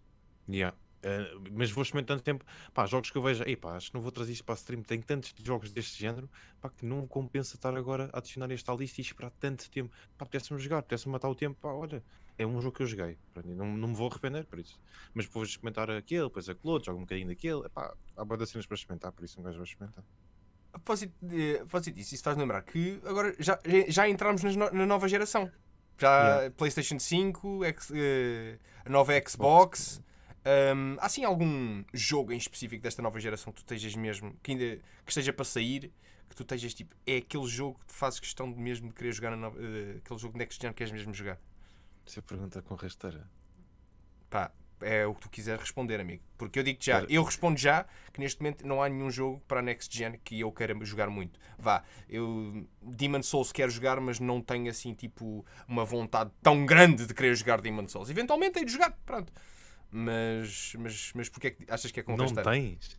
[0.49, 0.77] Yeah.
[1.03, 2.45] Eh, mas vou experimentando tempo.
[2.75, 4.59] Pá, jogos que eu vejo, ei pá, acho que não vou trazer isto para a
[4.59, 4.83] stream.
[4.83, 6.29] Tenho tantos jogos deste género
[6.61, 9.91] pá, que não compensa estar agora a adicionar este à lista e esperar tanto tempo.
[10.17, 11.57] Pá, apetece-me jogar, apetece-me matar o tempo.
[11.61, 12.03] Pá, olha,
[12.37, 13.17] é um jogo que eu joguei.
[13.45, 14.81] Não, não me vou arrepender por isso.
[15.15, 17.65] Mas depois experimentar aquele, depois aquele outro, jogo um bocadinho daquele.
[17.67, 20.05] Epá, há boas cenas para experimentar, por isso um gajo vai experimentar.
[20.73, 24.71] A propósito, de, a propósito disso, isso faz lembrar que agora já, já entramos no-
[24.71, 25.51] na nova geração.
[25.97, 26.51] Já Yeah.
[26.57, 30.01] PlayStation 5, X- eh, a nova Xbox.
[30.49, 34.53] Hum, há assim algum jogo em específico desta nova geração que tu estejas mesmo, que
[34.53, 35.93] ainda que esteja para sair,
[36.27, 39.13] que tu estejas tipo, é aquele jogo que tu fazes questão de mesmo de querer
[39.13, 41.39] jogar na nova, eh, aquele jogo de Next Gen que queres mesmo jogar?
[42.07, 43.29] Você pergunta com rasteira.
[44.31, 46.23] Pá, é o que tu quiser responder, amigo.
[46.39, 49.61] Porque eu digo já, eu respondo já que neste momento não há nenhum jogo para
[49.61, 51.39] a Next Gen que eu queira jogar muito.
[51.59, 57.05] Vá, eu Demon Souls quero jogar, mas não tenho assim tipo uma vontade tão grande
[57.05, 58.09] de querer jogar Demon Souls.
[58.09, 59.31] Eventualmente hei de jogar, pronto.
[59.91, 62.51] Mas, mas, mas porquê é que achas que é com Não rasteira?
[62.51, 62.97] tens?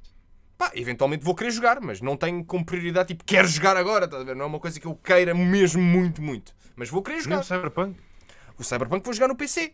[0.57, 4.21] Pá, eventualmente vou querer jogar, mas não tenho como prioridade tipo quero jogar agora, estás
[4.21, 4.35] a ver?
[4.35, 6.53] Não é uma coisa que eu queira mesmo muito, muito.
[6.75, 7.37] Mas vou querer jogar.
[7.37, 7.97] Não, Cyberpunk?
[8.57, 9.73] O Cyberpunk vou jogar no PC.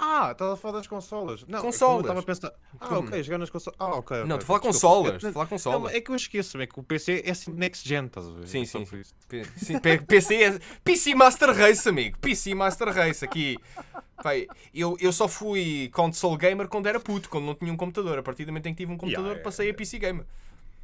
[0.00, 1.44] Ah, estás a falar das consolas.
[1.48, 1.96] Não, é Consolas.
[1.96, 2.52] Eu estava a pensar.
[2.80, 3.76] Ah, ok, jogar nas consolas.
[3.80, 4.16] Ah, ok.
[4.18, 5.92] Não, ok, tu falar consolas, falar Não, consolas.
[5.92, 8.46] é que eu esqueço, é que o PC é assim next gen, estás a ver?
[8.46, 9.78] Sim, É sim, sim.
[10.06, 12.16] PC, é- PC Master Race, amigo.
[12.18, 13.58] PC Master Race aqui.
[14.22, 18.18] Pai, eu, eu só fui console gamer quando era puto, quando não tinha um computador.
[18.18, 20.24] A partir do momento em que tive um computador, Yeah, passei a PC gamer.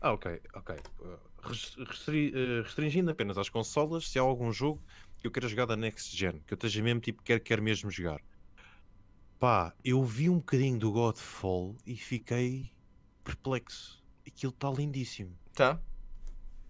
[0.00, 0.76] Ah, ok, ok.
[1.00, 1.18] Uh,
[1.88, 4.80] restri- uh, restringindo apenas às consolas, se há algum jogo
[5.20, 7.90] que eu queira jogar da next gen, que eu esteja mesmo tipo, quero, quero mesmo
[7.90, 8.20] jogar.
[9.44, 12.70] Pá, eu vi um bocadinho do Godfall e fiquei
[13.22, 14.02] perplexo.
[14.26, 15.36] Aquilo está lindíssimo.
[15.52, 15.78] Tá?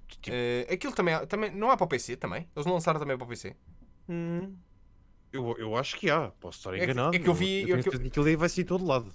[0.09, 1.53] Tipo, Eh, aquilo também, também.
[1.55, 2.49] Não há para o PC também?
[2.53, 3.55] Eles não lançaram também para o PC?
[4.09, 4.57] hum,
[5.33, 7.15] eu, eu acho que há, posso estar É que- enganado.
[7.15, 8.63] é que eu vi- Eu, eu- tenho que eu- certeza que aquilo aí vai ser
[8.63, 9.15] em todo lado.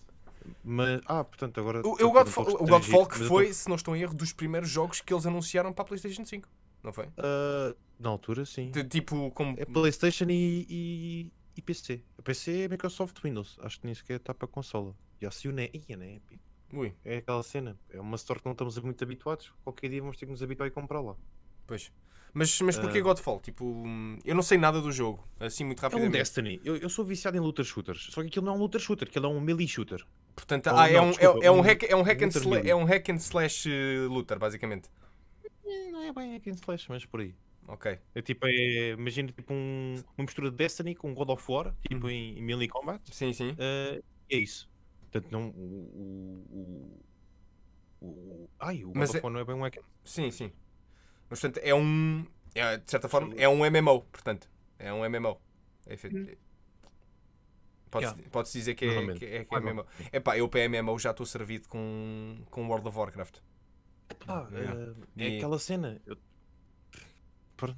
[0.64, 1.82] Mas, ah, portanto, agora.
[1.86, 4.02] O, o, um Godfall, pouco o Godfall que eu foi, estou- se não estou em
[4.04, 6.48] erro, dos primeiros jogos que eles anunciaram para a PlayStation 5.
[6.82, 7.10] Não foi?
[7.18, 8.72] Ah, na altura, sim.
[8.72, 9.56] De- tipo, como.
[9.60, 12.02] É PlayStation e, e, e PC.
[12.18, 13.58] A PC é Microsoft Windows.
[13.62, 14.96] Acho que nem sequer está para consola.
[15.22, 15.70] Já se une.
[15.88, 16.20] Ia, né?
[16.74, 17.78] Ui, É aquela cena.
[17.90, 19.52] É uma store que não estamos muito habituados.
[19.64, 21.16] Qualquer dia vamos ter que nos habituar e comprar lá.
[21.68, 21.92] pois.
[22.32, 23.02] Mas, mas porquê Ah.
[23.02, 23.40] Godfall?
[23.40, 23.84] Tipo,
[24.24, 25.28] eu não sei nada do jogo.
[25.40, 26.14] Assim, muito É um rapidamente.
[26.20, 26.62] Destiny.
[26.64, 28.10] Eu, eu sou viciado em looter shooters.
[28.12, 30.06] Só que aquilo não é um looter shooter, aquilo é um melee shooter.
[30.36, 32.30] Portanto, ah, é, não, um, desculpa, é, é um um- hack, é um hack and
[32.68, 34.88] é um hack and slash eh, looter, basicamente.
[35.92, 37.34] Não é bem aqui em slash, mas por aí.
[37.72, 38.00] Ok.
[38.16, 42.06] É tipo, é, imagina tipo um, uma mistura de Destiny com God of War, tipo
[42.08, 42.10] Uhum.
[42.12, 43.00] em, em melee combat.
[43.14, 43.56] Sim, sim.
[43.60, 44.02] Eh,
[44.32, 44.68] é isso.
[45.02, 45.50] Portanto, não.
[45.50, 47.00] O.
[48.02, 49.78] o, o, ai, o God Mas of é- War não é bem um hack.
[50.04, 50.52] Sim, sim.
[51.30, 52.26] Mas portanto é um.
[52.56, 54.02] é, de certa forma, é um MMO.
[54.12, 54.50] Portanto,
[54.80, 55.40] é um MMO.
[55.86, 56.38] É efeito-
[57.92, 58.30] Pode-se Yeah.
[58.32, 59.70] pode-se dizer que é, que é, que é Ah, não.
[59.74, 59.86] MMO.
[60.14, 63.40] Epá, eu para MMO já estou servido com, com World of Warcraft.
[64.28, 64.80] Pá, Yeah.
[65.18, 66.00] eh, é E- aquela cena.
[66.06, 66.18] Eu-
[67.60, 67.78] Pronto.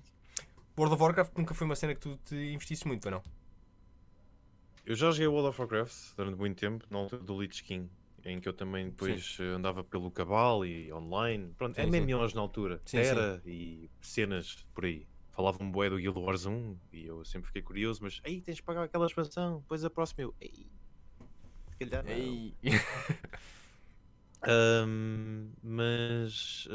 [0.77, 3.23] World of Warcraft nunca foi uma cena que tu te investiste muito, para não?
[4.85, 7.89] Eu já joguei World of Warcraft durante muito tempo, na altura do Lich King,
[8.23, 11.53] em que eu também depois eh, andava pelo Cabal e online.
[11.57, 12.01] Pronto, Sim, sim.
[12.01, 12.81] MMOs na altura.
[12.85, 15.07] Sim, Era e cenas por aí.
[15.31, 18.63] Falavam bué do Guild Wars 1 e eu sempre fiquei curioso, mas aí tens de
[18.63, 20.35] pagar aquela expansão, depois a próxima eu.
[20.39, 20.67] Ei,
[21.69, 22.55] se calhar não." Ei.
[24.43, 26.67] Ahm, mas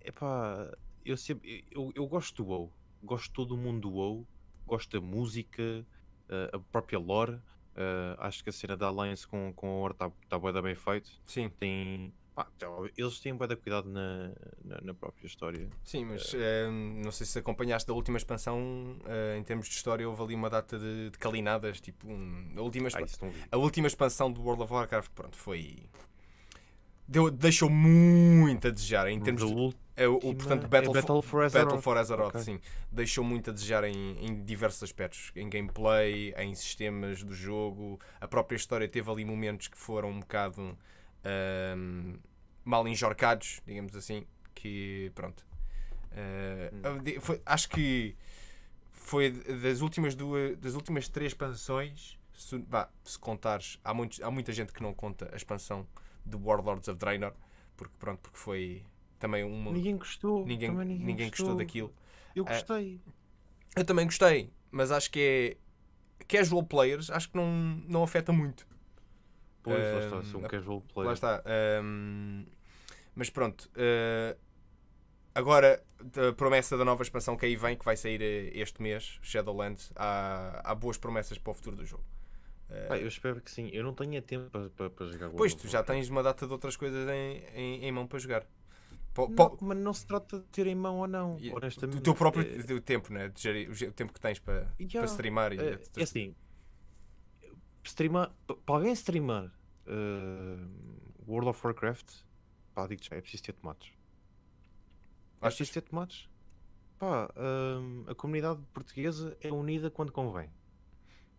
[0.00, 0.72] é epá,
[1.04, 4.26] eu sempre eu, eu gosto do WoW, gosto de todo o mundo do WoW,
[4.66, 5.86] gosto da música,
[6.28, 7.38] ah, a própria lore.
[7.76, 10.74] ah, acho que a cena da Alliance com, com a Horde está tá da bem
[10.74, 11.10] feito.
[11.26, 12.12] Sim, Tem,
[12.56, 14.32] então, eles têm da cuidado na,
[14.64, 15.68] na, na própria história.
[15.84, 16.68] sim, mas eh,
[17.04, 18.98] não sei se acompanhaste da última expansão.
[19.06, 21.80] eh, em termos de história, houve ali uma data de, de calinadas.
[21.80, 22.98] Tipo, um- a, última, Ah,
[23.52, 25.84] a última expansão do World of Warcraft, pronto, foi.
[27.06, 29.83] Deu, deixou muito a desejar em termos de.
[29.96, 31.64] É, o, o, portanto, é Battle, for- Battle for Azeroth.
[31.66, 32.40] Battle for Azeroth, Ok.
[32.42, 32.60] sim.
[32.90, 35.30] Deixou muito a desejar em, em diversos aspectos.
[35.36, 38.00] Em gameplay, em sistemas do jogo.
[38.20, 40.76] A própria história teve ali momentos que foram um bocado
[41.24, 42.16] ahm,
[42.64, 44.26] mal enjorcados, digamos assim.
[44.54, 45.44] Que, pronto.
[47.02, 48.16] De- foi- acho que
[48.92, 52.18] foi das últimas duas, das últimas três expansões.
[52.32, 55.86] Se, vá, se contares, há, muitos, há muita gente que não conta a expansão
[56.26, 57.32] de Warlords of Draenor,
[57.76, 58.82] porque pronto, porque foi
[59.24, 59.72] também uma.
[59.72, 60.44] Ninguém gostou.
[60.46, 61.90] Ninguém, também ninguém, gostou daquilo.
[62.36, 63.00] Eu Ah, gostei.
[63.74, 65.58] Eu também gostei, mas acho que
[66.20, 66.24] é.
[66.26, 67.46] Casual players, acho que não,
[67.88, 68.66] não afeta muito.
[69.62, 71.06] Pois, lá está, Ahm, sou um casual player.
[71.08, 71.42] Lá está.
[71.46, 72.44] ahm,
[73.14, 73.70] mas pronto.
[73.76, 74.36] ah,
[75.34, 75.82] agora,
[76.28, 79.90] a promessa da nova expansão que aí vem, que vai sair eh, este mês, Shadowlands,
[79.96, 82.04] há, há boas promessas para o futuro do jogo.
[82.90, 83.68] Ah, eu espero que sim.
[83.72, 86.52] Eu não tenho tempo para, para, para jogar pois, tu já tens uma data de
[86.52, 88.46] outras coisas em, em, em mão para jogar.
[89.14, 91.98] Po- Não, po- mas não se trata de ter em mão ou não, e- honestamente.
[91.98, 93.28] o teu próprio É, o tempo, né?
[93.28, 95.52] de gerir- o tempo que tens para, Já, para streamar.
[95.52, 96.34] E, é, é assim,
[97.84, 99.52] streamar, pa- para alguém streamar
[99.86, 100.66] eh,
[101.28, 102.10] World of Warcraft,
[102.74, 103.92] pá, digo já, é preciso ter tomates.
[105.40, 106.28] É preciso ter tomates.
[106.98, 110.50] Pá, hum, a comunidade portuguesa é unida quando convém.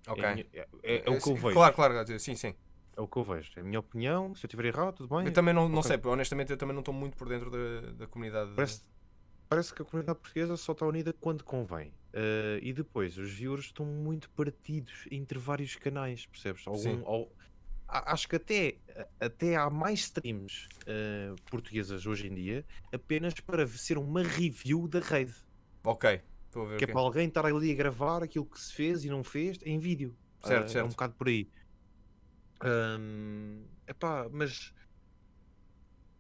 [0.08, 0.24] Ok.
[0.24, 1.54] É, é- é- é o que Sim, eu vejo.
[1.54, 2.56] Claro, claro, sim, sim.
[2.98, 3.52] É o que eu vejo.
[3.58, 4.34] É a minha opinião.
[4.36, 5.26] Se eu estiver errado, tudo bem.
[5.26, 5.90] Eu também não, não ok.
[5.90, 8.52] sei, honestamente, eu também não estou muito por dentro da, da comunidade.
[8.56, 8.82] Parece,
[9.50, 11.94] parece que a comunidade portuguesa só está unida quando convém.
[12.14, 16.66] Eh, e depois, os viewers estão muito partidos entre vários canais, percebes?
[16.66, 17.30] Algum, ao-
[17.88, 18.78] acho que até,
[19.20, 25.00] até há mais streams eh, portuguesas hoje em dia apenas para ser uma review da
[25.00, 25.34] raid.
[25.84, 26.78] Ok, estou a ver.
[26.78, 29.60] Que é para alguém estar ali a gravar aquilo que se fez e não fez
[29.64, 30.16] em vídeo.
[30.42, 30.86] Certo, Eh, É certo.
[30.86, 31.50] um bocado por aí.
[32.64, 34.74] Ahm, epá, mas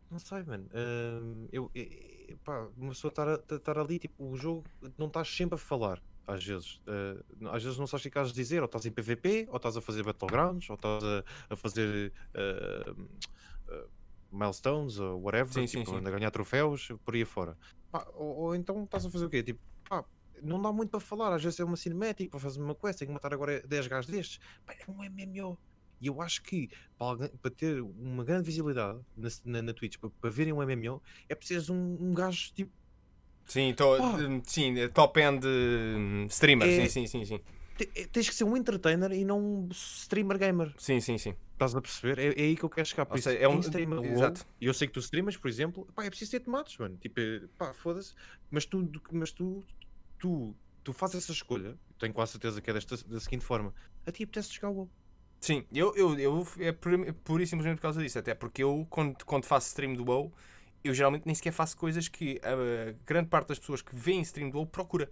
[0.10, 0.68] não sei, mano.
[0.74, 4.64] Ahm, eu, epá, uma pessoa estar, a- estar ali, tipo, o jogo
[4.98, 6.02] não estás sempre a falar.
[6.28, 9.46] Às vezes, Ah, às vezes não sabes o que de dizer, ou estás em PVP,
[9.50, 12.96] ou estás a fazer Battlegrounds, ou estás a, a fazer ah,
[13.70, 13.88] ah,
[14.32, 16.02] milestones, ou whatever, Sim, sim, tipo, sim.
[16.08, 17.58] a ganhar troféus, por aí afora.
[17.92, 19.44] Pá, ou, ou então estás a fazer o quê?
[19.44, 20.06] Tipo, pá,
[20.42, 23.08] não dá muito para falar, às vezes é uma cinemática para fazer uma quest, tem
[23.08, 24.40] que matar agora 10 gajos destes.
[24.66, 25.60] Pá, é um MMO.
[26.02, 29.98] E eu acho que para, alguém- para ter uma grande visibilidade na, na, na Twitch,
[29.98, 32.72] para, para verem um MMO, é preciso um, um gajo tipo.
[33.46, 33.94] Sim, Pá.
[34.18, 36.68] hum, sim, é top-end hum, streamer.
[36.68, 37.40] É- Sim, sim, sim, sim.
[37.96, 40.74] é- Tens que ser um entertainer e não um streamer gamer.
[40.78, 41.36] Sim, sim, sim.
[41.54, 42.20] Estás a perceber?
[42.20, 43.06] É, é aí que eu quero chegar.
[43.06, 44.46] Por isso, seja, é um- WoW, exato.
[44.60, 46.98] e eu sei que tu streamas, por exemplo, pá, é preciso ter tomates, mano.
[46.98, 48.14] Tipo, é, pá, foda-se.
[48.52, 49.64] Mas tu, mas tu,
[50.20, 50.54] tu,
[50.84, 53.74] tu fazes essa escolha, tenho quase certeza que é desta, da seguinte forma:
[54.06, 54.92] a ti apetece jogar o WoW.
[55.40, 58.18] Sim, eu, eu, eu é pura e simplesmente por causa disso.
[58.18, 60.34] Até porque eu, quando, quando faço stream do WoW,
[60.84, 64.50] eu geralmente nem sequer faço coisas que a grande parte das pessoas que veem stream
[64.50, 65.10] do WoW procura.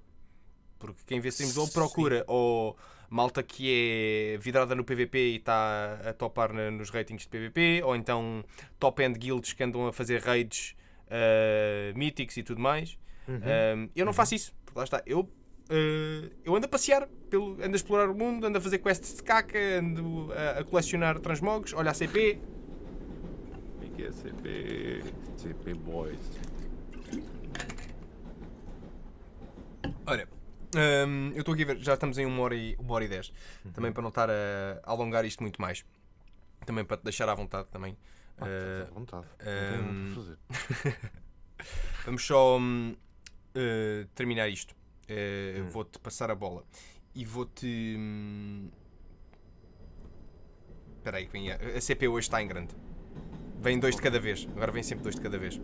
[0.80, 2.76] porque quem vê streams ou procura ou
[3.10, 7.82] malta que é vidrada no PVP e está a topar na- nos ratings de PVP,
[7.84, 8.44] ou então
[8.80, 10.76] top-end guilds que andam a fazer raids
[11.08, 12.98] uh, míticos e tudo mais.
[13.28, 13.36] Uhum.
[13.38, 15.02] Um, eu não faço isso, porque lá está.
[15.06, 15.30] Eu,
[15.70, 19.16] uh, eu ando a passear, pelo, ando a explorar o mundo, ando a fazer quests
[19.16, 22.40] de caca, ando a, a colecionar transmogs, olha a CP.
[23.82, 25.04] O que é CP?
[25.38, 26.20] CP Boys.
[30.06, 30.28] Olha,
[31.08, 33.08] hum, eu estou aqui a ver, já estamos em uma hora e, uma hora e
[33.08, 33.32] dez.
[33.74, 35.86] Também para não estar a, a alongar isto muito mais.
[36.66, 37.98] Também para te deixar à vontade também.
[38.38, 39.26] Ah, Uh, estás à vontade.
[39.40, 41.00] Não tenho nada para fazer.
[42.06, 42.96] Vamos só hum,
[43.56, 44.76] uh, terminar isto.
[45.10, 45.70] Uh, Hum.
[45.70, 46.64] Vou-te passar a bola
[47.14, 47.96] e vou-te.
[47.98, 48.70] hum,
[50.98, 52.74] Espera aí, que vem a, a CP hoje está em grande.
[53.60, 54.48] Vem dois de cada vez.
[54.56, 55.60] Agora vem sempre dois de cada vez.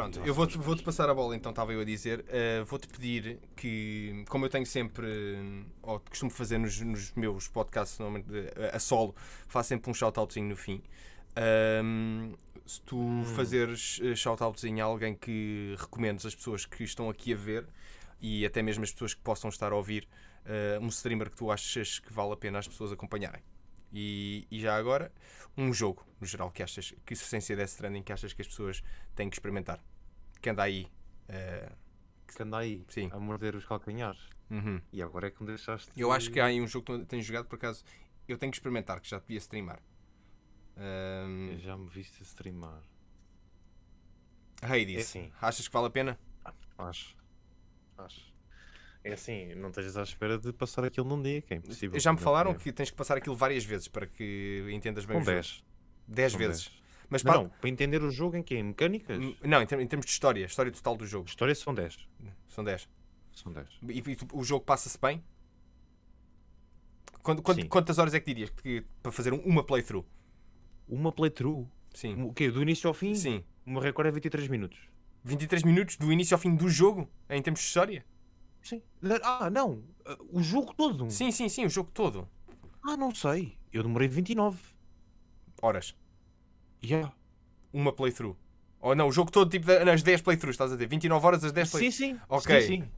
[0.00, 2.20] Pronto, eu vou-te vou-te passar a bola então, estava eu a dizer.
[2.20, 7.48] Uh, vou-te pedir que, como eu tenho sempre, hum, ou costumo fazer nos, nos meus
[7.48, 8.26] podcasts, normalmente
[8.72, 9.14] a solo,
[9.46, 10.82] faço sempre um shout-outzinho no fim.
[11.84, 12.32] Um,
[12.64, 17.36] se tu fazeres uh, shout-outs em alguém que recomendes as pessoas que estão aqui a
[17.36, 17.66] ver
[18.22, 20.08] e até mesmo as pessoas que possam estar a ouvir,
[20.46, 23.42] uh, um streamer que tu achas que vale a pena as pessoas acompanharem.
[23.92, 25.12] E, e já agora,
[25.58, 28.48] um jogo, no geral, que achas que sem ser Death Stranding, que achas que as
[28.48, 28.82] pessoas
[29.14, 29.78] têm que experimentar.
[30.40, 30.86] Que anda aí.
[31.28, 31.76] uh,
[32.34, 33.08] Que anda aí Sim.
[33.12, 34.20] a morder os calcanhares.
[34.50, 34.80] uhum.
[34.92, 35.90] E agora é que me deixaste.
[35.96, 37.84] Eu acho que há aí um jogo que tens jogado, por acaso,
[38.28, 39.80] eu tenho que experimentar, que já devia streamar.
[40.76, 42.80] Um, Já me viste streamar.
[44.62, 45.32] Hades, É assim.
[45.40, 46.18] achas que vale a pena?
[46.78, 47.16] Acho.
[47.98, 48.30] Acho.
[49.02, 51.98] É assim, não estejas à espera de passar aquilo num dia, que é impossível.
[51.98, 52.54] Já me falaram é.
[52.54, 55.34] que tens que passar aquilo várias vezes para que entendas bem Com o jogo.
[55.36, 55.64] 10.
[56.08, 56.64] 10 São vezes.
[56.68, 56.79] 10.
[57.10, 57.34] Mas para...
[57.38, 58.54] não, para entender o jogo em que?
[58.54, 59.18] Em mecânicas?
[59.42, 61.26] Não, em termos, de história, história total do jogo.
[61.28, 62.08] História são 10.
[62.48, 62.88] São 10.
[63.32, 63.68] São 10.
[63.88, 65.22] E, e o jogo passa-se bem?
[67.22, 67.66] Quanto- Sim.
[67.68, 70.04] quantas horas é que dirias que, para fazer um- uma playthrough?
[70.88, 71.66] Uma playthrough.
[71.94, 72.22] Sim.
[72.22, 72.50] O quê?
[72.50, 73.14] Do início ao fim?
[73.14, 73.44] Sim.
[73.66, 74.78] O meu recorde é 23 minutos.
[75.24, 78.04] 23 minutos do início ao fim do jogo, em termos de história?
[78.62, 78.82] Sim.
[79.22, 79.82] Ah, não.
[80.30, 81.10] O jogo todo.
[81.10, 82.28] Sim, sim, sim, o jogo todo.
[82.82, 83.58] Ah, não sei.
[83.72, 84.58] Eu demorei 29.
[85.60, 85.94] Horas.
[86.82, 87.12] Yeah.
[87.72, 88.36] Uma playthrough.
[88.80, 90.88] Ou não, o jogo todo, tipo, nas 10 playthroughs, estás a dizer?
[90.88, 91.96] 29 horas as 10 Sim, playthroughs.
[91.96, 92.20] sim.
[92.28, 92.60] Ok.
[92.62, 92.88] Sim, sim.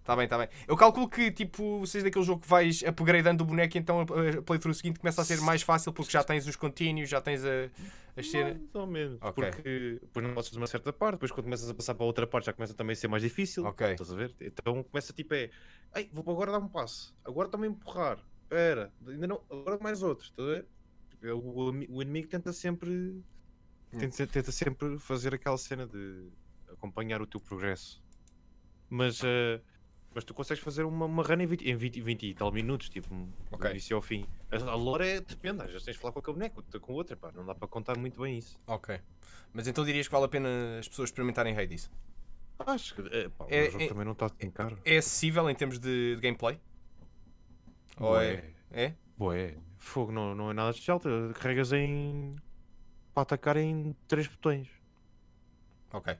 [0.00, 0.48] Está bem, está bem.
[0.68, 4.74] Eu calculo que, tipo, seja daquele jogo que vais upgradeando o boneco, então a playthrough
[4.74, 7.70] seguinte começa a ser mais fácil porque já tens os contínuos, já tens a,
[8.14, 8.58] as cenas.
[8.58, 9.18] Mais ou menos.
[9.22, 9.50] Ok.
[9.50, 12.26] Porque depois não gostas de uma certa parte, depois quando começas a passar para outra
[12.26, 13.64] parte já começa também a ser mais difícil.
[13.64, 13.92] Ok.
[13.92, 14.34] Estás a ver?
[14.42, 15.48] Então começa tipo é.
[15.96, 17.16] Ei, vou agora dar um passo.
[17.24, 18.18] Agora também empurrar.
[18.42, 18.92] Espera.
[19.08, 19.40] Ainda não.
[19.50, 20.26] Agora mais outro.
[20.26, 20.66] Estás a ver?
[21.24, 23.22] Tipo, O, o, inimigo tenta sempre.
[23.90, 26.28] Tenta, tenta sempre fazer aquela cena de
[26.72, 28.02] acompanhar o teu progresso.
[28.90, 29.20] Mas.
[29.24, 29.60] eh,
[30.14, 32.88] mas tu consegues fazer uma, uma run em 20, em 20, 20 e tal minutos,
[32.88, 33.12] tipo,
[33.50, 33.68] Ok.
[33.68, 34.24] do início ao fim.
[34.48, 37.16] A, a lore é, depende, às vezes tens de falar com aquele boneco, com outra,
[37.16, 38.56] pá, não dá para contar muito bem isso.
[38.66, 39.00] Ok.
[39.52, 40.48] Mas então dirias que vale a pena
[40.78, 41.90] as pessoas experimentarem Hades?
[42.60, 44.78] Acho que eh, pá, É- o jogo é- também não está assim caro.
[44.84, 46.60] É acessível em termos de, de gameplay?
[47.98, 48.50] Ou é?
[48.70, 48.94] É?
[49.18, 51.00] Boé, fogo não, não é nada especial,
[51.34, 52.36] carregas em.
[53.12, 54.68] para atacar em três botões.
[55.92, 56.16] Ok.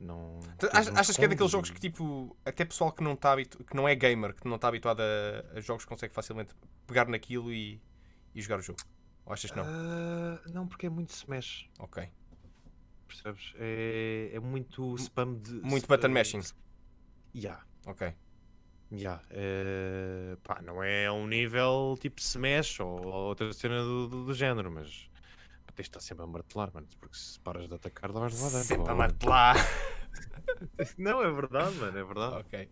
[0.00, 0.38] Não.
[0.38, 3.62] Uns Achas que é daqueles jogos que tipo, até pessoal que não, tá habitu...
[3.64, 5.56] que não é gamer, que não está habituado a...
[5.58, 6.52] a jogos, consegue facilmente
[6.86, 7.80] pegar naquilo e,
[8.34, 8.80] e jogar o jogo?
[9.24, 9.64] Ou achas que não?
[9.66, 12.06] Ah, não, porque é muito smash, Ok.
[13.06, 13.54] percebes?
[13.56, 15.52] É, é muito spam de.
[15.62, 16.40] Muito sp- button mashing.
[17.34, 17.60] Ya.
[17.86, 18.12] Ok.
[18.96, 24.24] Ya, eh, pá, não é um nível tipo Smash ou, ou outra cena do, do,
[24.26, 25.08] do género, mas
[25.74, 28.64] tens de estar sempre a martelar, mano, porque se paras de atacar, vais levar dano.
[28.64, 29.56] Sempre a martelar.
[30.96, 32.36] Não, é verdade, mano, é verdade.
[32.36, 32.68] ok.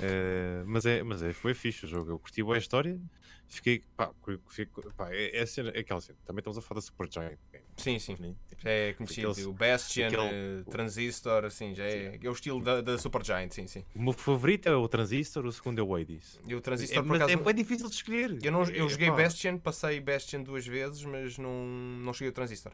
[0.00, 2.98] Eh, mas é, mas é, foi fixe o jogo, eu curti boa a história,
[3.46, 4.10] fiquei, pá,
[4.48, 4.66] fiquei,
[4.96, 7.38] pá é, é, cena, é aquela cena, também estamos a falar da Supergiant.
[7.52, 8.16] Game, Sim, sim.
[8.18, 8.34] né?
[8.58, 9.30] Já é conhecido.
[9.30, 13.50] Aqueles- o Bastion, aquele- eh, Transistor, assim, já é, é o estilo da, da Supergiant,
[13.52, 13.84] sim, sim.
[13.94, 16.38] O meu favorito é o Transistor, o segundo é o Hades.
[16.46, 17.38] E o É, Transistor, por mas acaso...
[17.38, 18.38] é bem difícil de escolher.
[18.44, 22.28] Eu, não, eu É, joguei pá, Bastion, passei Bastion duas vezes, mas não, não cheguei
[22.28, 22.72] ao Transistor.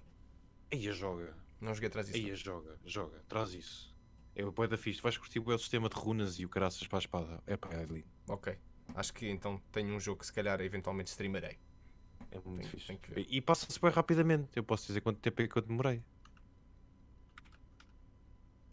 [0.73, 1.35] Aí a joga.
[1.61, 2.21] Não joguei Transistor.
[2.31, 3.95] Aí joga, joga, traz isso.
[4.35, 7.01] É o da fixe, vais curtir o sistema de runas e o caraças para a
[7.01, 7.43] espada.
[7.47, 8.05] É pá, é lindo.
[8.29, 8.55] Ok.
[8.95, 11.59] Acho que então tenho um jogo que se calhar eventualmente streamarei.
[12.45, 12.99] É muito Tenho- fixe.
[13.15, 13.27] ver.
[13.29, 14.49] E, passa-se bem rapidamente.
[14.55, 16.03] Eu posso dizer quanto tempo é que eu demorei.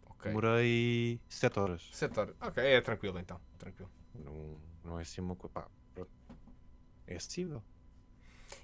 [0.06, 0.30] Ok.
[0.32, 1.90] Demorei 7 horas.
[1.92, 2.36] Setor.
[2.42, 3.40] Ok, é tranquilo então.
[3.58, 3.90] Tranquilo.
[4.16, 5.54] Não, não é assim uma coisa.
[5.54, 6.12] Pá, pronto.
[7.08, 7.64] É acessível.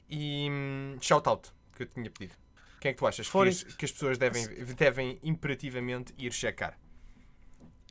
[0.10, 2.36] E hum, shout-out que eu tinha pedido.
[2.80, 4.46] Quem é que tu achas que, as- que as pessoas devem,
[4.76, 6.80] devem imperativamente ir checar?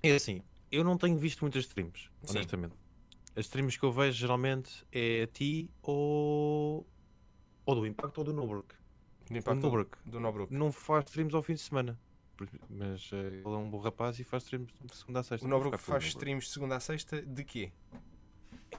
[0.03, 2.39] É assim, eu não tenho visto muitas streams, Sim.
[2.39, 2.75] honestamente.
[3.37, 6.87] As streams que eu vejo geralmente é a ti ou,
[7.69, 8.75] ou do Impact ou do Nobrook.
[9.29, 10.55] Do O impacto Nobrook do Nobrook.
[10.55, 11.99] não faz streams ao fim de semana.
[12.71, 15.45] Mas eh, ele é um bom rapaz e faz streams de segunda a sexta.
[15.47, 17.71] O Nobrook faz streams de segunda a sexta de quê?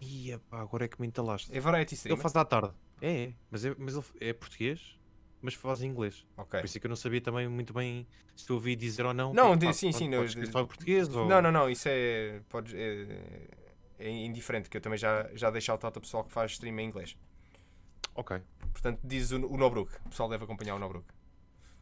[0.02, 1.56] Ia, pá, agora é que me entalaste.
[1.56, 2.18] É variety Ele stream?
[2.18, 2.72] faz à tarde.
[3.02, 3.34] É, é.
[3.52, 4.98] Mas, é, mas ele é português,
[5.42, 6.26] mas faz em inglês.
[6.36, 6.60] Ok.
[6.60, 9.34] Por isso é que eu não sabia também muito bem se ouvi dizer ou não.
[9.34, 11.28] Não, Tipo, de- sim, pode- sim, pode não, escrever de- só em português ou...
[11.28, 13.48] Não, não, não, isso é, podes- é,
[14.00, 16.88] é indiferente, que eu também já, já deixei out ao pessoal que faz stream em
[16.88, 17.16] inglês.
[18.20, 18.42] Ok.
[18.74, 19.92] Portanto, diz o, o Nobrook.
[20.06, 21.06] O pessoal deve acompanhar o Nobrook.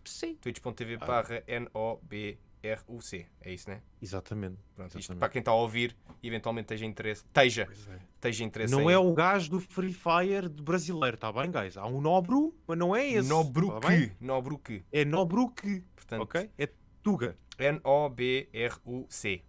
[0.05, 0.35] Sim.
[0.35, 1.05] twitch.tv Ah.
[1.05, 3.26] barra N-O-B-R-U-C.
[3.41, 3.81] É isso, né?
[4.01, 4.57] Exatamente.
[4.76, 5.19] Pronto, isto Exatamente.
[5.19, 7.99] para quem está a ouvir e eventualmente esteja interesse, esteja, Pois é.
[8.15, 11.76] esteja interesse Não em é o gajo do Free Fire de brasileiro, tá bem, guys?
[11.76, 13.27] Há um Nobru, mas não é esse.
[13.27, 13.81] Nobruk.
[13.81, 14.11] tá bem?
[14.22, 14.84] Nobruk.
[14.91, 16.49] É Nobruk, Portanto, ok?
[16.57, 16.69] É
[17.03, 17.35] Tuga.
[17.57, 19.41] N-O-B-R-U-C.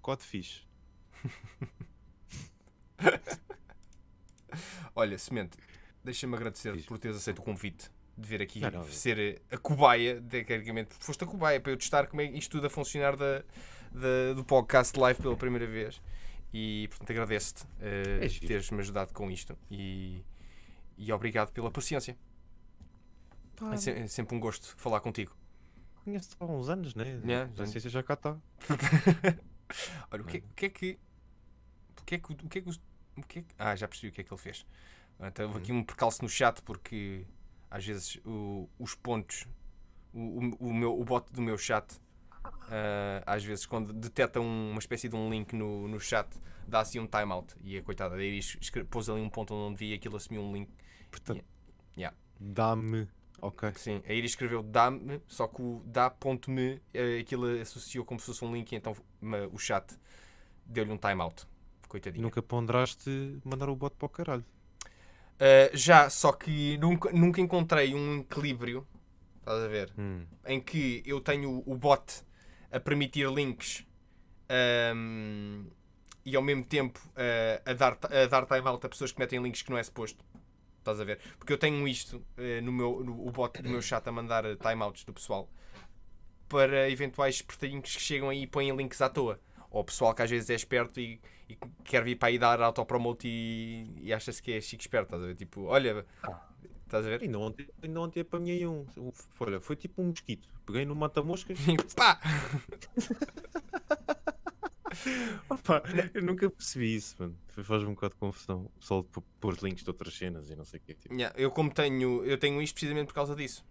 [0.00, 0.66] Codfish.
[4.94, 5.58] Olha, Semente,
[6.06, 8.84] deixa-me agradecer por teres aceito o convite de vir aqui Não, não.
[8.84, 12.66] ser a cobaia, tecnicamente, porque foste a cobaia para eu testar como é isto tudo
[12.66, 13.40] a funcionar da,
[13.92, 16.00] da- do podcast live pela primeira vez.
[16.54, 20.24] E, portanto, agradeço-te eh, É teres-me ajudado com isto e,
[20.96, 22.16] e obrigado pela paciência.
[23.56, 25.36] Pá, É, se- é sempre um gosto falar contigo.
[26.04, 27.20] conheço há uns anos, né?
[27.26, 28.38] Yeah, a ciência já cá está.
[30.10, 30.98] Olha, o que, o que é que.
[32.00, 32.32] O que é que.
[32.32, 34.32] O que é que, o que é que- ah, já percebi o que é que
[34.32, 34.64] ele fez.
[35.20, 37.24] Então, houve aqui um percalço no chat porque
[37.70, 39.46] às vezes o- os pontos.
[40.12, 40.38] O,
[40.68, 42.00] o, meu, o bot do meu chat.
[42.70, 46.28] ah, às vezes, quando detecta um- uma espécie de um link no, no chat,
[46.66, 47.54] dá assim um timeout.
[47.62, 48.56] E a coitada da Iris
[48.90, 50.70] pôs ali um ponto onde não devia aquilo assumiu um link.
[51.10, 51.44] Portanto,
[51.96, 52.16] Yeah.
[52.38, 53.08] dá-me.
[53.40, 53.72] Ok.
[53.76, 58.44] Sim, a Iris escreveu dá-me, só que o dá.me eh, aquilo associou como se fosse
[58.44, 58.94] um link e então
[59.52, 59.98] o chat
[60.64, 61.46] deu-lhe um timeout.
[61.88, 62.22] Coitadinho.
[62.22, 64.44] Nunca ponderaste mandar o bot para o caralho.
[65.36, 68.86] Uh, já, só que nunca, nunca encontrei um equilíbrio,
[69.38, 70.24] estás a ver, Hum.
[70.46, 72.22] em que eu tenho o bot
[72.72, 73.86] a permitir links
[74.48, 75.66] ahm,
[76.24, 79.62] e ao mesmo tempo uh, a, dar, a dar timeout a pessoas que metem links
[79.62, 80.24] que não é suposto.
[80.78, 81.18] Estás a ver?
[81.38, 84.44] Porque eu tenho isto uh, no meu no, o bot do meu chat a mandar
[84.56, 85.48] timeouts do pessoal
[86.48, 89.38] para eventuais espertinhos que chegam aí e põem links à toa.
[89.76, 91.20] Ou pessoal que às vezes é esperto e,
[91.50, 95.08] e quer vir para aí dar autopromote e, e acha-se que é chique esperto.
[95.08, 95.34] Estás a ver?
[95.34, 96.06] Tipo, olha,
[96.84, 97.20] estás a ver?
[97.22, 98.86] Ainda ontem, ainda ontem apanhei um.
[98.96, 100.48] um- Olha, foi tipo um mosquito.
[100.64, 101.58] Peguei no mata-moscas.
[101.68, 102.18] E pá!
[105.50, 105.82] Opa,
[106.14, 107.36] eu nunca percebi isso, mano.
[107.48, 108.62] Faz-me um bocado de confusão.
[108.76, 109.04] O pessoal
[109.40, 110.94] pôr links de outras cenas e não sei o quê.
[110.94, 111.14] tipo.
[111.14, 113.64] Yeah, eu como tenho, eu tenho isto precisamente por causa disso.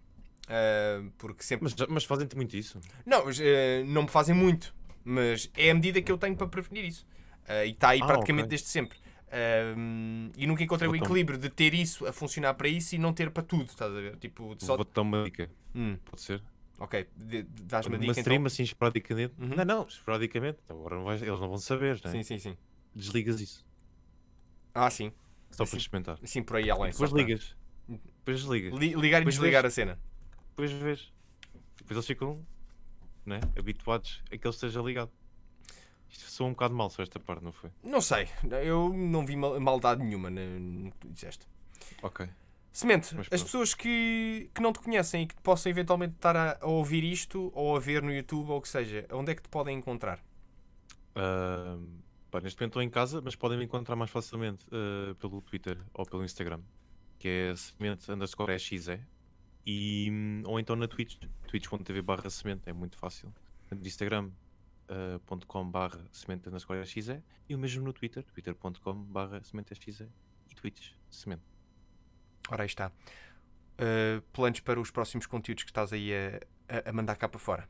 [0.48, 1.64] Ah, porque sempre.
[1.64, 2.80] Mas, mas fazem-te muito isso.
[3.04, 4.72] Não, mas, eh, não me fazem muito.
[5.08, 7.06] Mas é a medida que eu tenho para prevenir isso.
[7.46, 8.50] Ah, e está aí Ah, praticamente ok.
[8.50, 8.98] desde sempre.
[9.30, 9.74] Ah,
[10.36, 13.12] e nunca encontrei o Então- equilíbrio de ter isso a funcionar para isso e não
[13.12, 13.66] ter para tudo.
[13.66, 14.16] Estás a ver?
[14.16, 14.74] Tipo, só.
[14.76, 15.48] Vou-te dar uma dica.
[15.74, 16.42] Hum, Pode ser?
[16.80, 17.06] ok,
[17.62, 18.46] dás-me Uma dica stream então.
[18.46, 19.32] assim esporadicamente.
[19.38, 19.48] Uhum.
[19.54, 20.58] Não, não, esporadicamente.
[20.64, 22.10] Então Agora não vais- eles não vão saber, né?
[22.10, 22.56] Sim, sim, sim.
[22.94, 23.64] Desligas isso.
[24.74, 25.12] Ah, sim.
[25.52, 25.70] Só Sim.
[25.70, 26.18] para experimentar.
[26.24, 26.90] Sim, por aí além.
[26.90, 27.56] Depois só para- ligas.
[27.88, 28.72] Depois desligas.
[28.78, 29.72] Li- ligar e Depois desligar vês.
[29.72, 29.98] a cena.
[30.50, 31.12] Depois vês.
[31.78, 32.44] Depois eles ficam
[33.26, 35.10] né, habituados a que ele esteja ligado.
[36.08, 37.70] Isto soa um bocado mal só esta parte, não foi?
[37.82, 38.28] Não sei.
[38.64, 41.46] Eu não vi mal- maldade nenhuma no que tu disseste.
[42.02, 42.28] Ok.
[42.72, 46.66] Semente, as pessoas que, que não te conhecem e que possam eventualmente estar a, a
[46.66, 49.48] ouvir isto ou a ver no YouTube ou o que seja, onde é que te
[49.48, 50.22] podem encontrar?
[51.14, 52.00] Ahm,
[52.30, 55.78] pá, neste momento estou em casa, mas podem me encontrar mais facilmente ah, pelo Twitter
[55.94, 56.60] ou pelo Instagram,
[57.18, 59.00] que é semente underscore exe,
[59.64, 61.16] e, hum, ou então na Twitch,
[61.46, 63.32] twitch.tv barra semente, é muito fácil.
[63.70, 64.30] No Instagram,
[64.88, 69.72] ah, ponto .com barra semente underscore exe, e o mesmo no Twitter, twitter.com barra semente
[69.72, 70.08] exe,
[70.50, 71.42] e Twitch semente.
[72.50, 72.92] Ora, aí está.
[73.78, 77.68] Uh, planos para os próximos conteúdos que estás aí a, a- mandar cá para fora?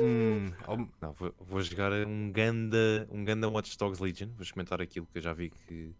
[0.00, 4.28] Hum, ao- Não, vou, vou jogar um ganda, um ganda Watch Dogs Legion.
[4.30, 5.94] Vou experimentar aquilo que eu já vi que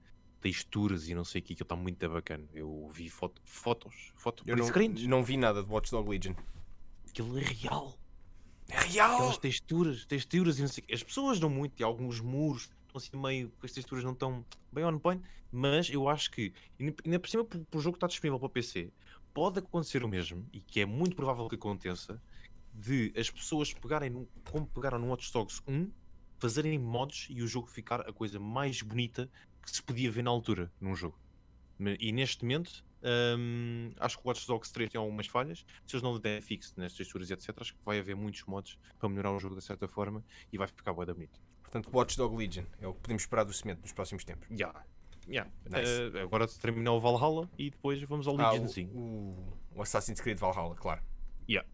[0.45, 2.47] texturas e não sei o que, aquilo está muito bacana.
[2.53, 4.69] Eu vi foto, fotos, fotos, eu não,
[5.09, 6.35] não vi nada de Watch Dog Legion.
[7.09, 7.99] Aquilo é real.
[8.69, 9.15] É real!
[9.15, 10.93] Aquelas texturas, texturas e não sei o quê.
[10.93, 14.85] As pessoas dão muito e alguns muros estão assim meio, as texturas não estão bem
[14.85, 18.39] on point, mas eu acho que, ainda por cima, por, por jogo que está disponível
[18.39, 18.93] para o PC,
[19.33, 22.23] pode acontecer o mesmo, e que é muito provável que aconteça,
[22.71, 25.91] de as pessoas pegarem, num, como pegaram no Watch Dogs 1,
[26.39, 29.31] fazerem mods e o jogo ficar a coisa mais bonita
[29.65, 31.19] que se podia ver na altura num jogo.
[31.99, 35.65] E neste momento, Hum, acho que o Watch Dogs 3 tem algumas falhas.
[35.87, 39.09] Se eles não derem fixo nas texturas, etc., acho que vai haver muitos mods para
[39.11, 41.39] melhorar o jogo de certa forma e vai ficar bué da bonito.
[41.63, 44.49] Portanto, Watchdog Legion é o que podemos esperar do cimento nos próximos tempos.
[44.51, 44.85] Yeah.
[45.29, 45.51] Yeah.
[45.69, 46.17] Nice.
[46.17, 48.87] Eh, agora terminar o Valhalla e depois vamos ao Ah, Legion o, sim.
[48.95, 51.03] o, o Assassin's Creed Valhalla, claro.
[51.47, 51.69] Yeah.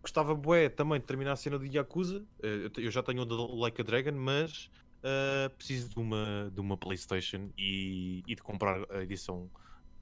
[0.00, 2.24] Gostava bué também de terminar a cena do Yakuza.
[2.42, 4.68] Eh, eu já tenho o Like a Dragon, mas
[5.02, 9.50] eh, preciso de uma, de uma Playstation e, e de comprar a edição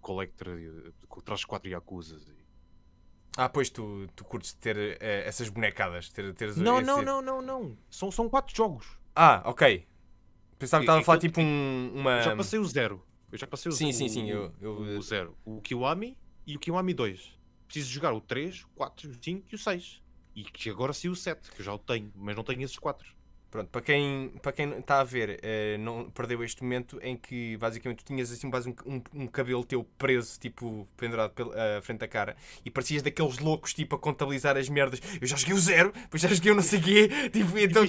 [0.01, 2.23] Collector que traz 4 Yakuzas.
[2.29, 2.41] e-
[3.37, 6.09] Ah, pois tu, tu curtes ter eh, essas bonecadas.
[6.11, 7.79] Ter, teres Não, esse- não, não, não, não.
[7.91, 8.87] São, são 4 jogos.
[9.15, 9.87] Ah, ok.
[10.59, 12.19] Pensava que estava a falar tipo um, uma.
[12.19, 13.07] Eu já passei o zero.
[13.33, 14.55] Eu já passei o Sim, ze- sim, o- sim, o- eu-
[14.87, 15.37] eu- O zero.
[15.45, 17.39] O Kiwami e o Kiwami 2.
[17.67, 20.03] Preciso jogar o 3, o 4, o 5 e o 6.
[20.35, 22.79] E que agora sim o 7, que eu já o tenho, mas não tenho esses
[22.79, 23.15] 4.
[23.51, 27.57] Pronto, para quem, para quem está a ver, eh, não perdeu este momento em que
[27.57, 31.83] basicamente tu tinhas assim quase um, um, um cabelo teu preso, tipo, pendurado pela à
[31.83, 35.01] frente da cara, e parecias daqueles loucos, tipo, a contabilizar as merdas.
[35.21, 37.85] Eu já joguei o zero, depois já joguei o não sei o quê, tipo, então.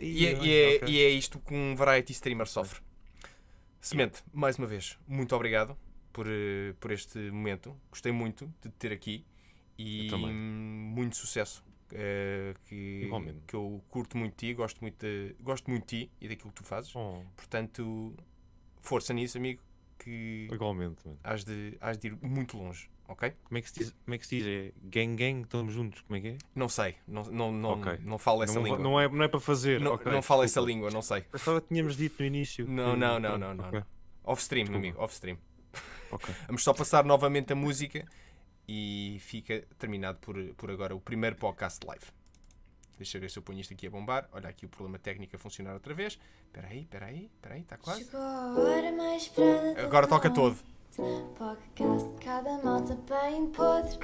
[0.00, 2.80] E é, e, é, e é isto que um variety streamer sofre.
[3.80, 5.76] Semente, mais uma vez, muito obrigado
[6.12, 7.76] por, eh, por este momento.
[7.88, 9.24] Gostei muito de te ter aqui
[9.78, 11.62] e muito sucesso.
[11.92, 13.40] Eh, que, Igualmente.
[13.46, 16.50] que eu curto muito de ti, gosto muito de, gosto muito de ti e daquilo
[16.50, 16.94] que tu fazes.
[16.96, 18.14] Oh, Portanto,
[18.80, 19.62] força nisso, amigo,
[19.98, 21.18] que igualmente, mano.
[21.24, 23.32] has de, has de ir muito longe, ok?
[23.44, 23.94] Como é que se diz?
[24.04, 24.46] Como é que se diz?
[24.46, 26.00] É gang gang, estamos juntos.
[26.02, 26.38] Como é que é?
[26.54, 27.98] Não sei, não, não, não, Ok.
[28.02, 28.78] não falo essa não, língua.
[28.78, 29.80] não é, não é para fazer.
[29.80, 31.22] Não, ok, não falo essa língua, não sei.
[31.22, 32.66] Pensava que tínhamos dito no início.
[32.68, 33.82] Não, que- não, não, não, não, ok,
[34.24, 34.78] Off-stream, Desculpa.
[34.86, 35.38] amigo, off-stream.
[36.12, 36.34] ok.
[36.46, 38.06] Vamos só passar novamente a música
[38.68, 42.04] e fica terminado por, por agora o primeiro podcast live.
[42.98, 44.28] Deixa eu ver se eu ponho isto aqui a bombar.
[44.32, 46.18] Olha aqui o problema técnico a funcionar outra vez.
[46.46, 48.04] Espera aí, espera aí, espera aí, está quase.
[48.04, 50.58] Chegou a hora mais esperada Agora toca todo.
[51.38, 53.98] Podcast, cada malta bem podre.